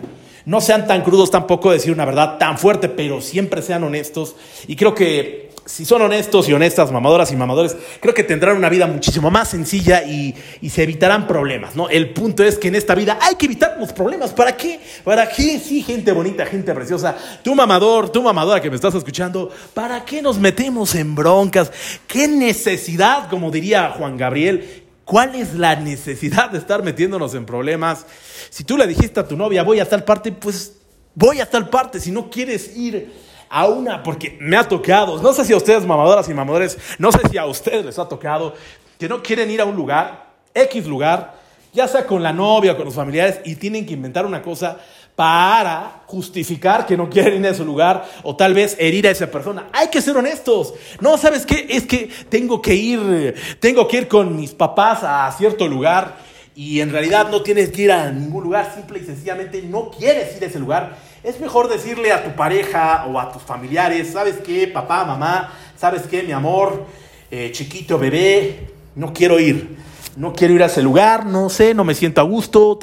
No 0.47 0.63
sean 0.63 0.87
tan 0.87 1.03
crudos 1.03 1.31
tampoco 1.31 1.71
decir 1.71 1.93
una 1.93 2.07
verdad 2.07 2.39
tan 2.39 2.57
fuerte, 2.57 2.89
pero 2.89 3.21
siempre 3.21 3.61
sean 3.61 3.85
honestos. 3.85 4.35
Y 4.67 4.75
creo 4.75 4.95
que 4.95 5.50
si 5.67 5.85
son 5.85 6.03
honestos 6.03 6.49
y 6.49 6.53
honestas, 6.53 6.91
mamadoras 6.91 7.31
y 7.33 7.37
mamadores, 7.37 7.77
creo 8.01 8.13
que 8.15 8.25
tendrán 8.25 8.57
una 8.57 8.69
vida 8.69 8.87
muchísimo 8.87 9.31
más 9.31 9.49
sencilla 9.49 10.03
y, 10.03 10.35
se 10.69 10.83
evitarán 10.83 11.27
problemas, 11.27 11.75
¿no? 11.75 11.89
El 11.89 12.11
punto 12.11 12.45
es 12.45 12.57
que 12.59 12.69
en 12.69 12.77
esta 12.77 12.95
vida 12.95 13.19
hay 13.21 13.35
que 13.35 13.47
evitar 13.47 13.77
los 13.79 13.93
problemas. 13.93 14.31
¿Para 14.33 14.57
qué? 14.57 14.81
¿Para 15.05 15.29
qué? 15.29 15.59
Sí, 15.59 15.83
gente 15.83 16.13
bonita, 16.13 16.47
gente 16.47 16.73
preciosa. 16.75 17.17
Tú 17.43 17.55
mamador, 17.55 18.11
tú 18.11 18.23
mamadora 18.23 18.61
que 18.61 18.71
me 18.71 18.77
estás 18.77 18.95
escuchando, 18.95 19.51
¿para 19.75 20.05
qué 20.05 20.23
nos 20.23 20.39
metemos 20.39 20.95
en 20.95 21.15
broncas? 21.15 21.73
¿Qué 22.07 22.29
necesidad, 22.29 23.29
como 23.29 23.51
diría 23.51 23.91
Juan 23.97 24.17
Gabriel? 24.17 24.85
¿Cuál 25.05 25.35
es 25.35 25.55
la 25.55 25.75
necesidad 25.75 26.51
de 26.51 26.59
estar 26.59 26.85
metiéndonos 26.85 27.35
en 27.35 27.45
problemas? 27.45 28.07
Si 28.49 28.63
tú 28.63 28.77
le 28.77 28.87
dijiste 28.87 29.19
a 29.19 29.27
tu 29.27 29.37
novia, 29.37 29.65
voy 29.65 29.81
a 29.81 29.89
tal 29.89 30.05
parte, 30.05 30.31
pues 30.31 30.75
voy 31.15 31.41
a 31.41 31.51
tal 31.51 31.69
parte. 31.69 31.99
Si 31.99 32.13
no 32.13 32.31
quieres 32.31 32.77
ir 32.77 33.13
a 33.51 33.67
una, 33.67 34.03
porque 34.03 34.39
me 34.41 34.57
ha 34.57 34.63
tocado, 34.63 35.21
no 35.21 35.33
sé 35.33 35.45
si 35.45 35.53
a 35.53 35.57
ustedes 35.57 35.85
mamadoras 35.85 36.29
y 36.29 36.35
mamadores, 36.35 36.79
no 36.99 37.11
sé 37.11 37.19
si 37.29 37.37
a 37.37 37.47
ustedes 37.47 37.85
les 37.85 37.99
ha 37.99 38.09
tocado, 38.09 38.55
que 38.97 39.09
no 39.09 39.23
quieren 39.23 39.51
ir 39.51 39.61
a 39.61 39.65
un 39.65 39.75
lugar, 39.75 40.31
X 40.55 40.87
lugar, 40.87 41.35
ya 41.73 41.89
sea 41.89 42.07
con 42.07 42.23
la 42.23 42.33
novia 42.33 42.77
con 42.77 42.85
los 42.85 42.95
familiares, 42.95 43.41
y 43.45 43.57
tienen 43.57 43.85
que 43.85 43.95
inventar 43.95 44.25
una 44.25 44.41
cosa 44.41 44.79
para 45.17 46.03
justificar 46.07 46.87
que 46.87 46.97
no 46.97 47.11
quieren 47.11 47.41
ir 47.41 47.47
a 47.49 47.51
ese 47.51 47.65
lugar 47.65 48.09
o 48.23 48.37
tal 48.37 48.55
vez 48.55 48.77
herir 48.79 49.07
a 49.07 49.11
esa 49.11 49.31
persona. 49.31 49.69
Hay 49.73 49.89
que 49.89 50.01
ser 50.01 50.17
honestos. 50.17 50.73
No, 51.01 51.19
¿sabes 51.19 51.45
qué? 51.45 51.67
Es 51.69 51.85
que 51.85 52.09
tengo 52.29 52.63
que 52.63 52.75
ir, 52.75 53.35
tengo 53.59 53.87
que 53.87 53.99
ir 53.99 54.09
con 54.09 54.35
mis 54.35 54.53
papás 54.53 55.01
a 55.03 55.31
cierto 55.37 55.69
lugar 55.69 56.17
y 56.55 56.81
en 56.81 56.91
realidad 56.91 57.29
no 57.31 57.43
tienes 57.43 57.71
que 57.71 57.83
ir 57.83 57.93
a 57.93 58.11
ningún 58.11 58.45
lugar, 58.45 58.73
simple 58.75 59.01
y 59.01 59.05
sencillamente 59.05 59.61
no 59.63 59.91
quieres 59.91 60.37
ir 60.37 60.45
a 60.45 60.47
ese 60.47 60.59
lugar 60.59 61.10
es 61.23 61.41
mejor 61.41 61.69
decirle 61.69 62.13
a 62.13 62.25
tu 62.25 62.35
pareja 62.35 63.07
o 63.07 63.19
a 63.19 63.33
tus 63.33 63.43
familiares, 63.43 64.13
¿sabes 64.13 64.37
qué, 64.39 64.67
papá, 64.67 65.05
mamá? 65.05 65.53
¿Sabes 65.77 66.03
qué, 66.03 66.23
mi 66.23 66.33
amor? 66.33 66.87
Eh, 67.31 67.51
chiquito, 67.53 67.99
bebé, 67.99 68.71
no 68.95 69.13
quiero 69.13 69.39
ir. 69.39 69.79
No 70.17 70.33
quiero 70.33 70.55
ir 70.55 70.63
a 70.63 70.67
ese 70.67 70.83
lugar, 70.83 71.25
no 71.25 71.49
sé, 71.49 71.73
no 71.73 71.85
me 71.85 71.95
siento 71.95 72.21
a 72.21 72.25
gusto. 72.25 72.79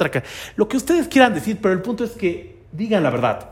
Lo 0.56 0.66
que 0.66 0.76
ustedes 0.76 1.08
quieran 1.08 1.34
decir, 1.34 1.58
pero 1.60 1.74
el 1.74 1.82
punto 1.82 2.02
es 2.02 2.12
que 2.12 2.62
digan 2.72 3.02
la 3.02 3.10
verdad. 3.10 3.50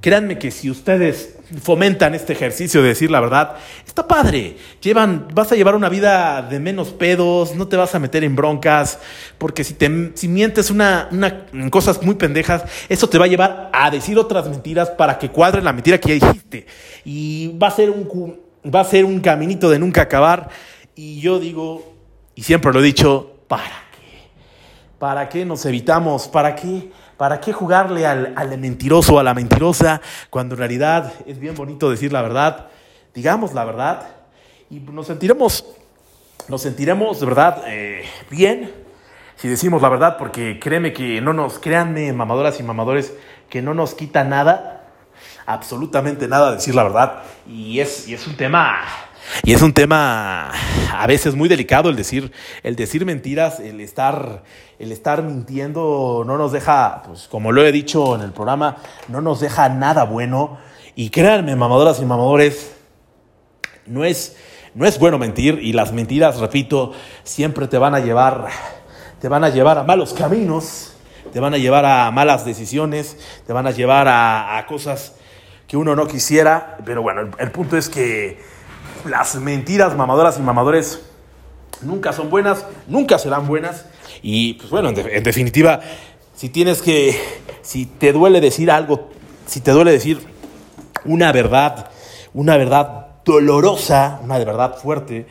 Créanme 0.00 0.38
que 0.38 0.50
si 0.50 0.70
ustedes 0.70 1.36
fomentan 1.62 2.14
este 2.14 2.32
ejercicio 2.32 2.82
de 2.82 2.88
decir 2.88 3.10
la 3.10 3.20
verdad, 3.20 3.56
está 3.86 4.06
padre. 4.06 4.56
Llevan, 4.80 5.28
vas 5.32 5.52
a 5.52 5.56
llevar 5.56 5.74
una 5.74 5.88
vida 5.88 6.42
de 6.42 6.58
menos 6.58 6.88
pedos, 6.90 7.54
no 7.54 7.68
te 7.68 7.76
vas 7.76 7.94
a 7.94 7.98
meter 7.98 8.24
en 8.24 8.34
broncas, 8.34 8.98
porque 9.38 9.64
si, 9.64 9.74
te, 9.74 10.12
si 10.14 10.28
mientes 10.28 10.70
una, 10.70 11.08
una, 11.12 11.46
cosas 11.70 12.02
muy 12.02 12.16
pendejas, 12.16 12.64
eso 12.88 13.08
te 13.08 13.18
va 13.18 13.26
a 13.26 13.28
llevar 13.28 13.70
a 13.72 13.90
decir 13.90 14.18
otras 14.18 14.48
mentiras 14.48 14.90
para 14.90 15.18
que 15.18 15.30
cuadre 15.30 15.62
la 15.62 15.72
mentira 15.72 15.98
que 15.98 16.18
ya 16.18 16.26
dijiste. 16.26 16.66
Y 17.04 17.56
va 17.56 17.68
a 17.68 17.72
ser 17.72 17.90
un, 17.90 18.40
va 18.74 18.80
a 18.80 18.84
ser 18.84 19.04
un 19.04 19.20
caminito 19.20 19.70
de 19.70 19.78
nunca 19.78 20.02
acabar. 20.02 20.48
Y 20.94 21.20
yo 21.20 21.38
digo, 21.38 21.94
y 22.34 22.42
siempre 22.42 22.72
lo 22.72 22.80
he 22.80 22.82
dicho, 22.82 23.34
¿para 23.46 23.84
qué? 23.92 24.30
¿Para 24.98 25.28
qué 25.28 25.44
nos 25.44 25.64
evitamos? 25.64 26.26
¿Para 26.28 26.54
qué? 26.56 26.90
¿Para 27.16 27.40
qué 27.40 27.52
jugarle 27.52 28.06
al, 28.06 28.58
mentiroso 28.58 29.14
o 29.14 29.18
a 29.18 29.22
la 29.22 29.34
mentirosa 29.34 30.00
cuando 30.30 30.54
en 30.54 30.58
realidad 30.58 31.12
es 31.26 31.38
bien 31.38 31.54
bonito 31.54 31.90
decir 31.90 32.12
la 32.12 32.22
verdad? 32.22 32.68
Digamos 33.14 33.54
la 33.54 33.64
verdad 33.64 34.08
y 34.70 34.80
nos 34.80 35.06
sentiremos, 35.06 35.64
nos 36.48 36.62
sentiremos 36.62 37.20
de 37.20 37.26
verdad 37.26 37.62
eh, 37.66 38.04
bien 38.30 38.86
si 39.36 39.48
decimos 39.48 39.82
la 39.82 39.90
verdad, 39.90 40.16
porque 40.16 40.58
créeme 40.58 40.94
que 40.94 41.20
no 41.20 41.34
nos, 41.34 41.58
créanme, 41.58 42.10
mamadoras 42.14 42.58
y 42.58 42.62
mamadores, 42.62 43.14
que 43.50 43.60
no 43.60 43.74
nos 43.74 43.94
quita 43.94 44.24
nada, 44.24 44.86
absolutamente 45.44 46.26
nada 46.26 46.52
decir 46.52 46.74
la 46.74 46.84
verdad. 46.84 47.22
Y 47.46 47.80
es, 47.80 48.08
y 48.08 48.14
es 48.14 48.26
un 48.26 48.36
tema 48.36 48.80
y 49.42 49.52
es 49.52 49.62
un 49.62 49.72
tema 49.72 50.52
a 50.92 51.06
veces 51.06 51.34
muy 51.34 51.48
delicado 51.48 51.90
el 51.90 51.96
decir, 51.96 52.32
el 52.62 52.76
decir 52.76 53.04
mentiras, 53.04 53.60
el 53.60 53.80
estar, 53.80 54.42
el 54.78 54.92
estar 54.92 55.22
mintiendo 55.22 56.24
no 56.26 56.38
nos 56.38 56.52
deja, 56.52 57.02
pues 57.06 57.28
como 57.28 57.52
lo 57.52 57.64
he 57.64 57.72
dicho 57.72 58.14
en 58.14 58.22
el 58.22 58.32
programa, 58.32 58.76
no 59.08 59.20
nos 59.20 59.40
deja 59.40 59.68
nada 59.68 60.04
bueno. 60.04 60.58
Y 60.94 61.10
créanme, 61.10 61.56
mamadoras 61.56 62.00
y 62.00 62.04
mamadores, 62.04 62.74
no 63.86 64.04
es, 64.04 64.36
no 64.74 64.86
es 64.86 64.98
bueno 64.98 65.18
mentir 65.18 65.58
y 65.62 65.72
las 65.72 65.92
mentiras, 65.92 66.38
repito, 66.38 66.92
siempre 67.22 67.68
te 67.68 67.78
van 67.78 67.94
a 67.94 68.00
llevar, 68.00 68.48
te 69.20 69.28
van 69.28 69.44
a 69.44 69.50
llevar 69.50 69.78
a 69.78 69.82
malos 69.82 70.14
caminos, 70.14 70.96
te 71.32 71.40
van 71.40 71.54
a 71.54 71.58
llevar 71.58 71.84
a 71.84 72.10
malas 72.10 72.44
decisiones, 72.44 73.18
te 73.46 73.52
van 73.52 73.66
a 73.66 73.70
llevar 73.70 74.06
a, 74.08 74.64
cosas 74.66 75.16
que 75.66 75.76
uno 75.76 75.94
no 75.94 76.06
quisiera. 76.06 76.78
Pero 76.84 77.02
bueno, 77.02 77.30
el 77.38 77.50
punto 77.50 77.76
es 77.76 77.88
que 77.88 78.40
las 79.08 79.36
mentiras 79.36 79.96
mamadoras 79.96 80.38
y 80.38 80.42
mamadores 80.42 81.00
nunca 81.82 82.12
son 82.12 82.30
buenas, 82.30 82.64
nunca 82.86 83.18
serán 83.18 83.46
buenas. 83.46 83.86
Y 84.22 84.54
pues 84.54 84.70
bueno, 84.70 84.88
en, 84.88 85.22
definitiva, 85.22 85.80
si 86.34 86.48
tienes 86.48 86.82
que, 86.82 87.18
si 87.62 87.86
te 87.86 88.12
duele 88.12 88.40
decir 88.40 88.70
algo, 88.70 89.10
si 89.46 89.60
te 89.60 89.70
duele 89.70 89.92
decir 89.92 90.20
una 91.04 91.32
verdad, 91.32 91.90
una 92.34 92.56
verdad 92.56 93.06
dolorosa, 93.24 94.20
una 94.22 94.38
de 94.38 94.44
verdad 94.44 94.76
fuerte, 94.76 95.26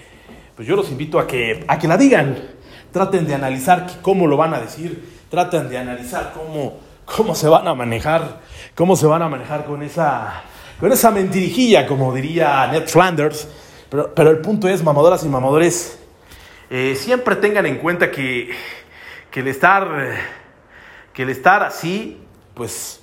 pues 0.55 0.67
yo 0.67 0.75
los 0.75 0.89
invito 0.89 1.19
a 1.19 1.27
que, 1.27 1.63
a 1.67 1.79
que 1.79 1.87
la 1.87 1.97
digan. 1.97 2.55
Traten 2.91 3.27
de 3.27 3.35
analizar 3.35 3.99
cómo 4.01 4.25
lo 4.25 4.37
van 4.37 4.53
a 4.53 4.59
decir, 4.59 5.17
traten 5.29 5.67
de 5.67 5.77
analizar 5.77 6.31
cómo, 6.33 6.79
cómo 7.03 7.35
se 7.35 7.49
van 7.49 7.67
a 7.67 7.73
manejar, 7.73 8.39
cómo 8.73 8.95
se 8.95 9.05
van 9.05 9.21
a 9.21 9.27
manejar 9.27 9.65
con 9.65 9.83
esa, 9.83 10.43
con 10.79 10.93
esa 10.93 11.11
mentirijilla, 11.11 11.87
como 11.87 12.13
diría 12.13 12.67
Ned 12.67 12.87
Flanders. 12.87 13.49
Pero, 13.95 14.13
pero 14.13 14.29
el 14.29 14.39
punto 14.39 14.67
es, 14.67 14.83
mamadoras 14.83 15.23
y 15.23 15.29
mamadores, 15.29 15.97
eh, 16.69 16.97
siempre 16.99 17.37
tengan 17.37 17.65
en 17.65 17.77
cuenta 17.77 18.11
que, 18.11 18.49
que, 19.31 19.39
el 19.39 19.47
estar, 19.47 19.87
que 21.13 21.23
el 21.23 21.29
estar 21.29 21.63
así, 21.63 22.17
pues, 22.55 22.99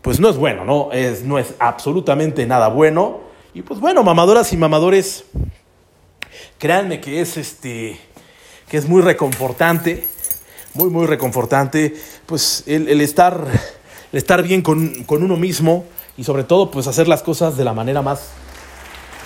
pues 0.00 0.18
no 0.18 0.30
es 0.30 0.38
bueno, 0.38 0.64
¿no? 0.64 0.92
Es, 0.92 1.24
no 1.24 1.38
es 1.38 1.52
absolutamente 1.58 2.46
nada 2.46 2.68
bueno. 2.68 3.20
Y 3.52 3.60
pues 3.60 3.80
bueno, 3.80 4.02
mamadoras 4.02 4.50
y 4.54 4.56
mamadores, 4.56 5.26
créanme 6.56 7.02
que 7.02 7.20
es 7.20 7.36
este 7.36 8.00
que 8.66 8.78
es 8.78 8.88
muy 8.88 9.02
reconfortante, 9.02 10.08
muy, 10.72 10.88
muy 10.88 11.06
reconfortante, 11.06 11.94
pues 12.24 12.64
el, 12.66 12.98
estar, 13.02 13.44
el 14.10 14.16
estar 14.16 14.42
bien 14.42 14.62
con, 14.62 15.04
con, 15.04 15.22
uno 15.22 15.36
mismo 15.36 15.84
y 16.16 16.24
sobre 16.24 16.44
todo 16.44 16.70
pues 16.70 16.86
hacer 16.86 17.08
las 17.08 17.22
cosas 17.22 17.58
de 17.58 17.64
la 17.64 17.74
manera 17.74 18.00
más, 18.00 18.30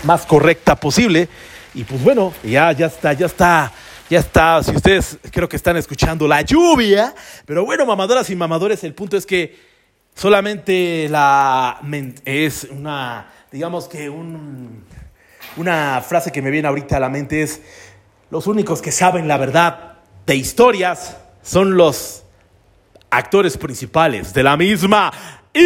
más 0.04 0.26
correcta 0.26 0.76
posible. 0.76 1.28
Y 1.74 1.84
pues 1.84 2.02
bueno, 2.02 2.32
ya, 2.42 2.72
ya 2.72 2.86
está, 2.86 3.12
ya 3.12 3.26
está, 3.26 3.72
ya 4.08 4.18
está. 4.20 4.62
Si 4.62 4.70
ustedes 4.70 5.18
creo 5.30 5.48
que 5.48 5.56
están 5.56 5.76
escuchando 5.76 6.28
la 6.28 6.42
lluvia, 6.42 7.14
pero 7.46 7.64
bueno, 7.64 7.84
mamadoras 7.84 8.30
y 8.30 8.36
mamadores, 8.36 8.84
el 8.84 8.94
punto 8.94 9.16
es 9.16 9.26
que 9.26 9.58
solamente 10.14 11.08
la 11.08 11.80
es 12.24 12.64
una, 12.70 13.26
digamos 13.50 13.88
que 13.88 14.08
un, 14.08 14.84
una 15.56 16.00
frase 16.00 16.30
que 16.30 16.42
me 16.42 16.50
viene 16.50 16.68
ahorita 16.68 16.96
a 16.96 17.00
la 17.00 17.08
mente 17.08 17.42
es, 17.42 17.60
los 18.30 18.46
únicos 18.46 18.80
que 18.80 18.92
saben 18.92 19.28
la 19.28 19.36
verdad 19.36 19.94
de 20.26 20.36
historias 20.36 21.16
son 21.42 21.76
los 21.76 22.24
actores 23.10 23.56
principales 23.56 24.32
de 24.32 24.42
la 24.42 24.56
misma. 24.56 25.12
¡Y 25.52 25.64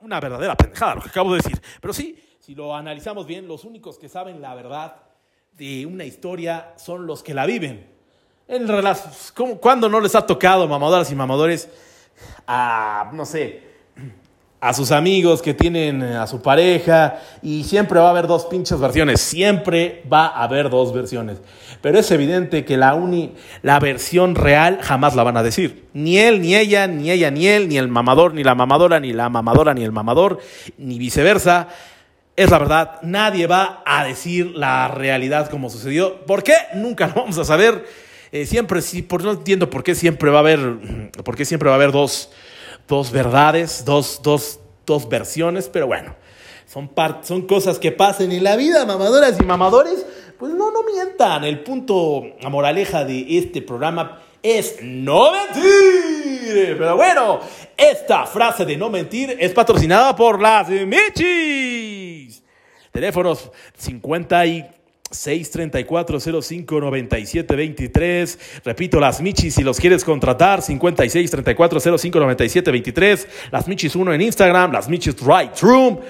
Una 0.00 0.20
verdadera 0.20 0.56
pendejada 0.56 0.94
lo 0.96 1.02
que 1.02 1.08
acabo 1.08 1.32
de 1.32 1.38
decir. 1.42 1.60
Pero 1.80 1.92
sí, 1.92 2.18
si 2.52 2.56
lo 2.56 2.76
analizamos 2.76 3.26
bien, 3.26 3.48
los 3.48 3.64
únicos 3.64 3.96
que 3.96 4.10
saben 4.10 4.42
la 4.42 4.54
verdad 4.54 4.96
de 5.56 5.86
una 5.86 6.04
historia 6.04 6.74
son 6.76 7.06
los 7.06 7.22
que 7.22 7.32
la 7.32 7.46
viven. 7.46 7.86
En 8.46 8.68
¿Cuándo 9.58 9.88
no 9.88 10.00
les 10.00 10.14
ha 10.14 10.26
tocado, 10.26 10.68
mamadoras 10.68 11.10
y 11.10 11.14
mamadores, 11.14 11.70
a, 12.46 13.10
no 13.14 13.24
sé, 13.24 13.62
a 14.60 14.74
sus 14.74 14.92
amigos 14.92 15.40
que 15.40 15.54
tienen 15.54 16.02
a 16.02 16.26
su 16.26 16.42
pareja 16.42 17.20
y 17.40 17.64
siempre 17.64 17.98
va 18.00 18.08
a 18.08 18.10
haber 18.10 18.26
dos 18.26 18.44
pinches 18.44 18.78
versiones, 18.78 19.22
siempre 19.22 20.04
va 20.12 20.26
a 20.26 20.42
haber 20.42 20.68
dos 20.68 20.92
versiones. 20.92 21.38
Pero 21.80 21.98
es 22.00 22.10
evidente 22.10 22.66
que 22.66 22.76
la, 22.76 22.94
uni, 22.94 23.32
la 23.62 23.80
versión 23.80 24.34
real 24.34 24.78
jamás 24.82 25.16
la 25.16 25.22
van 25.22 25.38
a 25.38 25.42
decir. 25.42 25.88
Ni 25.94 26.18
él, 26.18 26.42
ni 26.42 26.54
ella, 26.54 26.86
ni 26.86 27.10
ella, 27.10 27.30
ni 27.30 27.46
él, 27.46 27.70
ni 27.70 27.78
el 27.78 27.88
mamador, 27.88 28.34
ni 28.34 28.44
la 28.44 28.54
mamadora, 28.54 29.00
ni 29.00 29.14
la 29.14 29.30
mamadora, 29.30 29.72
ni 29.72 29.84
el 29.84 29.92
mamador, 29.92 30.38
ni 30.76 30.98
viceversa 30.98 31.68
es 32.36 32.50
la 32.50 32.58
verdad. 32.58 33.02
Nadie 33.02 33.46
va 33.46 33.82
a 33.84 34.04
decir 34.04 34.52
la 34.54 34.88
realidad 34.88 35.50
como 35.50 35.70
sucedió. 35.70 36.24
¿Por 36.26 36.42
qué? 36.42 36.54
Nunca 36.74 37.06
lo 37.08 37.14
vamos 37.14 37.38
a 37.38 37.44
saber. 37.44 37.84
Eh, 38.32 38.46
siempre 38.46 38.80
sí, 38.80 39.02
por, 39.02 39.22
no 39.22 39.32
entiendo 39.32 39.68
por 39.68 39.84
qué 39.84 39.94
siempre 39.94 40.30
va 40.30 40.38
a 40.38 40.40
haber, 40.40 41.12
por 41.22 41.36
qué 41.36 41.44
siempre 41.44 41.68
va 41.68 41.74
a 41.74 41.76
haber 41.76 41.92
dos, 41.92 42.30
dos 42.88 43.10
verdades, 43.10 43.84
dos, 43.84 44.20
dos, 44.22 44.58
dos 44.86 45.06
versiones, 45.06 45.68
pero 45.68 45.86
bueno, 45.86 46.14
son, 46.66 46.90
son 47.22 47.42
cosas 47.42 47.78
que 47.78 47.92
pasan 47.92 48.32
en 48.32 48.42
la 48.42 48.56
vida, 48.56 48.86
mamadoras 48.86 49.38
y 49.38 49.44
mamadores. 49.44 50.06
Pues 50.38 50.54
no, 50.54 50.70
no 50.72 50.82
mientan. 50.82 51.44
El 51.44 51.60
punto, 51.60 52.24
la 52.40 52.48
moraleja 52.48 53.04
de 53.04 53.38
este 53.38 53.62
programa 53.62 54.22
es 54.42 54.78
no 54.82 55.30
mentir. 55.30 56.76
Pero 56.78 56.96
bueno, 56.96 57.40
esta 57.76 58.26
frase 58.26 58.64
de 58.64 58.76
no 58.76 58.90
mentir 58.90 59.36
es 59.38 59.52
patrocinada 59.52 60.16
por 60.16 60.40
las 60.40 60.68
Michis. 60.68 61.81
Teléfonos 62.92 63.50
56 63.78 65.50
34 65.50 66.20
05 66.20 66.80
97 66.80 67.56
23. 67.56 68.38
Repito, 68.64 69.00
las 69.00 69.20
Michis, 69.20 69.54
si 69.54 69.62
los 69.62 69.80
quieres 69.80 70.04
contratar, 70.04 70.62
56 70.62 71.30
34 71.30 71.98
05 71.98 72.18
97 72.20 72.70
23. 72.70 73.28
Las 73.50 73.66
Michis 73.66 73.96
1 73.96 74.12
en 74.12 74.20
Instagram, 74.20 74.72
las 74.72 74.88
Michis 74.88 75.16
Right 75.20 75.58
Room. 75.60 76.00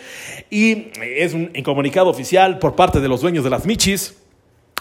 Y 0.51 0.89
es 1.01 1.33
un 1.35 1.51
comunicado 1.65 2.09
oficial 2.11 2.59
por 2.59 2.75
parte 2.75 3.01
de 3.01 3.09
los 3.09 3.21
dueños 3.21 3.45
de 3.45 3.51
las 3.51 3.65
Michis 3.65 4.22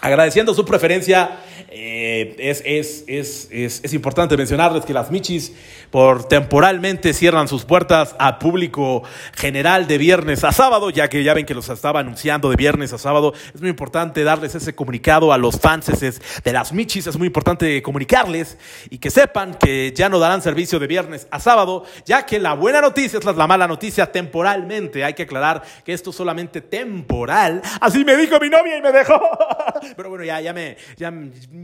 Agradeciendo 0.03 0.55
su 0.55 0.65
preferencia, 0.65 1.37
eh, 1.69 2.35
es, 2.39 2.63
es, 2.65 3.05
es, 3.51 3.81
es, 3.83 3.93
importante 3.93 4.35
mencionarles 4.35 4.83
que 4.83 4.93
las 4.93 5.11
Michis 5.11 5.53
por 5.91 6.27
temporalmente 6.27 7.13
cierran 7.13 7.47
sus 7.47 7.65
puertas 7.65 8.15
a 8.17 8.39
público 8.39 9.03
general 9.35 9.85
de 9.85 9.99
viernes 9.99 10.43
a 10.43 10.51
sábado, 10.53 10.89
ya 10.89 11.07
que 11.07 11.23
ya 11.23 11.35
ven 11.35 11.45
que 11.45 11.53
los 11.53 11.69
estaba 11.69 11.99
anunciando 11.99 12.49
de 12.49 12.55
viernes 12.55 12.93
a 12.93 12.97
sábado. 12.97 13.33
Es 13.53 13.61
muy 13.61 13.69
importante 13.69 14.23
darles 14.23 14.55
ese 14.55 14.73
comunicado 14.73 15.31
a 15.31 15.37
los 15.37 15.59
fans 15.59 15.85
de 15.85 16.51
las 16.51 16.73
Michis, 16.73 17.05
es 17.05 17.17
muy 17.17 17.27
importante 17.27 17.81
comunicarles 17.83 18.57
y 18.89 18.97
que 18.97 19.11
sepan 19.11 19.53
que 19.53 19.93
ya 19.95 20.09
no 20.09 20.17
darán 20.17 20.41
servicio 20.41 20.79
de 20.79 20.87
viernes 20.87 21.27
a 21.29 21.39
sábado, 21.39 21.85
ya 22.05 22.25
que 22.25 22.39
la 22.39 22.55
buena 22.55 22.81
noticia 22.81 23.19
es 23.19 23.25
la 23.25 23.45
mala 23.45 23.67
noticia 23.67 24.11
temporalmente. 24.11 25.03
Hay 25.03 25.13
que 25.13 25.23
aclarar 25.23 25.61
que 25.85 25.93
esto 25.93 26.09
es 26.09 26.15
solamente 26.15 26.59
temporal. 26.59 27.61
Así 27.79 28.03
me 28.03 28.17
dijo 28.17 28.39
mi 28.39 28.49
novia 28.49 28.77
y 28.77 28.81
me 28.81 28.91
dejó. 28.91 29.21
Pero 29.95 30.09
bueno, 30.09 30.23
ya, 30.23 30.41
ya, 30.41 30.53
me, 30.53 30.77
ya, 30.97 31.13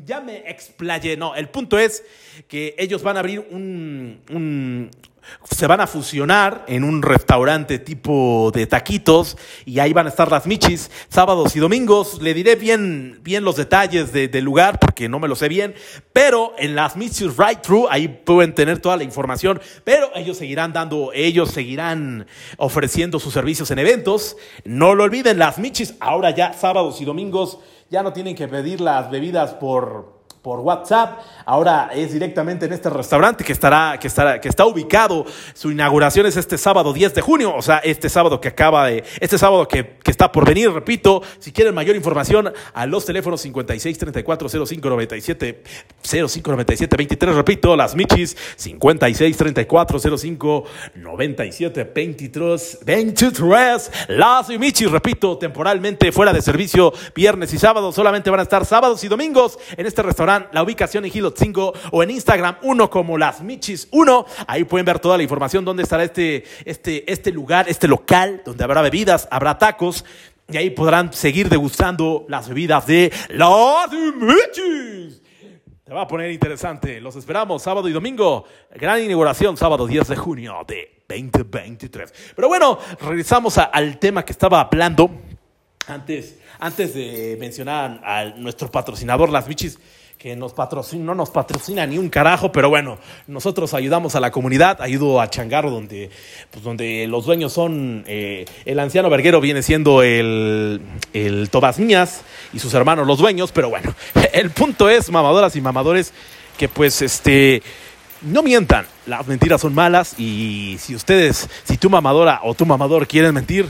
ya 0.05 0.21
me 0.21 0.49
explayé. 0.49 1.17
No, 1.17 1.35
el 1.35 1.49
punto 1.49 1.77
es 1.77 2.03
que 2.47 2.75
ellos 2.77 3.03
van 3.03 3.17
a 3.17 3.19
abrir 3.19 3.45
un, 3.51 4.21
un 4.29 4.91
se 5.49 5.67
van 5.67 5.81
a 5.81 5.87
fusionar 5.87 6.65
en 6.67 6.83
un 6.83 7.01
restaurante 7.01 7.79
tipo 7.79 8.51
de 8.53 8.67
taquitos 8.67 9.37
y 9.65 9.79
ahí 9.79 9.93
van 9.93 10.05
a 10.05 10.09
estar 10.09 10.31
las 10.31 10.45
michis 10.45 10.91
sábados 11.09 11.55
y 11.55 11.59
domingos. 11.59 12.21
Le 12.21 12.33
diré 12.33 12.55
bien, 12.55 13.19
bien 13.23 13.43
los 13.43 13.55
detalles 13.55 14.11
del 14.13 14.43
lugar 14.43 14.79
porque 14.79 15.09
no 15.09 15.19
me 15.19 15.27
lo 15.27 15.35
sé 15.35 15.47
bien, 15.47 15.75
pero 16.13 16.53
en 16.57 16.75
las 16.75 16.95
michis 16.95 17.37
right 17.37 17.61
through 17.61 17.87
ahí 17.89 18.07
pueden 18.07 18.53
tener 18.53 18.79
toda 18.79 18.97
la 18.97 19.03
información, 19.03 19.59
pero 19.83 20.09
ellos 20.15 20.37
seguirán 20.37 20.73
dando, 20.73 21.11
ellos 21.13 21.51
seguirán 21.51 22.27
ofreciendo 22.57 23.19
sus 23.19 23.33
servicios 23.33 23.71
en 23.71 23.79
eventos. 23.79 24.37
No 24.63 24.95
lo 24.95 25.03
olviden, 25.03 25.39
las 25.39 25.57
michis 25.57 25.95
ahora 25.99 26.31
ya 26.31 26.53
sábados 26.53 27.01
y 27.01 27.05
domingos 27.05 27.59
ya 27.89 28.03
no 28.03 28.13
tienen 28.13 28.35
que 28.35 28.47
pedir 28.47 28.81
las 28.81 29.09
bebidas 29.09 29.53
por 29.53 30.16
por 30.47 30.61
WhatsApp. 30.61 31.19
Ahora 31.45 31.89
es 31.93 32.13
directamente 32.13 32.67
en 32.67 32.71
este 32.71 32.89
restaurante 32.89 33.43
que 33.43 33.51
estará, 33.51 33.99
que 33.99 34.07
estará, 34.07 34.39
que 34.39 34.47
está 34.47 34.65
ubicado. 34.65 35.25
Su 35.53 35.71
inauguración 35.71 36.25
es 36.25 36.37
este 36.37 36.57
sábado 36.57 36.93
10 36.93 37.15
de 37.15 37.21
junio, 37.21 37.53
o 37.53 37.61
sea, 37.61 37.79
este 37.79 38.07
sábado 38.07 38.39
que 38.39 38.47
acaba 38.47 38.87
de, 38.87 39.03
este 39.19 39.37
sábado 39.37 39.67
que, 39.67 39.97
que 40.01 40.09
está 40.09 40.31
por 40.31 40.45
venir, 40.45 40.71
repito. 40.71 41.21
Si 41.39 41.51
quieren 41.51 41.75
mayor 41.75 41.97
información, 41.97 42.53
a 42.73 42.85
los 42.85 43.03
teléfonos 43.03 43.41
56 43.41 43.97
34 43.97 44.47
05 44.65 44.89
97 44.89 45.63
05 46.01 46.51
97 46.51 46.95
23, 46.95 47.35
repito, 47.35 47.75
las 47.75 47.93
Michis 47.93 48.37
56 48.55 49.35
34 49.35 50.17
05 50.17 50.63
97 50.95 51.91
23 51.93 52.79
23. 52.85 53.91
Las 54.07 54.47
Michis, 54.47 54.89
repito, 54.89 55.37
temporalmente 55.37 56.13
fuera 56.13 56.31
de 56.31 56.41
servicio 56.41 56.93
viernes 57.13 57.53
y 57.53 57.57
sábado, 57.57 57.91
solamente 57.91 58.29
van 58.29 58.39
a 58.39 58.43
estar 58.43 58.65
sábados 58.65 59.03
y 59.03 59.09
domingos 59.09 59.59
en 59.75 59.85
este 59.85 60.01
restaurante 60.03 60.36
la 60.51 60.63
ubicación 60.63 61.05
en 61.05 61.11
5 61.11 61.73
o 61.91 62.03
en 62.03 62.11
Instagram 62.11 62.57
1 62.61 62.89
como 62.89 63.17
las 63.17 63.41
Michis 63.41 63.87
1. 63.91 64.25
Ahí 64.47 64.63
pueden 64.63 64.85
ver 64.85 64.99
toda 64.99 65.17
la 65.17 65.23
información 65.23 65.65
dónde 65.65 65.83
estará 65.83 66.03
este, 66.03 66.43
este, 66.65 67.11
este 67.11 67.31
lugar, 67.31 67.67
este 67.69 67.87
local, 67.87 68.41
donde 68.45 68.63
habrá 68.63 68.81
bebidas, 68.81 69.27
habrá 69.31 69.57
tacos. 69.57 70.05
Y 70.49 70.57
ahí 70.57 70.69
podrán 70.69 71.11
seguir 71.11 71.49
degustando 71.49 72.25
las 72.29 72.47
bebidas 72.47 72.87
de 72.87 73.11
las 73.29 73.91
Michis. 73.91 75.21
Te 75.87 75.93
va 75.93 76.01
a 76.01 76.07
poner 76.07 76.31
interesante. 76.31 76.99
Los 76.99 77.15
esperamos 77.15 77.63
sábado 77.63 77.87
y 77.87 77.93
domingo. 77.93 78.45
Gran 78.75 79.01
inauguración, 79.01 79.55
sábado 79.55 79.87
10 79.87 80.09
de 80.09 80.15
junio 80.17 80.57
de 80.67 81.03
2023. 81.07 82.13
Pero 82.35 82.49
bueno, 82.49 82.77
regresamos 82.99 83.57
al 83.57 83.97
tema 83.97 84.25
que 84.25 84.33
estaba 84.33 84.59
hablando 84.61 85.09
Antes, 85.87 86.39
antes 86.59 86.93
de 86.93 87.37
mencionar 87.39 88.01
a 88.03 88.25
nuestro 88.35 88.69
patrocinador, 88.69 89.29
Las 89.29 89.47
Michis, 89.47 89.79
que 90.17 90.35
nos 90.35 90.53
patrocina, 90.53 91.05
no 91.05 91.13
nos 91.13 91.29
patrocina 91.29 91.85
ni 91.85 91.99
un 91.99 92.09
carajo, 92.09 92.51
pero 92.51 92.69
bueno, 92.69 92.97
nosotros 93.27 93.75
ayudamos 93.75 94.15
a 94.15 94.19
la 94.19 94.31
comunidad, 94.31 94.81
ayudo 94.81 95.21
a 95.21 95.29
Changarro, 95.29 95.69
donde, 95.69 96.09
pues 96.49 96.63
donde 96.63 97.05
los 97.07 97.25
dueños 97.25 97.53
son, 97.53 98.03
eh, 98.07 98.45
el 98.65 98.79
anciano 98.79 99.11
verguero 99.11 99.39
viene 99.41 99.61
siendo 99.61 100.01
el, 100.01 100.81
el 101.13 101.49
Tobas 101.51 101.77
Niñas 101.77 102.21
y 102.51 102.57
sus 102.57 102.73
hermanos 102.73 103.05
los 103.05 103.19
dueños, 103.19 103.51
pero 103.51 103.69
bueno, 103.69 103.93
el 104.33 104.49
punto 104.49 104.89
es, 104.89 105.11
mamadoras 105.11 105.55
y 105.55 105.61
mamadores, 105.61 106.13
que 106.57 106.67
pues 106.67 107.03
este, 107.03 107.61
no 108.23 108.41
mientan, 108.41 108.87
las 109.05 109.27
mentiras 109.27 109.61
son 109.61 109.75
malas 109.75 110.19
y 110.19 110.77
si 110.79 110.95
ustedes, 110.95 111.47
si 111.63 111.77
tu 111.77 111.91
mamadora 111.91 112.39
o 112.43 112.55
tu 112.55 112.65
mamador 112.65 113.07
quieren 113.07 113.35
mentir, 113.35 113.69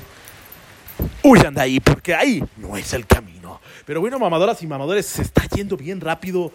huyan 1.23 1.53
de 1.53 1.61
ahí, 1.61 1.79
porque 1.81 2.15
ahí 2.15 2.41
no 2.55 2.77
es 2.77 2.93
el 2.93 3.05
camino. 3.05 3.36
Pero 3.87 4.01
bueno, 4.01 4.19
mamadoras 4.19 4.61
y 4.61 4.67
mamadores, 4.67 5.05
se 5.05 5.21
está 5.21 5.47
yendo 5.55 5.77
bien 5.77 6.01
rápido. 6.01 6.51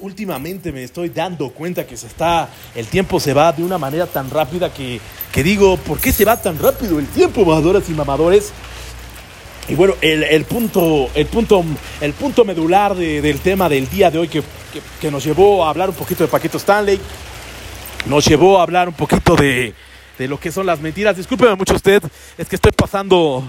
Últimamente 0.00 0.72
me 0.72 0.82
estoy 0.82 1.10
dando 1.10 1.50
cuenta 1.50 1.86
que 1.86 1.96
se 1.96 2.08
está, 2.08 2.48
el 2.74 2.88
tiempo 2.88 3.20
se 3.20 3.32
va 3.32 3.52
de 3.52 3.62
una 3.62 3.78
manera 3.78 4.04
tan 4.04 4.28
rápida 4.28 4.74
que, 4.74 5.00
que 5.32 5.44
digo, 5.44 5.76
¿por 5.76 6.00
qué 6.00 6.10
se 6.10 6.24
va 6.24 6.42
tan 6.42 6.58
rápido 6.58 6.98
el 6.98 7.06
tiempo, 7.06 7.44
mamadoras 7.44 7.88
y 7.88 7.92
mamadores? 7.92 8.52
Y 9.68 9.76
bueno, 9.76 9.94
el, 10.00 10.24
el, 10.24 10.44
punto, 10.44 11.08
el, 11.14 11.26
punto, 11.26 11.64
el 12.00 12.12
punto 12.14 12.44
medular 12.44 12.96
de, 12.96 13.22
del 13.22 13.38
tema 13.38 13.68
del 13.68 13.88
día 13.88 14.10
de 14.10 14.18
hoy 14.18 14.26
que, 14.26 14.42
que, 15.00 15.08
nos 15.08 15.22
llevó 15.22 15.64
a 15.64 15.70
hablar 15.70 15.90
un 15.90 15.94
poquito 15.94 16.24
de 16.24 16.28
Paquito 16.28 16.58
Stanley, 16.58 16.98
nos 18.06 18.24
llevó 18.24 18.58
a 18.58 18.64
hablar 18.64 18.88
un 18.88 18.94
poquito 18.94 19.36
de, 19.36 19.72
de 20.18 20.26
lo 20.26 20.40
que 20.40 20.50
son 20.50 20.66
las 20.66 20.80
mentiras. 20.80 21.16
Discúlpeme 21.16 21.54
mucho 21.54 21.76
usted, 21.76 22.02
es 22.36 22.48
que 22.48 22.56
estoy 22.56 22.72
pasando 22.72 23.44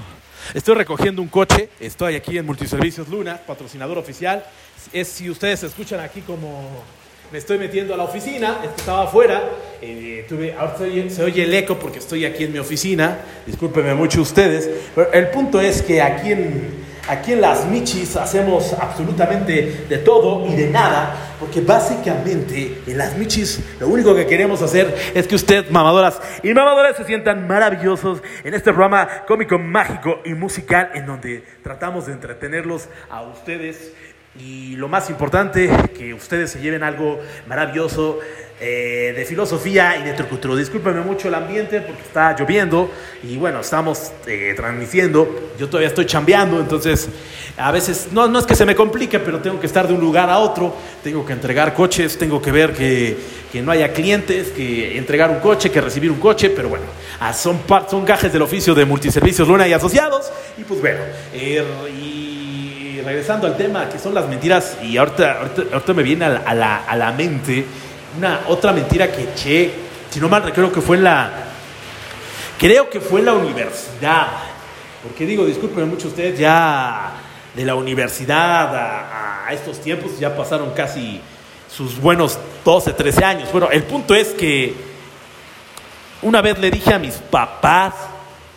Estoy 0.54 0.76
recogiendo 0.76 1.22
un 1.22 1.28
coche, 1.28 1.70
estoy 1.80 2.16
aquí 2.16 2.38
en 2.38 2.46
Multiservicios 2.46 3.10
Luna, 3.10 3.38
patrocinador 3.46 3.98
oficial. 3.98 4.46
Es 4.94 5.10
si 5.10 5.30
ustedes 5.30 5.64
escuchan 5.64 6.00
aquí 6.00 6.22
como 6.22 6.84
me 7.32 7.40
estoy 7.40 7.58
metiendo 7.58 7.94
a 7.94 7.98
la 7.98 8.04
oficina, 8.04 8.60
estaba 8.78 9.04
afuera, 9.04 9.44
eh, 9.82 10.26
tuve, 10.30 10.54
ahora 10.54 10.78
se, 10.78 11.10
se 11.10 11.24
oye 11.24 11.44
el 11.44 11.54
eco 11.54 11.78
porque 11.78 12.00
estoy 12.00 12.24
aquí 12.24 12.46
en 12.46 12.54
mi 12.54 12.60
oficina, 12.60 13.20
discúlpenme 13.46 13.94
mucho 13.94 14.22
ustedes, 14.22 14.70
pero 14.96 15.12
el 15.12 15.28
punto 15.32 15.60
es 15.60 15.82
que 15.82 16.02
aquí 16.02 16.32
en, 16.32 16.87
aquí 17.08 17.34
en 17.34 17.42
las 17.42 17.66
Michis 17.66 18.16
hacemos 18.16 18.74
absolutamente 18.74 19.86
de 19.88 19.98
todo 20.00 20.46
y 20.46 20.56
de 20.56 20.70
nada, 20.70 21.16
porque 21.40 21.62
básicamente 21.62 22.82
en 22.86 22.98
las 22.98 23.18
Michis 23.18 23.62
lo 23.80 23.88
único 23.88 24.16
que 24.16 24.26
queremos 24.26 24.62
hacer 24.62 24.94
es 25.14 25.28
que 25.28 25.36
usted, 25.36 25.70
mamadoras 25.70 26.20
y 26.44 26.54
mamadores, 26.54 26.98
se 26.98 27.06
sientan 27.06 27.48
maravillosos 27.48 28.22
en 28.44 28.54
este 28.54 28.72
programa 28.72 29.26
cómico, 29.28 29.58
mágico 29.58 30.20
y 30.26 30.34
musical 30.34 30.92
en 30.94 31.06
donde 31.06 31.44
tratamos 31.64 32.08
de 32.08 32.14
entretenerlos 32.14 32.90
a 33.10 33.22
ustedes. 33.22 33.94
Y 34.40 34.76
lo 34.76 34.88
más 34.88 35.10
importante, 35.10 35.68
que 35.98 36.14
ustedes 36.14 36.52
se 36.52 36.60
lleven 36.60 36.84
algo 36.84 37.20
maravilloso 37.48 38.20
eh, 38.60 39.14
de 39.16 39.24
filosofía 39.26 39.98
y 39.98 40.04
de 40.04 40.14
trucutru. 40.14 40.56
Discúlpenme 40.56 41.02
mucho 41.02 41.28
el 41.28 41.36
ambiente 41.36 41.80
porque 41.80 42.02
está 42.02 42.36
lloviendo 42.36 42.90
y 43.22 43.38
bueno, 43.38 43.60
estamos 43.60 44.12
eh, 44.26 44.54
transmitiendo. 44.56 45.52
Yo 45.60 45.68
todavía 45.68 45.90
estoy 45.90 46.08
chambeando, 46.08 46.60
entonces 46.60 47.08
a 47.56 47.72
veces 47.72 48.08
no, 48.12 48.28
no 48.28 48.40
es 48.40 48.46
que 48.46 48.56
se 48.56 48.66
me 48.66 48.76
complique, 48.76 49.20
pero 49.20 49.42
tengo 49.42 49.60
que 49.60 49.68
estar 49.68 49.88
de 49.88 49.94
un 49.94 50.00
lugar 50.00 50.32
a 50.32 50.40
otro. 50.40 50.76
Tengo 51.04 51.24
que 51.24 51.34
entregar 51.34 51.76
coches, 51.76 52.18
tengo 52.18 52.42
que 52.42 52.52
ver 52.52 52.74
que, 52.74 53.16
que 53.52 53.62
no 53.62 53.72
haya 53.72 53.94
clientes, 53.94 54.50
que 54.50 54.98
entregar 54.98 55.30
un 55.30 55.40
coche, 55.40 55.70
que 55.70 55.80
recibir 55.80 56.10
un 56.10 56.20
coche, 56.20 56.50
pero 56.50 56.70
bueno, 56.70 56.86
ah, 57.20 57.34
son, 57.34 57.60
son 57.90 58.06
gajes 58.06 58.34
del 58.34 58.42
oficio 58.42 58.74
de 58.74 58.86
multiservicios 58.86 59.48
Luna 59.48 59.68
y 59.68 59.74
Asociados. 59.74 60.32
Y 60.58 60.64
pues 60.64 60.82
bueno, 60.82 61.02
eh, 61.34 61.64
y 62.02 63.02
regresando 63.02 63.48
al 63.48 63.56
tema, 63.56 63.88
que 63.88 64.00
son 64.00 64.14
las 64.14 64.28
mentiras, 64.28 64.78
y 64.82 64.98
ahorita, 64.98 65.42
ahorita, 65.42 65.62
ahorita 65.74 65.94
me 65.94 66.04
viene 66.04 66.26
a 66.26 66.30
la, 66.30 66.40
a, 66.40 66.56
la, 66.56 66.78
a 66.86 66.96
la, 66.96 67.12
mente 67.12 67.66
una 68.18 68.42
otra 68.48 68.74
mentira 68.74 69.12
que 69.12 69.24
eché, 69.24 69.72
si 70.10 70.20
no 70.20 70.28
mal 70.28 70.44
recuerdo 70.44 70.72
que 70.72 70.82
fue 70.82 70.98
en 70.98 71.04
la, 71.04 71.32
creo 72.58 72.90
que 72.90 73.00
fue 73.00 73.20
en 73.20 73.28
la 73.28 73.34
universidad, 73.34 74.28
porque 75.04 75.26
digo, 75.26 75.46
discúlpenme 75.46 75.86
mucho 75.86 76.08
ustedes, 76.08 76.40
ya 76.40 77.12
de 77.56 77.64
la 77.64 77.76
universidad 77.76 78.76
a, 78.76 79.54
estos 79.54 79.80
tiempos 79.80 80.20
ya 80.20 80.36
pasaron 80.36 80.72
casi 80.72 81.22
sus 81.74 82.02
buenos 82.02 82.38
12, 82.66 82.92
13 82.92 83.24
años. 83.24 83.52
Bueno, 83.52 83.70
el 83.72 83.84
punto 83.84 84.14
es 84.14 84.30
que 84.30 84.76
una 86.22 86.42
vez 86.42 86.60
le 86.60 86.70
dije 86.70 86.94
a 86.94 87.00
mis 87.00 87.14
papás 87.14 87.94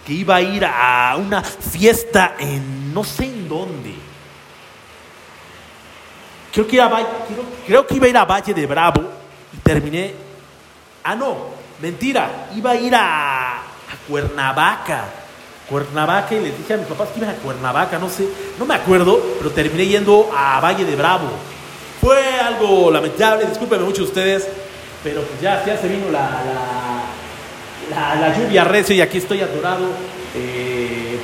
que 0.05 0.15
iba 0.15 0.35
a 0.35 0.43
ir 0.43 0.65
a 0.65 1.15
una 1.17 1.43
fiesta 1.45 2.35
en 2.41 2.93
no 2.93 3.05
sé 3.05 3.27
en 3.27 3.49
dónde. 3.49 3.95
Creo 6.53 6.67
que, 6.67 6.75
iba 6.75 6.87
a, 6.87 6.89
creo, 6.89 7.45
creo 7.65 7.87
que 7.87 7.95
iba 7.95 8.07
a 8.07 8.09
ir 8.09 8.17
a 8.17 8.25
Valle 8.25 8.53
de 8.53 8.67
Bravo 8.67 9.20
terminé. 9.75 10.13
Ah, 11.05 11.15
no, 11.15 11.37
mentira, 11.81 12.49
iba 12.57 12.73
a 12.73 12.77
ir 12.77 12.95
a, 12.95 13.59
a 13.59 13.97
Cuernavaca. 14.09 15.05
Cuernavaca 15.69 16.35
y 16.35 16.41
les 16.41 16.59
dije 16.59 16.75
a 16.75 16.77
mis 16.79 16.87
papás 16.87 17.11
que 17.11 17.21
iban 17.21 17.31
a 17.31 17.35
Cuernavaca, 17.35 17.99
no 17.99 18.09
sé, 18.09 18.27
no 18.59 18.67
me 18.67 18.75
acuerdo, 18.75 19.21
pero 19.39 19.51
terminé 19.51 19.87
yendo 19.87 20.29
a 20.37 20.59
Valle 20.61 20.85
de 20.85 20.97
Bravo. 20.97 21.29
Fue 22.01 22.19
algo 22.41 22.91
lamentable, 22.91 23.47
discúlpenme 23.47 23.85
mucho 23.85 24.03
ustedes, 24.03 24.49
pero 25.05 25.23
pues 25.23 25.41
ya, 25.41 25.65
ya 25.65 25.77
se 25.77 25.87
vino 25.87 26.11
la, 26.11 26.43
la, 27.91 28.37
lluvia 28.37 28.65
recio 28.65 28.97
y 28.97 29.01
aquí 29.01 29.19
estoy 29.19 29.43
atorado. 29.43 29.87
Eh, 30.35 30.80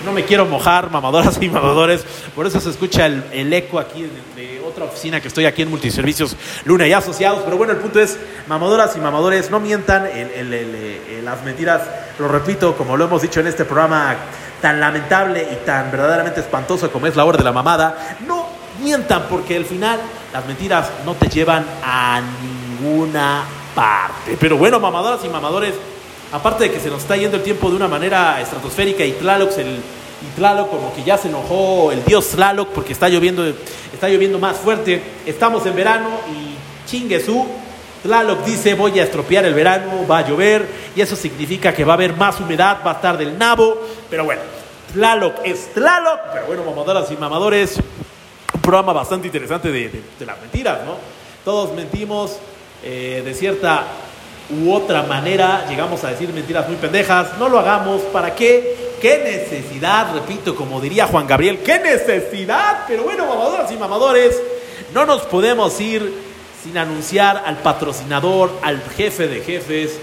no 0.07 0.13
me 0.13 0.25
quiero 0.25 0.47
mojar, 0.47 0.91
mamadoras 0.91 1.37
y 1.43 1.49
mamadores, 1.49 2.05
por 2.35 2.47
eso 2.47 2.61
se 2.61 2.71
escucha 2.71 3.07
el, 3.07 3.25
el 3.33 3.53
eco 3.53 3.79
aquí 3.81 4.09
de, 4.37 4.57
otra 4.67 4.85
oficina 4.85 5.21
que 5.21 5.29
estoy 5.29 5.47
aquí 5.47 5.63
en 5.63 5.71
Multiservicios 5.71 6.37
Luna 6.65 6.87
y 6.87 6.93
Asociados. 6.93 7.43
Pero 7.45 7.57
bueno, 7.57 7.73
el 7.73 7.79
punto 7.79 8.01
es, 8.01 8.19
mamadoras 8.47 8.95
y 8.97 9.01
mamadores, 9.01 9.51
no 9.51 9.59
mientan, 9.61 10.07
el, 10.07 10.53
el, 10.53 11.25
las 11.25 11.43
mentiras, 11.45 11.83
lo 12.19 12.29
repito, 12.29 12.77
como 12.77 12.97
lo 12.97 13.05
hemos 13.05 13.23
dicho 13.23 13.41
en 13.41 13.47
este 13.47 13.65
programa 13.65 14.17
tan 14.61 14.81
lamentable 14.81 15.47
y 15.53 15.67
tan 15.67 15.91
verdaderamente 15.91 16.41
espantoso 16.41 16.91
como 16.91 17.07
es 17.07 17.17
la 17.17 17.25
hora 17.25 17.39
de 17.39 17.45
la 17.45 17.53
mamada, 17.53 18.17
no 18.27 18.47
mientan 18.83 19.25
porque 19.29 19.57
al 19.57 19.65
final 19.65 20.01
las 20.33 20.47
mentiras 20.47 20.91
no 21.05 21.15
te 21.15 21.29
llevan 21.29 21.65
a 21.83 22.21
ninguna 22.43 23.45
parte. 23.75 24.37
Pero 24.39 24.57
bueno, 24.57 24.79
mamadoras 24.79 25.25
y 25.25 25.29
mamadores, 25.29 25.75
aparte 26.33 26.65
de 26.65 26.71
que 26.71 26.81
se 26.81 26.91
nos 26.91 27.03
está 27.03 27.17
yendo 27.17 27.37
el 27.37 27.43
tiempo 27.43 27.71
de 27.71 27.77
una 27.77 27.89
manera 27.89 28.41
estratosférica 28.41 29.05
y 29.05 29.13
Tlaloc, 29.13 29.57
el, 29.59 29.77
y 29.77 30.37
Tlaloc 30.37 30.71
como 30.71 30.95
que 30.95 31.03
ya 31.03 31.17
se 31.17 31.29
enojó 31.29 31.93
el 31.93 32.05
dios 32.05 32.29
Tlaloc 32.29 32.69
porque 32.69 32.93
está 32.93 33.09
lloviendo, 33.09 33.45
está 33.93 34.09
lloviendo 34.09 34.39
más 34.39 34.57
fuerte, 34.57 35.03
estamos 35.25 35.65
en 35.67 35.77
verano 35.77 36.09
y 36.33 36.89
chingue 36.89 37.21
su, 37.25 37.47
Tlaloc 38.03 38.45
dice 38.45 38.75
voy 38.75 38.99
a 38.99 39.05
estropear 39.05 39.45
el 39.45 39.55
verano, 39.55 40.07
va 40.09 40.19
a 40.19 40.29
llover 40.29 40.67
y 40.95 41.01
eso 41.01 41.17
significa 41.17 41.73
que 41.73 41.85
va 41.85 41.93
a 41.93 41.97
haber 41.97 42.15
más 42.15 42.41
humedad, 42.41 42.79
va 42.87 42.93
a 42.93 42.95
estar 42.95 43.19
del 43.19 43.39
nabo, 43.39 43.81
pero 44.11 44.25
bueno, 44.25 44.43
Tlaloc 44.93 45.37
es 45.45 45.73
Tlaloc, 45.75 46.21
pero 46.33 46.47
bueno, 46.47 46.65
mamadoras 46.65 47.11
y 47.11 47.17
mamadores, 47.17 47.77
un 48.55 48.61
programa 48.61 48.93
bastante 48.93 49.27
interesante 49.29 49.71
de 49.71 50.25
las 50.25 50.41
mentiras, 50.41 50.81
¿no? 50.85 50.97
Todos 51.45 51.73
mentimos 51.75 52.39
eh, 52.83 53.23
de 53.25 53.35
cierta 53.35 53.85
u 54.51 54.73
otra 54.73 55.03
manera 55.03 55.67
llegamos 55.69 56.05
a 56.05 56.11
decir 56.11 56.33
mentiras 56.33 56.69
muy 56.69 56.77
pendejas, 56.77 57.37
no 57.39 57.49
lo 57.49 57.59
hagamos, 57.59 58.03
¿para 58.13 58.35
qué? 58.35 58.95
¿Qué 59.01 59.19
necesidad? 59.19 60.15
Repito, 60.15 60.55
como 60.55 60.81
diría 60.81 61.07
Juan 61.07 61.27
Gabriel, 61.27 61.59
¿qué 61.59 61.79
necesidad? 61.79 62.85
Pero 62.87 63.03
bueno, 63.03 63.27
mamadoras 63.27 63.71
y 63.71 63.77
mamadores, 63.77 64.41
no 64.95 65.05
nos 65.05 65.23
podemos 65.23 65.79
ir 65.81 66.13
sin 66.63 66.79
anunciar 66.79 67.43
al 67.45 67.59
patrocinador, 67.59 68.51
al 68.63 68.81
jefe 68.97 69.29
de 69.29 69.41
jefes 69.41 69.99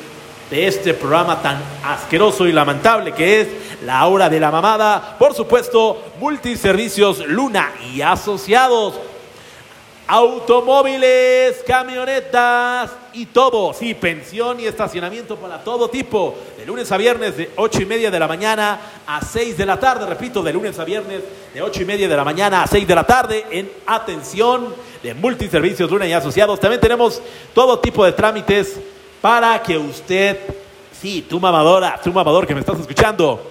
de 0.50 0.68
este 0.68 0.94
programa 0.94 1.41
tan 1.41 1.58
asqueroso 1.84 2.46
y 2.48 2.52
lamentable 2.52 3.14
que 3.14 3.41
es 3.41 3.48
La 3.84 4.06
Hora 4.06 4.30
de 4.30 4.39
la 4.39 4.52
Mamada, 4.52 5.16
por 5.18 5.34
supuesto, 5.34 6.04
Multiservicios 6.20 7.26
Luna 7.26 7.72
y 7.91 8.02
Asociados 8.02 9.00
automóviles, 10.14 11.64
camionetas 11.66 12.91
y 13.14 13.26
todo, 13.26 13.74
sí, 13.74 13.95
pensión 13.95 14.59
y 14.59 14.68
estacionamiento 14.68 15.38
para 15.38 15.64
todo 15.64 15.89
tipo, 15.89 16.36
de 16.55 16.68
lunes 16.68 16.91
a 16.91 16.97
viernes 16.97 17.36
de 17.36 17.49
ocho 17.55 17.82
y 17.82 17.88
media 17.88 18.11
de 18.11 18.20
la 18.20 18.28
mañana 18.28 18.80
a 19.07 19.22
6 19.22 19.57
de 19.57 19.66
la 19.66 19.80
tarde, 19.80 20.05
repito, 20.05 20.43
de 20.43 20.53
lunes 20.53 20.78
a 20.78 20.86
viernes 20.86 21.24
de 21.51 21.61
ocho 21.64 21.82
y 21.82 21.86
media 21.86 22.07
de 22.07 22.16
la 22.16 22.24
mañana 22.24 22.61
a 22.61 22.68
6 22.68 22.88
de 22.88 22.93
la 22.93 23.05
tarde 23.05 23.43
en 23.49 23.72
atención 23.88 24.76
de 25.01 25.16
multiservicios 25.16 25.89
Luna 25.89 26.05
y 26.05 26.14
Asociados. 26.14 26.59
También 26.59 26.80
tenemos 26.80 27.20
todo 27.55 27.80
tipo 27.80 28.05
de 28.05 28.11
trámites 28.11 28.80
para 29.20 29.64
que 29.64 29.80
usted, 29.80 30.38
sí, 30.91 31.26
tu 31.28 31.39
mamadora, 31.39 31.99
tu 31.99 32.14
mamador 32.14 32.45
que 32.45 32.53
me 32.53 32.59
estás 32.59 32.80
escuchando, 32.80 33.49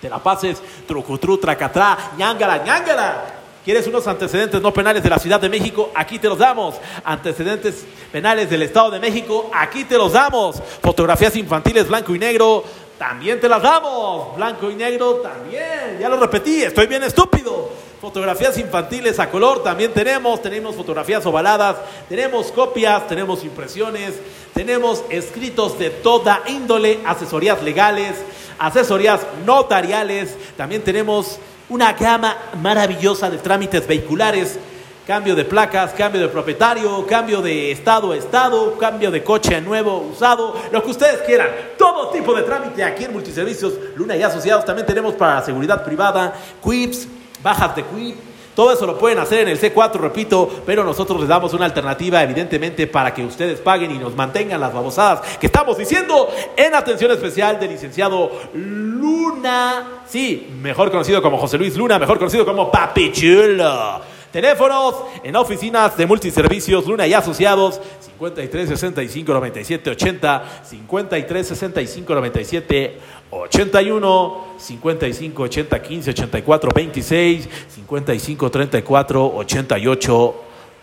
te 0.00 0.08
la 0.08 0.20
pases 0.20 0.62
trucutru, 0.86 1.38
tracatrá, 1.38 2.12
ñangala, 2.16 2.58
ñangala 2.58 3.37
¿Quieres 3.68 3.86
unos 3.86 4.06
antecedentes 4.06 4.62
no 4.62 4.72
penales 4.72 5.02
de 5.02 5.10
la 5.10 5.18
Ciudad 5.18 5.38
de 5.38 5.50
México? 5.50 5.90
Aquí 5.94 6.18
te 6.18 6.26
los 6.26 6.38
damos. 6.38 6.76
Antecedentes 7.04 7.84
penales 8.10 8.48
del 8.48 8.62
Estado 8.62 8.92
de 8.92 8.98
México, 8.98 9.50
aquí 9.52 9.84
te 9.84 9.98
los 9.98 10.14
damos. 10.14 10.56
Fotografías 10.80 11.36
infantiles 11.36 11.86
blanco 11.86 12.14
y 12.14 12.18
negro, 12.18 12.64
también 12.98 13.38
te 13.38 13.46
las 13.46 13.60
damos. 13.60 14.34
Blanco 14.36 14.70
y 14.70 14.74
negro 14.74 15.16
también. 15.16 15.98
Ya 16.00 16.08
lo 16.08 16.18
repetí, 16.18 16.62
estoy 16.62 16.86
bien 16.86 17.02
estúpido. 17.02 17.68
Fotografías 18.00 18.56
infantiles 18.56 19.20
a 19.20 19.28
color 19.28 19.62
también 19.62 19.92
tenemos, 19.92 20.40
tenemos 20.40 20.74
fotografías 20.74 21.26
ovaladas, 21.26 21.76
tenemos 22.08 22.50
copias, 22.50 23.06
tenemos 23.06 23.44
impresiones, 23.44 24.14
tenemos 24.54 25.04
escritos 25.10 25.78
de 25.78 25.90
toda 25.90 26.40
índole, 26.46 27.00
asesorías 27.04 27.62
legales, 27.62 28.14
asesorías 28.58 29.20
notariales, 29.44 30.38
también 30.56 30.82
tenemos 30.82 31.38
una 31.68 31.92
gama 31.92 32.36
maravillosa 32.60 33.30
de 33.30 33.38
trámites 33.38 33.86
vehiculares, 33.86 34.58
cambio 35.06 35.34
de 35.34 35.44
placas, 35.44 35.92
cambio 35.92 36.20
de 36.20 36.28
propietario, 36.28 37.06
cambio 37.06 37.40
de 37.40 37.72
estado 37.72 38.12
a 38.12 38.16
estado, 38.16 38.76
cambio 38.76 39.10
de 39.10 39.24
coche 39.24 39.54
a 39.54 39.60
nuevo, 39.60 40.08
usado, 40.12 40.54
lo 40.70 40.82
que 40.82 40.90
ustedes 40.90 41.22
quieran. 41.22 41.48
Todo 41.78 42.10
tipo 42.10 42.34
de 42.34 42.42
trámite 42.42 42.84
aquí 42.84 43.04
en 43.04 43.12
Multiservicios 43.12 43.74
Luna 43.96 44.16
y 44.16 44.22
Asociados. 44.22 44.64
También 44.64 44.86
tenemos 44.86 45.14
para 45.14 45.42
seguridad 45.42 45.84
privada, 45.84 46.34
quips, 46.62 47.08
bajas 47.42 47.76
de 47.76 47.84
quip. 47.84 48.27
Todo 48.58 48.72
eso 48.72 48.86
lo 48.86 48.98
pueden 48.98 49.20
hacer 49.20 49.42
en 49.42 49.50
el 49.50 49.60
C4, 49.60 50.00
repito, 50.00 50.50
pero 50.66 50.82
nosotros 50.82 51.20
les 51.20 51.28
damos 51.28 51.54
una 51.54 51.64
alternativa, 51.64 52.20
evidentemente, 52.24 52.88
para 52.88 53.14
que 53.14 53.24
ustedes 53.24 53.60
paguen 53.60 53.92
y 53.92 53.98
nos 53.98 54.16
mantengan 54.16 54.60
las 54.60 54.74
babosadas 54.74 55.20
que 55.38 55.46
estamos 55.46 55.78
diciendo 55.78 56.28
en 56.56 56.74
atención 56.74 57.12
especial 57.12 57.60
del 57.60 57.70
licenciado 57.70 58.32
Luna. 58.54 60.02
Sí, 60.08 60.48
mejor 60.60 60.90
conocido 60.90 61.22
como 61.22 61.38
José 61.38 61.56
Luis 61.56 61.76
Luna, 61.76 62.00
mejor 62.00 62.18
conocido 62.18 62.44
como 62.44 62.68
Papi 62.68 63.12
Chulo. 63.12 64.17
Teléfonos 64.32 64.94
en 65.24 65.34
oficinas 65.36 65.96
de 65.96 66.04
multiservicios 66.04 66.86
Luna 66.86 67.06
y 67.06 67.14
Asociados 67.14 67.80
53 68.00 68.68
65 68.68 69.32
97 69.32 69.90
80 69.90 70.44
53 70.64 71.46
65 71.46 72.14
97 72.14 72.98
81 73.30 74.44
55 74.58 75.42
80 75.42 75.82
15 75.82 76.10
84 76.10 76.70
26 76.74 77.48
55 77.74 78.50
34 78.50 79.32
88 79.34 80.34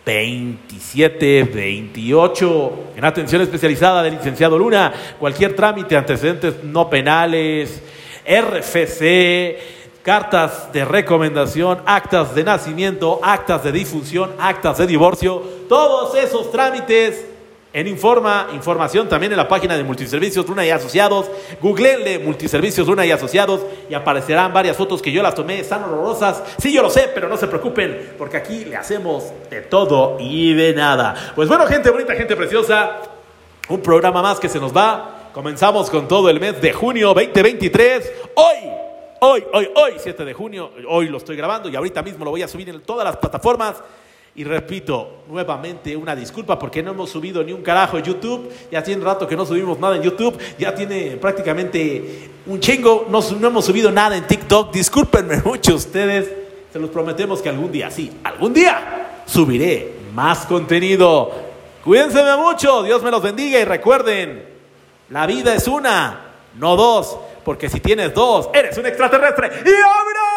27 0.03 1.43
28 1.43 2.73
en 2.95 3.05
atención 3.05 3.41
especializada 3.43 4.01
del 4.01 4.15
licenciado 4.15 4.57
Luna 4.57 4.91
cualquier 5.19 5.55
trámite 5.55 5.95
antecedentes 5.95 6.63
no 6.63 6.89
penales 6.89 7.79
RFC 8.25 9.74
cartas 10.05 10.71
de 10.71 10.85
recomendación, 10.85 11.81
actas 11.87 12.35
de 12.35 12.43
nacimiento, 12.43 13.19
actas 13.23 13.63
de 13.63 13.71
difusión, 13.71 14.33
actas 14.37 14.77
de 14.77 14.85
divorcio, 14.85 15.41
todos 15.67 16.13
esos 16.15 16.51
trámites 16.51 17.25
en 17.73 17.87
Informa, 17.87 18.49
información 18.53 19.09
también 19.09 19.31
en 19.31 19.37
la 19.37 19.47
página 19.47 19.75
de 19.75 19.83
Multiservicios 19.83 20.47
Luna 20.47 20.63
y 20.63 20.69
Asociados. 20.69 21.25
Googleenle 21.59 22.19
Multiservicios 22.19 22.87
Luna 22.87 23.03
y 23.03 23.11
Asociados 23.11 23.61
y 23.89 23.95
aparecerán 23.95 24.53
varias 24.53 24.77
fotos 24.77 25.01
que 25.01 25.11
yo 25.11 25.23
las 25.23 25.33
tomé, 25.33 25.59
están 25.59 25.83
horrorosas. 25.83 26.43
Sí, 26.59 26.71
yo 26.71 26.83
lo 26.83 26.91
sé, 26.91 27.09
pero 27.13 27.27
no 27.27 27.35
se 27.35 27.47
preocupen, 27.47 28.13
porque 28.15 28.37
aquí 28.37 28.63
le 28.63 28.77
hacemos 28.77 29.33
de 29.49 29.61
todo 29.61 30.17
y 30.19 30.53
de 30.53 30.73
nada. 30.73 31.33
Pues 31.33 31.49
bueno, 31.49 31.65
gente 31.65 31.89
bonita, 31.89 32.13
gente 32.13 32.35
preciosa, 32.35 33.01
un 33.69 33.81
programa 33.81 34.21
más 34.21 34.39
que 34.39 34.49
se 34.49 34.59
nos 34.59 34.71
va. 34.71 35.31
Comenzamos 35.33 35.89
con 35.89 36.07
todo 36.07 36.29
el 36.29 36.39
mes 36.39 36.61
de 36.61 36.71
junio 36.71 37.07
2023. 37.15 38.11
Hoy 38.35 38.84
Hoy, 39.27 39.43
hoy, 39.53 39.69
hoy, 39.73 39.93
7 39.97 40.23
de 40.23 40.33
junio, 40.35 40.69
hoy 40.87 41.09
lo 41.09 41.17
estoy 41.17 41.35
grabando 41.35 41.67
y 41.67 41.75
ahorita 41.75 42.03
mismo 42.03 42.23
lo 42.23 42.29
voy 42.29 42.43
a 42.43 42.47
subir 42.47 42.69
en 42.69 42.79
todas 42.81 43.03
las 43.03 43.17
plataformas. 43.17 43.77
Y 44.35 44.43
repito, 44.43 45.23
nuevamente 45.27 45.97
una 45.97 46.15
disculpa 46.15 46.59
porque 46.59 46.83
no 46.83 46.91
hemos 46.91 47.09
subido 47.09 47.43
ni 47.43 47.51
un 47.51 47.63
carajo 47.63 47.97
en 47.97 48.03
YouTube. 48.03 48.51
Ya 48.71 48.83
tiene 48.83 49.03
rato 49.03 49.27
que 49.27 49.35
no 49.35 49.43
subimos 49.43 49.79
nada 49.79 49.95
en 49.95 50.03
YouTube. 50.03 50.37
Ya 50.59 50.75
tiene 50.75 51.17
prácticamente 51.17 52.29
un 52.45 52.59
chingo. 52.59 53.07
No, 53.09 53.19
no 53.39 53.47
hemos 53.47 53.65
subido 53.65 53.91
nada 53.91 54.15
en 54.15 54.27
TikTok. 54.27 54.71
Discúlpenme 54.71 55.37
mucho 55.43 55.73
ustedes. 55.73 56.31
Se 56.71 56.77
los 56.77 56.91
prometemos 56.91 57.41
que 57.41 57.49
algún 57.49 57.71
día, 57.71 57.89
sí, 57.89 58.11
algún 58.23 58.53
día 58.53 59.23
subiré 59.25 59.91
más 60.13 60.45
contenido. 60.45 61.31
Cuídense 61.83 62.21
mucho. 62.37 62.83
Dios 62.83 63.01
me 63.01 63.09
los 63.09 63.23
bendiga 63.23 63.59
y 63.59 63.65
recuerden, 63.65 64.45
la 65.09 65.25
vida 65.25 65.55
es 65.55 65.67
una, 65.67 66.34
no 66.55 66.75
dos 66.75 67.17
porque 67.45 67.69
si 67.69 67.79
tienes 67.79 68.13
dos, 68.13 68.49
eres 68.53 68.75
un 68.77 68.87
extraterrestre. 68.87 69.47
¡Y 69.63 69.69
abra! 69.69 70.34